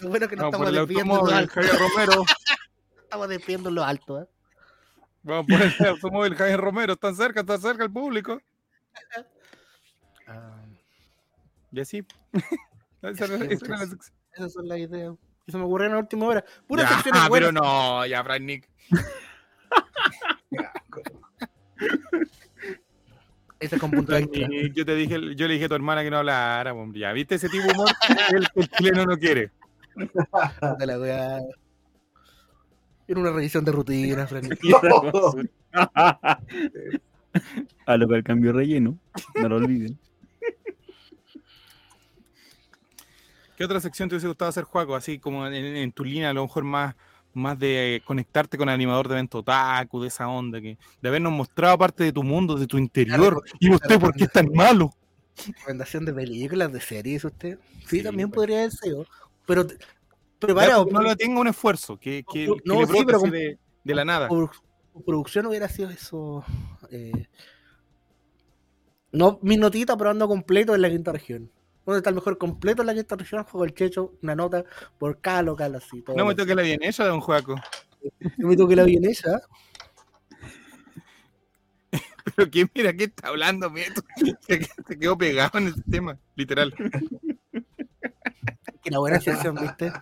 [0.03, 1.53] Lo bueno que Vamos por estamos en lo alto.
[1.53, 2.23] Javier Romero.
[3.03, 4.27] Estamos despidiendo en lo alto, ¿eh?
[5.21, 6.93] Vamos por el automóvil, Javier Romero.
[6.93, 8.41] Están cerca, está cerca el público.
[10.27, 10.65] Ah,
[11.71, 12.05] Y así.
[13.01, 15.13] Esa era la esas son las ideas.
[15.45, 16.43] Que se me ocurrieron en la última hora.
[16.67, 17.53] Puras Ya, pero buenas.
[17.53, 18.67] no, ya, Fran Nick.
[23.59, 26.17] Ese es con punto Yo te dije, yo le dije a tu hermana que no
[26.17, 26.99] hablara, hombre.
[27.01, 27.89] Ya, ¿viste ese tipo de humor?
[28.31, 29.51] el, el chileno no quiere.
[29.95, 31.41] La.
[33.07, 34.27] Era una revisión de rutina.
[37.85, 38.97] A lo que el cambio relleno,
[39.35, 39.97] no lo olviden.
[43.57, 44.95] ¿Qué otra sección te hubiese gustado hacer, Juaco?
[44.95, 46.95] Así como en, en tu línea, a lo mejor más,
[47.33, 51.33] más de conectarte con el animador de evento otaku, de esa onda, que de habernos
[51.33, 53.43] mostrado parte de tu mundo, de tu interior.
[53.59, 54.91] ¿Y usted por qué es tan malo?
[55.47, 57.57] Recomendación de películas, de series, usted.
[57.87, 58.35] Sí, Sí, también pues.
[58.35, 59.05] podría haber sido.
[59.45, 59.75] Pero Ya,
[60.39, 60.85] preparado.
[60.91, 63.57] no le tenga un esfuerzo, que, que, No, que no, le sí, pero con- de,
[63.83, 64.27] de la nada.
[64.27, 64.51] por,
[64.93, 66.43] por producción hubiera sido eso.
[66.91, 67.27] eh,
[69.11, 71.51] no mi notita, pero ando completo en la quinta región.
[71.85, 73.43] ¿Dónde está el mejor completo en la quinta región?
[73.43, 74.63] Juego el checho, una nota
[74.97, 76.01] por cada local así.
[76.01, 77.55] todo No me lo- toque la bien ella de un Juaco.
[78.37, 79.41] Yo me toqué la vienesa.
[82.35, 83.69] Pero que mira, ¿qué está hablando?
[83.69, 83.87] Mira,
[84.87, 86.73] se quedó pegado en el tema, literal.
[88.83, 89.91] Que una buena sección, ¿viste?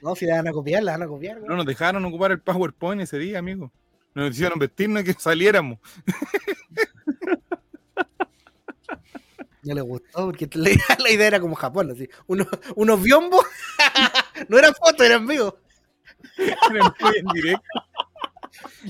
[0.00, 1.38] No, si la van a copiar, la van a copiar.
[1.38, 1.48] güey.
[1.48, 3.72] No nos dejaron ocupar el PowerPoint ese día, amigo.
[4.14, 5.78] Nos hicieron vestirnos y que saliéramos.
[9.62, 12.06] No le gustó porque la, la idea era como Japón, así.
[12.26, 12.46] Unos,
[12.76, 13.46] unos biombos.
[14.48, 15.54] no eran fotos, eran vivos.
[16.36, 17.64] En directo.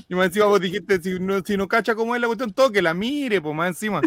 [0.09, 2.71] Y más encima vos dijiste, si no, si no cacha cómo es la cuestión, todo
[2.71, 4.01] que la mire, pues más encima.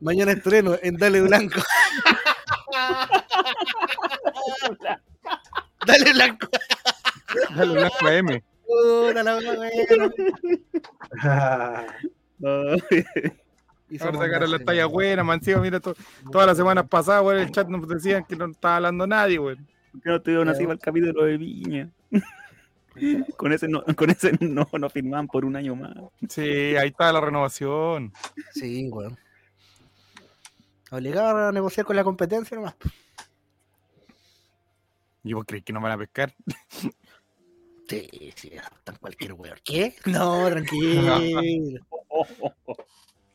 [0.00, 1.60] Mañana estreno en Dale Blanco.
[5.86, 6.48] Dale Blanco.
[7.56, 8.42] Dale blanco a M.
[14.00, 15.96] Ahora sacaron la talla buena, más encima, mira, to-
[16.30, 19.56] todas las semanas pasadas, güey, el chat nos decían que no estaba hablando nadie, güey.
[19.56, 21.90] ¿Por qué no tuvieron así para el capítulo de Viña?
[23.36, 25.94] con ese no, con ese no, no firmaban por un año más.
[26.28, 26.42] Sí,
[26.76, 28.12] ahí está la renovación.
[28.52, 29.16] Sí, weón.
[30.90, 32.74] Obligado a negociar con la competencia nomás.
[35.24, 36.34] ¿Y vos crees que nos van a pescar?
[37.88, 38.52] Sí, sí,
[38.84, 39.58] tan cualquier weón.
[39.64, 39.94] ¿Qué?
[40.06, 41.18] No, tranquilo.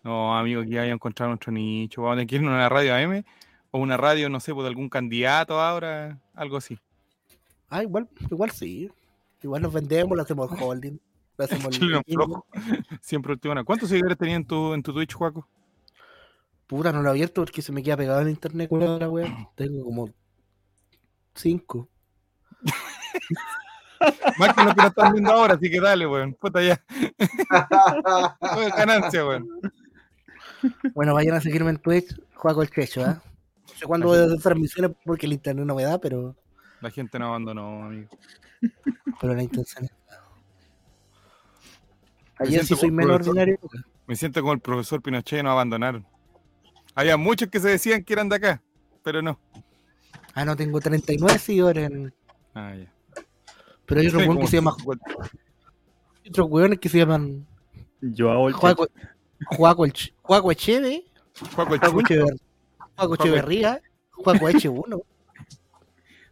[0.04, 2.02] No, amigo, aquí vaya a encontrar nuestro nicho.
[2.02, 3.24] Vamos a tener que irnos a una radio AM
[3.72, 6.78] o una radio, no sé, pues de algún candidato ahora, algo así.
[7.70, 8.92] Ah, igual, igual sí.
[9.42, 11.00] Igual nos vendemos, lo hacemos holding.
[11.38, 11.80] Lo hacemos.
[13.02, 13.64] Siempre última.
[13.64, 15.48] ¿Cuántos seguidores tenías en tu, en tu Twitch, Juaco?
[16.68, 19.48] Puta, no lo he abierto porque se me queda pegado en internet, weón, la weón.
[19.56, 20.10] Tengo como
[21.35, 21.90] cinco.
[24.38, 26.34] Más que lo que nos están viendo ahora, así que dale, weón.
[26.34, 26.84] Puta ya.
[28.77, 29.48] Ganancia, weón.
[30.94, 33.22] Bueno, vayan a seguirme en Twitch, juego el checho, ¿ah?
[33.68, 36.35] No sé cuándo voy a hacer transmisiones porque el internet no me da, pero,
[36.81, 38.10] La gente no abandonó, amigo.
[39.19, 39.91] pero la intención es.
[42.40, 43.60] Ayer sí soy menos ordinario.
[44.07, 46.06] Me siento como el profesor Pinochet y nos abandonaron.
[46.95, 48.61] Había muchos que se decían que eran de acá,
[49.03, 49.40] pero no.
[50.34, 52.14] Ah, no, tengo 39 seguidores en.
[52.53, 52.91] Ah, ya.
[53.86, 54.76] Pero hay otros Sí, weones como que se llaman.
[54.78, 55.06] 50.
[56.24, 57.48] hay otros weones que se llaman.
[58.02, 58.88] Yo el Juaco,
[60.52, 61.06] Echeve,
[61.56, 61.72] Juaco
[63.15, 65.03] Echeverría, Juaco H1.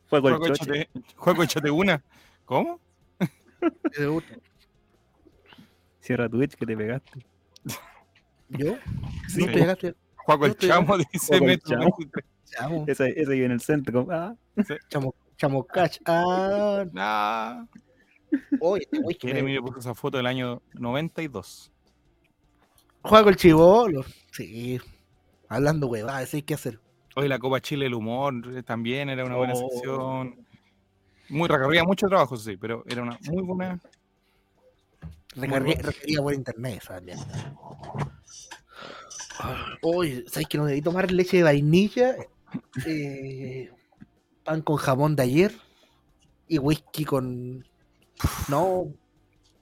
[0.10, 0.64] Juego el Juaco choche.
[0.82, 2.04] échate, Juaco échate una.
[2.46, 2.80] ¿Cómo?
[6.02, 7.26] Cierra Twitch que te pegaste.
[8.50, 8.76] ¿Yo?
[9.28, 9.46] Sí.
[9.46, 9.96] No te llegaste.
[10.26, 11.96] Juaco el Chamo dice Juaco Metro Chamo.
[11.98, 12.26] 23.
[12.52, 14.08] Chamo, Ese, ese vive en el centro.
[14.12, 14.36] ah,
[14.90, 15.98] chamo, chamo cach.
[16.06, 17.66] Ah, Nah.
[18.60, 21.72] oye, este güey que me- puso esa foto del año 92.
[23.04, 24.04] Juega con el chivolo.
[24.32, 24.80] Sí.
[25.50, 26.80] Hablando huevadas, hay que hacer.
[27.16, 29.70] Hoy la Copa Chile el humor eh, también era una buena Oh.
[29.70, 30.46] sección.
[31.30, 33.80] Muy recorrida, mucho trabajo, sí, pero era una muy buena.
[35.36, 37.00] Recargué- requería por internet esa
[39.82, 42.16] Oye, ¿sabes que no debí tomar leche de vainilla?
[42.86, 43.72] Eh,
[44.44, 45.54] pan con jamón de ayer
[46.48, 47.66] y whisky con.
[48.50, 48.94] No,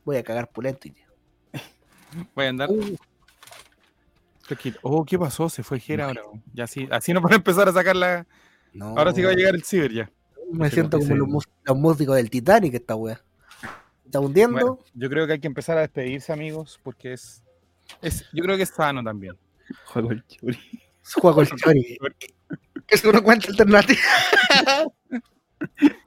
[0.03, 0.89] voy a cagar pulento.
[2.35, 2.69] Voy a andar.
[2.69, 2.97] Uh.
[4.81, 5.47] Oh, ¿qué pasó?
[5.47, 6.23] Se fue Jera ahora.
[6.53, 8.25] Ya sí, así no para empezar a sacar la.
[8.73, 10.11] no, Ahora sí va a llegar el ciber ya.
[10.51, 11.45] Me siento como los,
[11.77, 13.21] músicos del Titanic, esta wea.
[14.03, 14.53] Está hundiendo.
[14.53, 17.43] Bueno, yo creo que hay que empezar a despedirse, amigos, porque es.
[18.01, 19.37] es yo creo que es sano también.
[19.85, 20.59] Juego el churi.
[21.15, 21.97] Juego el chori.
[22.87, 23.99] Es una cuenta alternativa.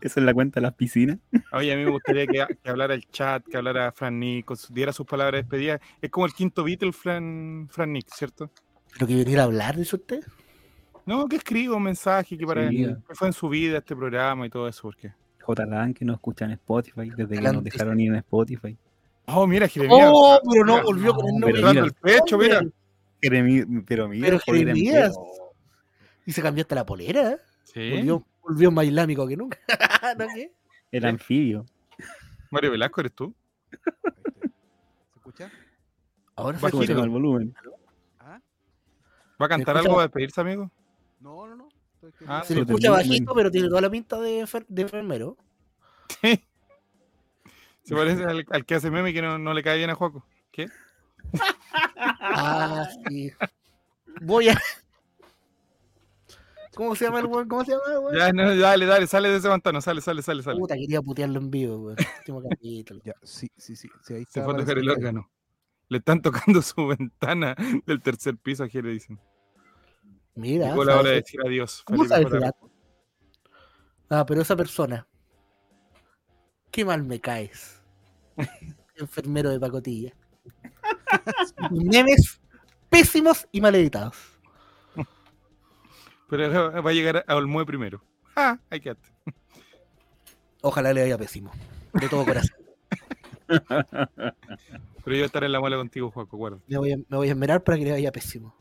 [0.01, 1.19] Esa es la cuenta de las piscinas.
[1.53, 4.93] Oye, a mí me gustaría que, que hablara el chat, que hablara Fran Nick, diera
[4.93, 5.81] sus palabras de despedida.
[6.01, 8.51] Es como el quinto Beatle, Fran, Fran Nick, ¿cierto?
[8.95, 10.21] Pero que venir a hablar, dice usted.
[11.05, 12.87] No, que escriba un mensaje que para Sí.
[13.09, 15.13] que fue en su vida este programa y todo eso, porque.
[15.41, 15.67] J.
[15.67, 18.77] Lan, que no escuchan en Spotify, desde que nos dejaron ir en Spotify.
[19.27, 20.09] Oh, mira, Jeremías.
[20.13, 21.85] Oh, pero no volvió con el no, nombre.
[21.85, 22.63] el pecho, mira.
[23.23, 25.15] Pero mira, Pero Jeremías.
[26.27, 27.31] Y se cambió hasta la polera.
[27.33, 27.39] ¿eh?
[27.65, 27.91] Sí.
[27.93, 29.59] Volvió, volvió más islámico que nunca.
[30.19, 30.53] ¿No qué?
[30.91, 31.65] El anfibio.
[32.51, 33.35] Mario Velasco, ¿eres tú?
[33.71, 35.51] ¿Se escucha?
[36.37, 36.83] Ahora se Bajito.
[36.83, 36.93] escucha.
[36.93, 37.55] Súbeme el volumen.
[38.21, 38.41] ¿Ah?
[39.41, 40.71] ¿Va a cantar algo para despedirse, amigo?
[41.21, 41.69] No, no, no.
[42.27, 45.37] Ah, Se le escucha bajito, pero tiene toda la pinta de, enfer- de enfermero.
[46.21, 46.45] Sí.
[47.85, 50.25] Se parece al, al que hace meme que no, no le cae bien a Juaco.
[50.53, 50.69] ¿Qué?
[51.99, 53.33] Ah, sí.
[54.21, 54.55] Voy a.
[56.75, 57.49] ¿Cómo se llama el weón?
[57.49, 58.17] ¿Cómo se llama el weón?
[58.17, 60.59] Ya, no, dale, dale, sale de ese pantano, sale, sale, sale, sale.
[60.59, 61.97] Puta, quería putearlo en vivo, weón.
[62.19, 63.01] Último capítulo.
[63.05, 63.89] Ya, sí, sí, sí.
[64.03, 65.31] sí, ahí Se fue a tocar el órgano.
[65.89, 67.55] Le están tocando su ventana
[67.87, 69.21] del tercer piso a Jere, dicen.
[70.35, 71.83] Mira, Llegó la hora de decir adiós.
[71.85, 72.53] ¿cómo Felipe sabes?
[74.09, 75.07] Ah, pero esa persona.
[76.71, 77.83] Qué mal me caes.
[78.97, 80.15] Enfermero de pacotilla.
[81.71, 82.41] Memes
[82.89, 84.17] pésimos y mal editados.
[86.29, 88.03] Pero va a llegar a Olmue primero.
[88.37, 89.09] Ah, ahí quedaste.
[90.63, 91.53] Ojalá le vaya pésimo.
[91.93, 92.57] De todo corazón.
[95.05, 96.59] Pero yo estaré en la mala contigo, Juaco, guarda.
[96.69, 98.55] Me voy, a, me voy a esperar para que le vaya pésimo.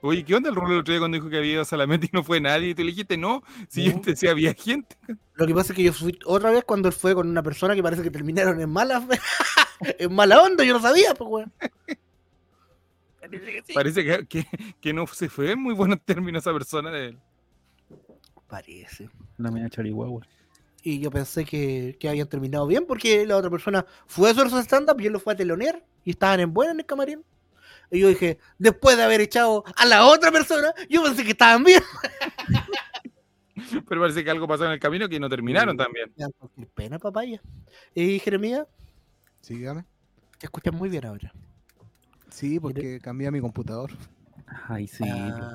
[0.00, 2.06] Oye, ¿qué onda el rol el otro día cuando dijo que había ido a Salamete
[2.06, 2.70] y no fue nadie?
[2.70, 3.42] Y tú le dijiste no.
[3.68, 4.00] Si yo No.
[4.00, 4.96] te decía había gente.
[5.34, 7.74] Lo que pasa es que yo fui otra vez cuando él fue con una persona
[7.74, 9.06] que parece que terminaron en mala
[9.98, 11.52] en mala onda, yo no sabía, pues weón.
[13.74, 14.46] Parece que, que,
[14.80, 17.18] que no se fue en muy buenos términos esa persona de él.
[18.48, 19.08] Parece.
[19.38, 20.26] La media charihuahua.
[20.82, 24.58] Y yo pensé que, que habían terminado bien porque la otra persona fue a su
[24.58, 27.24] stand-up y él lo fue a telonear y estaban en buena en el camarín.
[27.90, 31.64] Y yo dije, después de haber echado a la otra persona, yo pensé que estaban
[31.64, 31.82] bien.
[33.88, 36.12] Pero parece que algo pasó en el camino que no terminaron también.
[36.16, 37.40] Me da cualquier pena, papaya.
[37.94, 38.66] Y Jeremías,
[39.44, 39.84] Sí, dígame.
[40.38, 41.30] te escuchas muy bien ahora.
[42.30, 43.90] Sí, porque cambié mi computador.
[44.68, 45.04] Ay, sí.
[45.06, 45.54] Ah,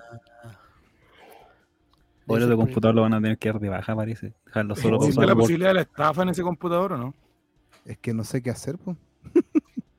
[2.28, 4.36] Ahora de computador lo van a tener que dar de baja, parece.
[4.46, 7.16] Dejarlo solo para ¿Existe usar la posibilidad de la estafa en ese computador o no?
[7.84, 8.96] Es que no sé qué hacer, pues.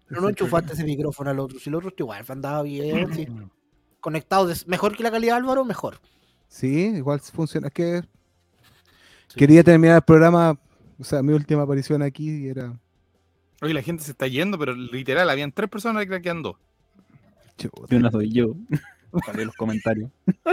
[0.06, 1.58] Pero no enchufaste ese micrófono al otro.
[1.58, 3.12] Si el otro está igual, andaba bien.
[3.16, 3.26] sí.
[3.98, 5.98] Conectado, mejor que la calidad Álvaro, mejor.
[6.46, 7.66] Sí, igual funciona.
[7.66, 8.02] Es que
[9.34, 10.56] quería terminar el programa,
[10.96, 12.78] o sea, mi última aparición aquí y era.
[13.62, 16.56] Oye, la gente se está yendo, pero literal, habían tres personas que quedan dos.
[17.58, 17.94] Chuta.
[17.94, 18.54] Y una soy yo.
[19.34, 20.10] Leer los comentarios.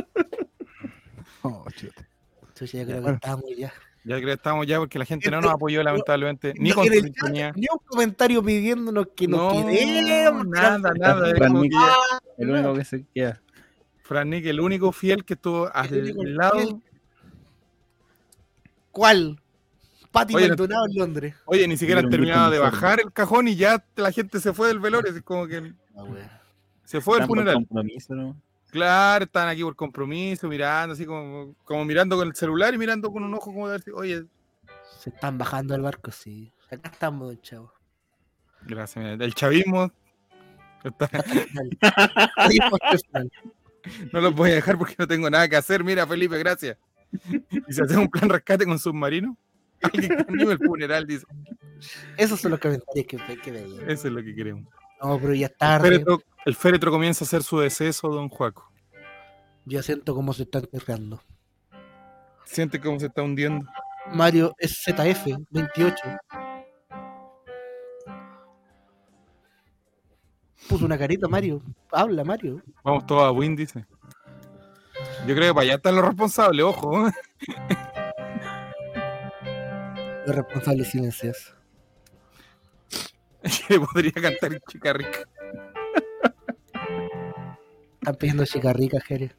[1.43, 2.05] Oh, chuta.
[2.41, 3.15] Entonces ya creo que Bueno.
[3.15, 3.71] estábamos ya.
[4.03, 6.75] Ya creo que estamos ya porque la gente no Este- nos apoyó lamentablemente, ni No,
[6.75, 7.13] con el.
[7.55, 10.47] Ni un comentario pidiéndonos que nos No, quedemos.
[10.47, 11.35] nada, nada.
[11.35, 13.41] Fran Nick, que Ah, el único que se queda.
[14.01, 16.59] Fran Nick, el único fiel que estuvo al lado.
[16.59, 16.75] fiel.
[18.91, 19.39] ¿Cuál?
[20.11, 21.35] Pati Oye, Maldonado en Londres.
[21.45, 24.67] Oye, ni siquiera han terminado de bajar el cajón y ya la gente se fue
[24.69, 25.13] del velorio.
[25.13, 26.03] Es como que Ah,
[26.83, 27.55] se fue del funeral.
[27.55, 28.35] compromiso, ¿no?
[28.69, 33.11] Claro, están aquí por compromiso, mirando, así como, como mirando con el celular y mirando
[33.11, 34.25] con un ojo como de decir, oye,
[34.99, 36.51] Se están bajando al barco, sí.
[36.69, 37.71] Acá estamos, chavo.
[38.63, 39.03] Gracias.
[39.05, 39.91] mira, El chavismo.
[40.83, 41.09] está-
[44.13, 45.83] no lo voy a dejar porque no tengo nada que hacer.
[45.83, 46.77] Mira, Felipe, gracias.
[47.31, 49.37] Y si hacemos un plan rescate con submarino,
[49.93, 51.25] el funeral, dice.
[52.17, 53.81] Esos son los comentarios que, veía.
[53.87, 54.67] Eso es lo que queremos.
[55.01, 55.89] No, pero ya es El tarde.
[55.89, 58.71] féretro, el féretro comienza a hacer su deceso, don Juaco.
[59.65, 61.21] Ya siento cómo se está enterrando.
[62.45, 63.65] Siente cómo se está hundiendo.
[64.13, 65.95] Mario es ZF 28.
[70.69, 71.61] Puso una carita, Mario.
[71.91, 72.61] Habla, Mario.
[72.83, 73.85] Vamos todos a Win, dice.
[75.27, 77.09] Yo creo que para allá están los responsables, ojo.
[80.27, 81.55] Los responsables silencios.
[83.67, 85.19] que podría cantar Chica Rica
[88.01, 89.33] Están pidiendo chica rica, Jerez.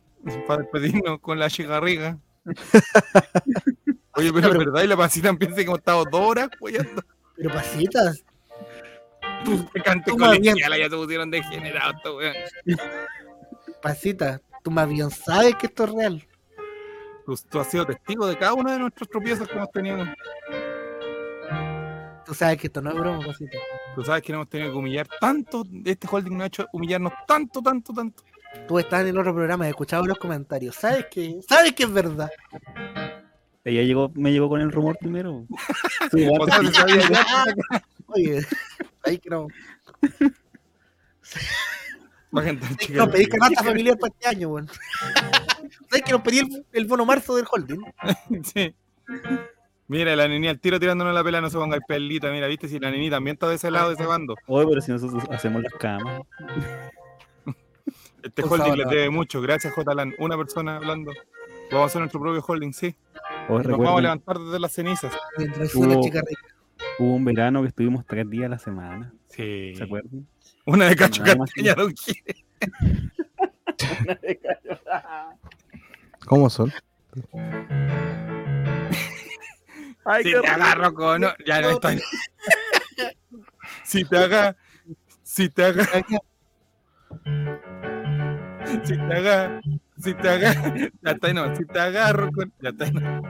[0.47, 2.19] para despedirnos con la chica rica.
[4.15, 7.03] Oye, pero es verdad, y la pasita empieza que hemos estado dos horas apoyando.
[7.37, 8.25] Pero pasitas.
[9.45, 9.69] Tú
[10.17, 10.55] más bien.
[10.55, 12.35] colegiala, ya se pusieron weón.
[13.83, 14.41] Pasitas.
[14.65, 16.27] Tú más bien sabes que esto es real.
[17.27, 20.07] Tú, tú has sido testigo de cada uno de nuestros tropiezos que hemos tenido.
[22.29, 23.59] Tú sabes que esto no es broma, pasitas.
[23.95, 25.65] Tú sabes que no hemos tenido que humillar tanto.
[25.83, 28.23] Este holding no ha hecho humillarnos tanto, tanto, tanto.
[28.67, 30.77] Tú estás en el otro programa, he escuchado los comentarios.
[30.77, 32.29] Sabes que, sabes que es verdad.
[33.65, 35.47] Ella llegó, me llegó con el rumor primero.
[36.13, 37.27] Sí, O sea, se sabía ya.
[38.09, 38.47] Oye,
[39.05, 39.49] ahí que no.
[42.37, 44.69] Va a cantar Chica No pedí canasta familiar para este año, weón.
[45.89, 47.81] ¿Sabes que nos pedí el, el bono marzo del holding?
[48.45, 48.75] Sí.
[49.89, 52.31] Mira, la niña al tiro tirándonos la pela, no se ponga el pelito.
[52.31, 54.35] Mira, viste, si la niña también está de ese lado, de ese bando.
[54.47, 56.21] Oye, pero si nosotros hacemos las camas.
[58.21, 59.41] Este holding le debe mucho.
[59.41, 59.93] Gracias, J.
[60.19, 61.13] Una persona hablando.
[61.71, 62.95] Vamos a hacer nuestro propio holding, sí.
[63.49, 65.17] Oye, Nos vamos a levantar desde las cenizas.
[65.39, 66.43] Mientras Hubo- chica rica.
[66.99, 69.15] hubo un verano que estuvimos tres días a la semana.
[69.29, 69.73] Sí.
[69.77, 70.27] ¿Se acuerdan?
[70.67, 72.17] Una de Cacho Castaña, Don Gil.
[76.27, 76.73] ¿Cómo son?
[80.11, 81.21] Ay, Si te agarro con.
[81.21, 81.91] no, ya no está.
[83.85, 84.57] Si te haga.
[85.23, 85.85] Si te haga.
[88.65, 89.61] Si te haga.
[89.99, 90.91] Si te haga.
[91.03, 91.55] Ya está, no.
[91.55, 92.53] Si te agarro con.
[92.61, 93.23] Ya está, no.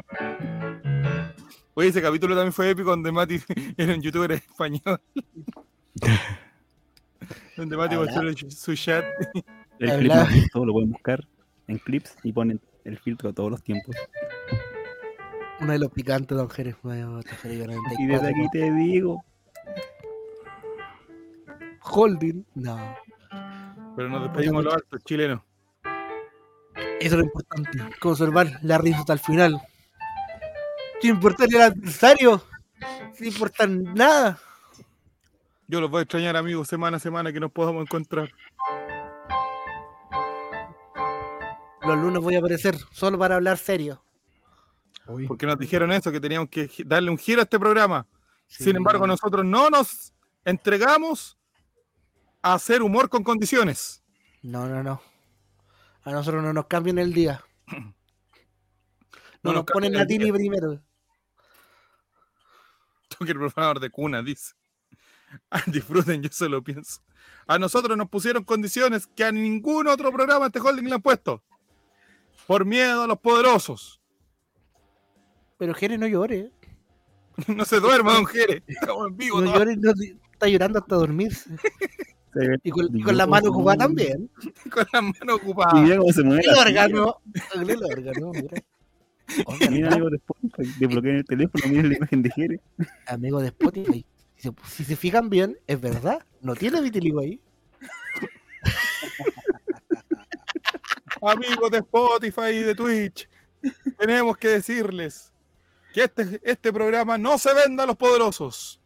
[1.75, 3.41] Oye, ese capítulo también fue épico donde Mati
[3.77, 5.01] era un youtuber español.
[7.57, 9.05] donde Mati mostró su chat.
[9.81, 9.99] El Habla.
[9.99, 11.27] clip más visto lo pueden buscar
[11.67, 13.95] en clips y ponen el filtro todos los tiempos.
[15.61, 16.77] Uno de los picantes, don Jerez.
[16.83, 17.97] Bueno, don Jerez, 94.
[17.99, 19.25] Y desde aquí te digo,
[21.91, 22.45] Holding.
[22.55, 22.97] No.
[23.97, 25.41] Pero nos despedimos los altos chilenos.
[27.01, 27.79] Eso es lo importante.
[28.01, 29.61] Conservar la risa hasta el final.
[31.01, 32.43] Sin importar el adversario.
[33.15, 34.39] Sin importar nada.
[35.67, 38.31] Yo los voy a extrañar, amigos, semana a semana que nos podamos encontrar.
[41.83, 44.03] Los lunes voy a aparecer solo para hablar serio.
[45.27, 48.07] Porque nos dijeron eso, que teníamos que darle un giro a este programa.
[48.47, 48.65] Sí.
[48.65, 50.13] Sin embargo, nosotros no nos
[50.45, 51.39] entregamos
[52.43, 54.03] a hacer humor con condiciones.
[54.43, 55.01] No, no, no.
[56.05, 57.43] A nosotros no nos cambian el día.
[59.41, 60.83] No, No nos ponen a Tini primero.
[63.09, 64.55] Toque el profanador de cuna, dice.
[65.51, 67.03] Ah, disfruten, yo solo pienso.
[67.47, 71.45] A nosotros nos pusieron condiciones que a ningún otro programa este holding le han puesto.
[72.47, 73.98] Por miedo a los poderosos.
[75.59, 76.51] Pero Jerez no llore.
[77.47, 78.65] No se duerma, don Jere.
[78.67, 79.41] Estamos en vivo.
[79.41, 79.77] No todavía.
[79.77, 79.93] llore, no,
[80.33, 81.51] está llorando hasta dormirse.
[82.65, 84.29] Y con, y con la mano ocupada también.
[84.73, 85.83] con las manos Y ocupadas.
[85.83, 86.43] mira cómo se mueve.
[86.45, 87.17] El la órgano.
[87.55, 88.63] El órgano, mira.
[89.29, 89.71] silla.
[89.71, 92.61] Mira, amigo de Spotify, desbloqueen el teléfono, miren la imagen de Jere.
[93.07, 94.05] Amigo de Spotify.
[94.35, 96.25] Si se, si se fijan bien, es verdad.
[96.41, 97.41] No tiene vitiligo ahí.
[101.23, 103.29] amigos de Spotify y de Twitch,
[103.99, 105.33] tenemos que decirles
[105.99, 108.81] que este, este programa no se venda a los poderosos.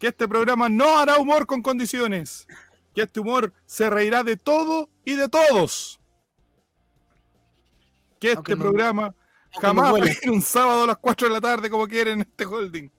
[0.00, 2.48] Que este programa no hará humor con condiciones.
[2.92, 6.00] Que este humor se reirá de todo y de todos.
[8.18, 9.14] Que este programa
[9.60, 12.90] jamás va a un sábado a las 4 de la tarde como quieren este holding.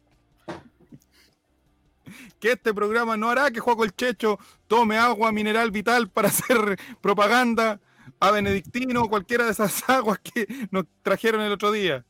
[2.40, 6.80] Que este programa no hará que Juaco el Checho tome agua mineral vital para hacer
[7.02, 7.82] propaganda
[8.22, 12.06] a Benedictino o cualquiera de esas aguas que nos trajeron el otro día.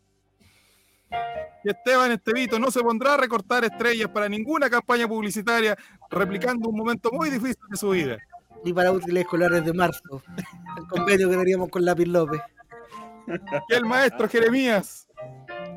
[1.63, 5.77] Que Esteban Estevito no se pondrá a recortar estrellas para ninguna campaña publicitaria,
[6.09, 8.17] replicando un momento muy difícil de su vida.
[8.63, 10.21] Ni para útiles escolares de marzo.
[10.77, 12.41] El convenio que teníamos con Lápiz López.
[13.67, 15.07] Que el maestro Jeremías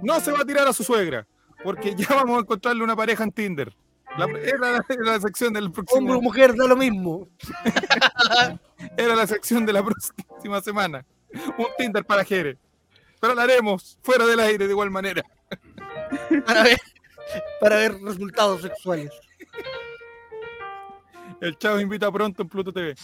[0.03, 1.27] no se va a tirar a su suegra,
[1.63, 3.75] porque ya vamos a encontrarle una pareja en Tinder.
[4.17, 5.99] La, era, la, era la sección del próximo.
[5.99, 7.29] Hombre o mujer, da lo mismo.
[8.97, 11.05] Era la sección de la próxima semana.
[11.59, 12.59] Un Tinder para Jere.
[13.21, 15.23] Pero lo haremos fuera del aire de igual manera.
[16.47, 16.79] Para ver,
[17.61, 19.11] para ver resultados sexuales.
[21.41, 22.95] El Chavo invita pronto en Pluto TV.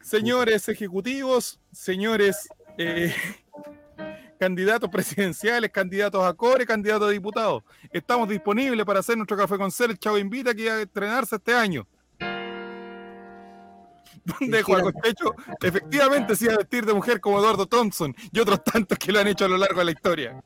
[0.00, 3.14] Señores ejecutivos, señores eh,
[4.38, 7.62] candidatos presidenciales, candidatos a core, candidatos a diputados,
[7.92, 9.90] estamos disponibles para hacer nuestro café con ser.
[9.90, 11.86] El Chavo invita que a estrenarse este año.
[14.24, 18.62] Donde Juan Costecho efectivamente se iba a vestir de mujer como Eduardo Thompson y otros
[18.62, 20.42] tantos que lo han hecho a lo largo de la historia.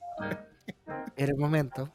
[1.16, 1.93] Era el momento.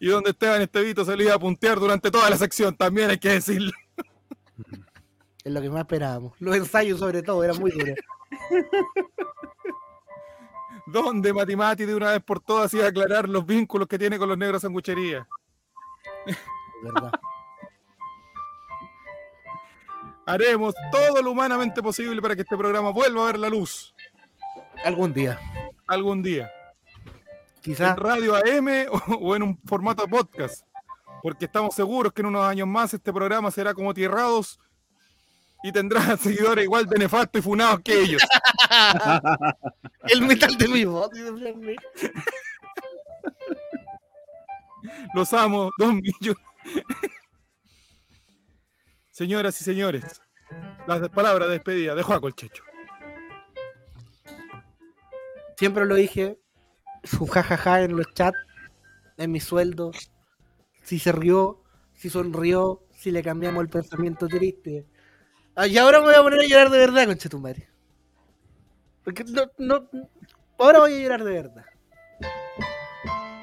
[0.00, 3.18] Y donde Esteban Estevito se le iba a puntear durante toda la sección, también hay
[3.18, 3.70] que decirlo.
[5.44, 6.32] Es lo que más esperábamos.
[6.40, 7.96] Los ensayos, sobre todo, eran muy duros.
[10.86, 14.28] Donde Matimati de una vez por todas iba a aclarar los vínculos que tiene con
[14.28, 15.28] los negros sanguchería.
[16.82, 17.12] ¿Verdad?
[20.26, 23.94] Haremos todo lo humanamente posible para que este programa vuelva a ver la luz
[24.84, 25.38] Algún día.
[25.86, 26.50] algún día.
[27.62, 30.66] Quizás En radio AM o, o en un formato de podcast.
[31.22, 34.58] Porque estamos seguros que en unos años más este programa será como Tierrados
[35.62, 38.22] y tendrá seguidores igual de nefastos y funados que ellos.
[40.08, 41.10] el metal de mi voz.
[45.14, 46.42] Los amo, dos millones.
[49.16, 50.20] Señoras y señores,
[50.86, 52.62] las palabras de despedida de Juaco el Checho.
[55.56, 56.38] Siempre lo dije.
[57.02, 58.36] Su jajaja en los chats.
[59.16, 59.92] En mi sueldo.
[60.82, 61.62] Si se rió.
[61.94, 62.82] Si sonrió.
[62.94, 64.84] Si le cambiamos el pensamiento triste.
[65.54, 67.70] Ah, y ahora me voy a poner a llorar de verdad, conchetumare.
[69.02, 69.88] Porque no, no.
[70.58, 71.64] Ahora voy a llorar de verdad.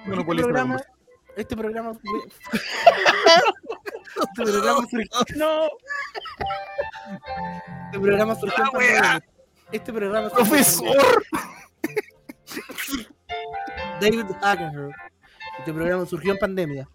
[0.06, 0.78] Bueno, este programa.
[1.36, 1.92] Este programa.
[1.96, 2.00] este programa
[4.36, 5.38] surgió.
[5.38, 5.70] No.
[7.86, 9.24] Este programa surgió en pandemia.
[9.72, 11.24] Este programa surgió ¡Profesor!
[14.00, 14.92] David Hackenher.
[15.60, 16.90] Este programa surgió en pandemia,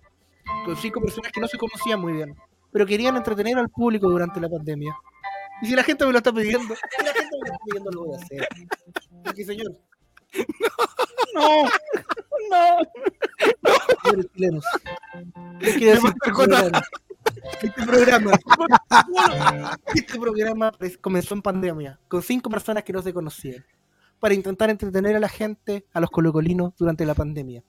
[0.64, 2.36] con cinco personas que no se conocían muy bien,
[2.72, 4.96] pero querían entretener al público durante la pandemia.
[5.62, 7.90] Y si la gente me lo está pidiendo, si la gente me lo está pidiendo,
[7.90, 8.48] lo voy a hacer.
[9.24, 9.72] Porque, señor,
[11.34, 11.64] No.
[12.50, 12.78] No.
[14.04, 14.64] señores chilenos,
[15.60, 16.30] les quiero decir que
[17.62, 18.32] este programa,
[19.94, 23.64] este programa, comenzó en pandemia, con cinco personas que no se conocían,
[24.18, 27.62] para intentar entretener a la gente, a los colocolinos, durante la pandemia,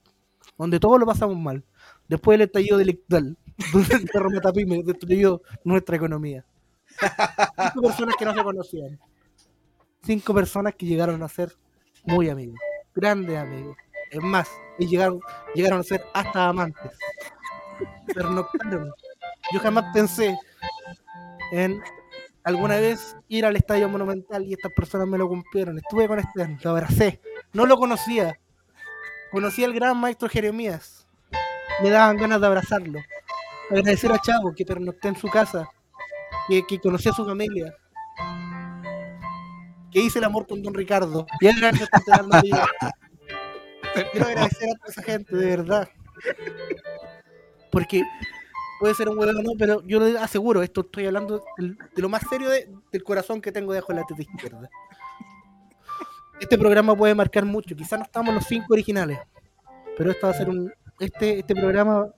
[0.58, 1.64] donde todos lo pasamos mal,
[2.08, 3.36] después del estallido delictual,
[3.72, 6.44] donde el perro Matapime destruyó nuestra economía.
[7.72, 9.00] Cinco personas que no se conocían.
[10.02, 11.56] Cinco personas que llegaron a ser
[12.04, 12.58] muy amigos,
[12.94, 13.76] grandes amigos.
[14.10, 15.20] Es más, y llegaron,
[15.54, 16.92] llegaron a ser hasta amantes.
[18.12, 18.92] Pernoctaron.
[19.52, 20.38] Yo jamás pensé
[21.52, 21.82] en
[22.44, 25.78] alguna vez ir al estadio monumental y estas personas me lo cumplieron.
[25.78, 27.20] Estuve con este, lo abracé.
[27.52, 28.38] No lo conocía.
[29.30, 31.06] Conocí al gran maestro Jeremías.
[31.82, 33.00] Me daban ganas de abrazarlo.
[33.70, 35.68] Agradecer a Chavo que pernocté en su casa.
[36.48, 37.74] Que, conocí a su familia.
[39.90, 41.26] Que hice el amor con Don Ricardo.
[41.40, 41.56] Y él.
[44.12, 45.88] Quiero agradecer a toda esa gente, de verdad.
[47.70, 48.04] Porque
[48.80, 52.08] puede ser un huevo o no, pero yo le aseguro, esto estoy hablando de lo
[52.08, 54.68] más serio de- del corazón que tengo debajo de la teta izquierda.
[56.40, 59.18] Este programa puede marcar mucho, quizás no estamos los cinco originales,
[59.96, 60.72] pero esto va a ser un.
[60.98, 62.12] Este, este programa va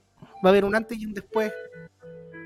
[0.45, 1.51] a haber un antes y un después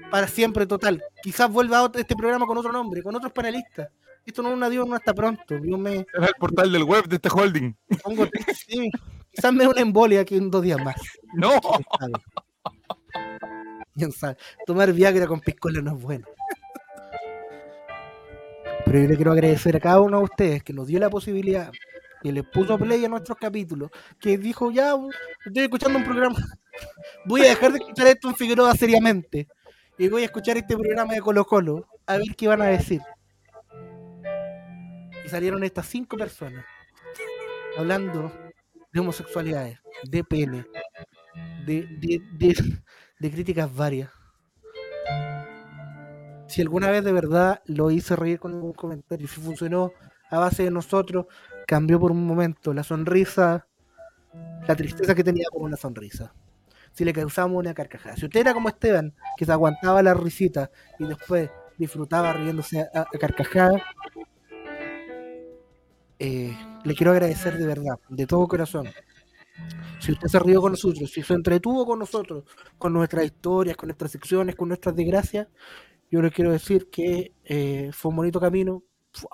[0.10, 1.04] para siempre total.
[1.22, 3.90] Quizás vuelva otro- este programa con otro nombre, con otros panelistas.
[4.26, 5.58] Esto no es un adiós, no hasta pronto.
[5.64, 7.74] Yo me Era el portal del web de este holding.
[8.04, 8.26] pongo
[8.56, 8.90] sí.
[9.32, 10.96] Quizás me dé una embolia aquí en dos días más.
[11.34, 11.52] No.
[14.66, 16.28] Tomar Viagra con piscola no es bueno.
[18.86, 21.72] Pero yo le quiero agradecer a cada uno de ustedes que nos dio la posibilidad,
[22.22, 24.96] que le puso play a nuestros capítulos, que dijo, ya,
[25.46, 26.38] estoy escuchando un programa,
[27.26, 29.48] voy a dejar de escuchar esto en Figueroa seriamente,
[29.98, 33.02] y voy a escuchar este programa de Colo Colo, a ver qué van a decir.
[35.26, 36.64] Y salieron estas cinco personas,
[37.78, 38.32] hablando
[38.94, 40.66] de homosexualidades, de pene,
[41.66, 41.86] de,
[42.32, 42.80] de-
[43.20, 44.10] de críticas varias.
[46.48, 49.92] Si alguna vez de verdad lo hice reír con algún comentario, si funcionó
[50.30, 51.26] a base de nosotros,
[51.66, 53.68] cambió por un momento la sonrisa,
[54.68, 56.34] la tristeza que tenía por una sonrisa.
[56.94, 58.16] Si le causamos una carcajada.
[58.16, 63.02] Si usted era como Esteban, que se aguantaba la risita y después disfrutaba riéndose a,
[63.02, 63.82] a carcajadas,
[66.20, 68.88] eh, le quiero agradecer de verdad, de todo corazón,
[70.00, 72.44] Si usted se rió con nosotros, si se entretuvo con nosotros,
[72.78, 75.48] con nuestras historias, con nuestras secciones, con nuestras desgracias,
[76.10, 78.84] yo les quiero decir que eh, fue un bonito camino,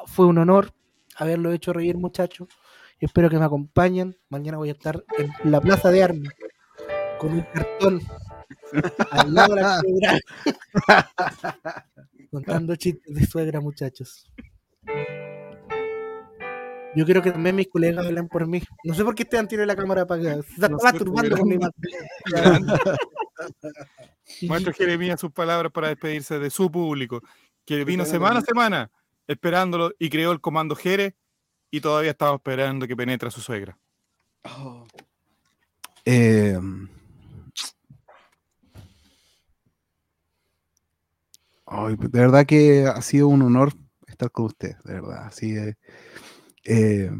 [0.07, 0.73] fue un honor
[1.17, 2.47] haberlo hecho reír, muchachos.
[2.99, 4.17] Espero que me acompañen.
[4.29, 6.33] Mañana voy a estar en la Plaza de Armas
[7.19, 8.01] con un cartón
[9.11, 10.19] al lado de la
[12.31, 14.27] contando chistes de suegra, muchachos.
[16.95, 18.61] Yo quiero que también mis colegas hablen por mí.
[18.83, 20.41] No sé por qué Esteban tiene la cámara apagada.
[20.43, 21.73] Se está masturbando con mi madre.
[24.47, 27.21] Maestro Jeremías, sus palabras para despedirse de su público,
[27.65, 28.91] que vino semana a semana
[29.27, 31.15] esperándolo y creó el comando Jere
[31.71, 33.77] y todavía estamos esperando que penetre a su suegra.
[34.43, 34.85] Oh.
[36.05, 36.59] Eh,
[41.87, 43.73] de verdad que ha sido un honor
[44.07, 45.25] estar con usted, de verdad.
[45.25, 45.75] Así de,
[46.63, 47.11] eh,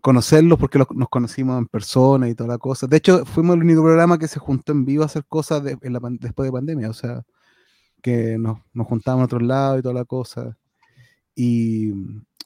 [0.00, 2.86] conocerlos porque nos conocimos en persona y toda la cosa.
[2.86, 6.46] De hecho, fuimos el único programa que se juntó en vivo a hacer cosas después
[6.46, 7.24] de pandemia, o sea,
[8.02, 10.56] que nos, nos juntamos en otros lados y toda la cosa.
[11.34, 11.92] Y,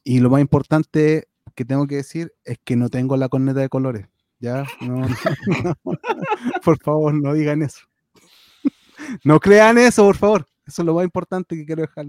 [0.05, 3.69] y, lo más importante que tengo que decir es que no tengo la corneta de
[3.69, 4.07] colores.
[4.39, 4.65] Ya,
[6.65, 7.81] por favor, no digan eso.
[9.23, 10.47] no crean eso, por favor.
[10.67, 12.07] Eso es lo más importante que quiero dejar.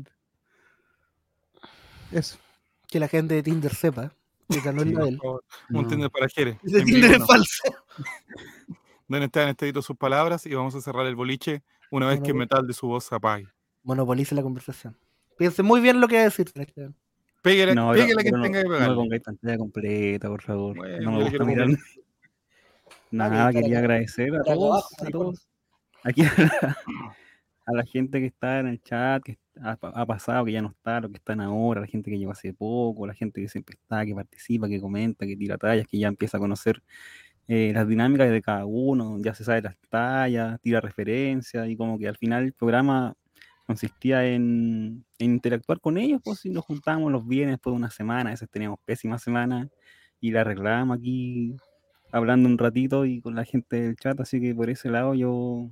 [2.10, 2.38] Eso.
[2.92, 4.14] Que la gente de Tinder sepa
[4.60, 5.20] que no es él.
[5.70, 6.60] Un Tinder para Jere.
[6.64, 7.64] Ese Tinder es falso.
[9.08, 12.38] Don Esteban Estedito sus palabras y vamos a cerrar el boliche una vez que el
[12.38, 13.48] metal de su voz se apague.
[13.84, 14.98] Monopolice la conversación.
[15.38, 16.52] Piense muy bien lo que va a decir,
[17.42, 18.90] Pégale, no, pégale que tenga que pegar.
[18.90, 20.78] No pongáis pantalla completa, por favor.
[21.02, 21.68] no me gusta mirar.
[23.12, 25.48] Nada, quería agradecer a todos, a todos.
[26.04, 30.70] Aquí a la, gente que está en el chat, que ha, pasado, que ya no
[30.70, 33.76] está, lo que están ahora, la gente que llegó hace poco, la gente que siempre
[33.82, 36.82] está, que participa, que comenta, que tira tallas, que ya empieza a conocer
[37.48, 42.00] eh, las dinámicas de cada uno, ya se sabe las tallas, tira referencias y como
[42.00, 43.16] que al final el programa
[43.66, 48.30] consistía en, interactuar con ellos, pues si nos juntamos los viernes después de una semana,
[48.30, 49.70] a veces teníamos pésimas semanas
[50.20, 51.56] y la arreglamos aquí
[52.12, 55.70] hablando un ratito y con la gente del chat, así que por ese lado yo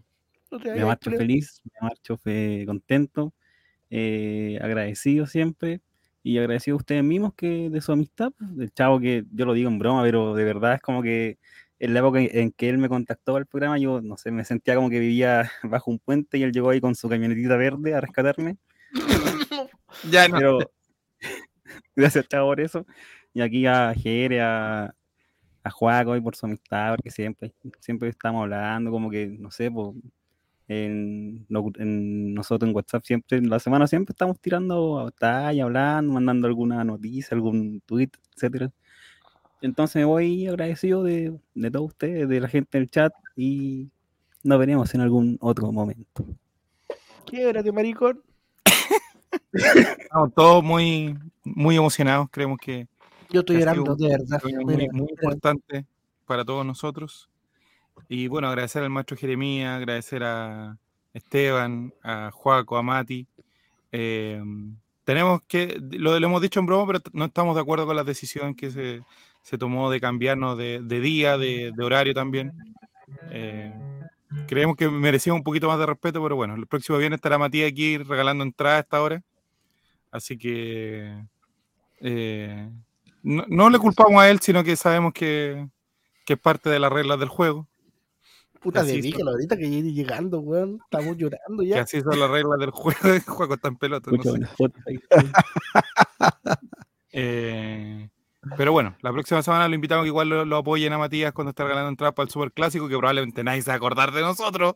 [0.52, 2.20] me marcho feliz, me marcho
[2.66, 3.34] contento,
[3.90, 5.82] eh, agradecido siempre
[6.24, 9.54] y agradecido a ustedes mismos que de su amistad, pues, del chavo que yo lo
[9.54, 11.38] digo en broma, pero de verdad es como que
[11.80, 14.76] en la época en que él me contactó al programa, yo no sé, me sentía
[14.76, 18.02] como que vivía bajo un puente y él llegó ahí con su camionetita verde a
[18.02, 18.58] rescatarme.
[20.12, 20.38] ya no.
[20.38, 20.60] Pero
[21.96, 22.86] gracias, chavo, por eso.
[23.34, 24.94] Y aquí a Jere, a,
[25.64, 29.72] a Juaco y por su amistad, porque siempre, siempre estamos hablando, como que, no sé,
[29.72, 29.96] pues,
[30.70, 36.84] en, nosotros en WhatsApp siempre, en la semana siempre estamos tirando talla, hablando, mandando alguna
[36.84, 38.72] noticia, algún tweet, etcétera.
[39.62, 43.90] Entonces me voy agradecido de, de todos ustedes, de la gente del chat y
[44.44, 46.24] nos veremos en algún otro momento.
[47.26, 48.22] Quédate, maricón.
[49.52, 52.88] Estamos todos muy, muy emocionados, creemos que...
[53.32, 54.42] Yo estoy llorando, de verdad.
[54.44, 55.86] Muy, muy importante
[56.26, 57.30] para todos nosotros.
[58.08, 60.78] Y bueno, agradecer al maestro Jeremías, agradecer a
[61.14, 63.28] Esteban, a Juaco, a Mati.
[63.92, 64.42] Eh,
[65.04, 68.54] tenemos que, lo, hemos dicho en broma, pero no estamos de acuerdo con la decisión
[68.56, 69.02] que se,
[69.42, 72.54] se tomó de cambiarnos de, día, de, horario también.
[73.32, 73.74] Eh,
[74.48, 77.72] creemos que merecía un poquito más de respeto, pero bueno, el próximo viernes estará Matías
[77.72, 79.24] aquí regalando entrada a esta hora.
[80.12, 81.24] Así que
[82.02, 82.70] eh,
[83.24, 85.68] no, le culpamos a él, sino que sabemos que,
[86.28, 87.68] es parte de las reglas del juego.
[88.62, 90.80] Puta de que ahorita que llegue llegando, weón.
[90.84, 91.76] Estamos llorando ya.
[91.76, 93.00] Que así son las reglas del juego.
[93.04, 94.12] El juego está en pelota.
[94.12, 94.32] No sé.
[97.12, 98.10] eh,
[98.58, 101.64] pero bueno, la próxima semana lo invitamos que igual lo, apoyen a Matías cuando esté
[101.64, 104.76] regalando entradas para el Super Clásico, que probablemente nadie se va a acordar de nosotros.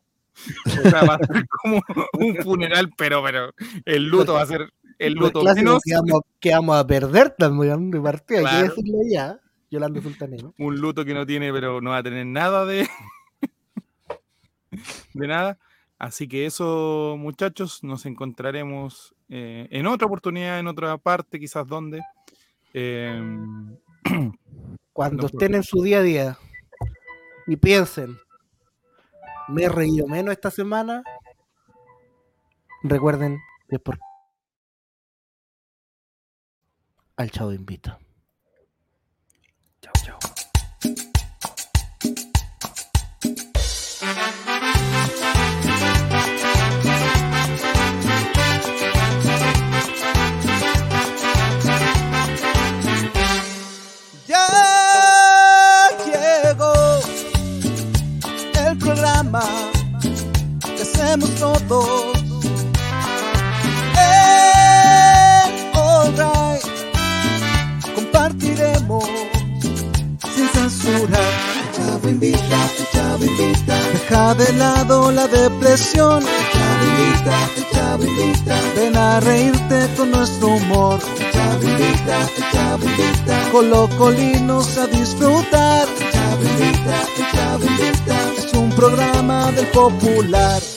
[0.65, 1.81] O sea, va a ser como
[2.13, 3.51] un funeral, pero, pero
[3.85, 5.81] el luto va a ser el luto menos.
[5.83, 9.39] Que vamos, que vamos, a perder también de partida, hay que decirlo ya.
[9.69, 10.53] Yolanda Sultanero.
[10.59, 12.87] Un luto que no tiene, pero no va a tener nada de.
[15.13, 15.57] de nada.
[15.99, 22.01] Así que eso, muchachos, nos encontraremos eh, en otra oportunidad, en otra parte, quizás donde.
[22.73, 23.77] Em,
[24.93, 26.37] Cuando estén en su día a día
[27.47, 28.17] y piensen,
[29.47, 31.03] me he reído menos esta semana,
[32.83, 33.39] recuerden
[33.69, 33.97] que por
[37.15, 37.99] al chavo invita.
[61.13, 62.17] Compartiremos todos.
[63.97, 66.63] Eh, alright,
[67.95, 69.05] compartiremos
[70.35, 71.19] sin censura.
[71.75, 73.75] Chavo invita, chavo invita.
[73.93, 76.23] Deja de lado la depresión.
[76.23, 78.55] Chavo invita, chavo invita.
[78.75, 80.99] Ven a reírte con nuestro humor.
[81.31, 83.49] Chavo invita, chavo invita.
[83.51, 85.87] Colocolinos a disfrutar.
[86.11, 88.15] Chavo invita, chavo invita.
[88.37, 90.72] Es un programa del popular.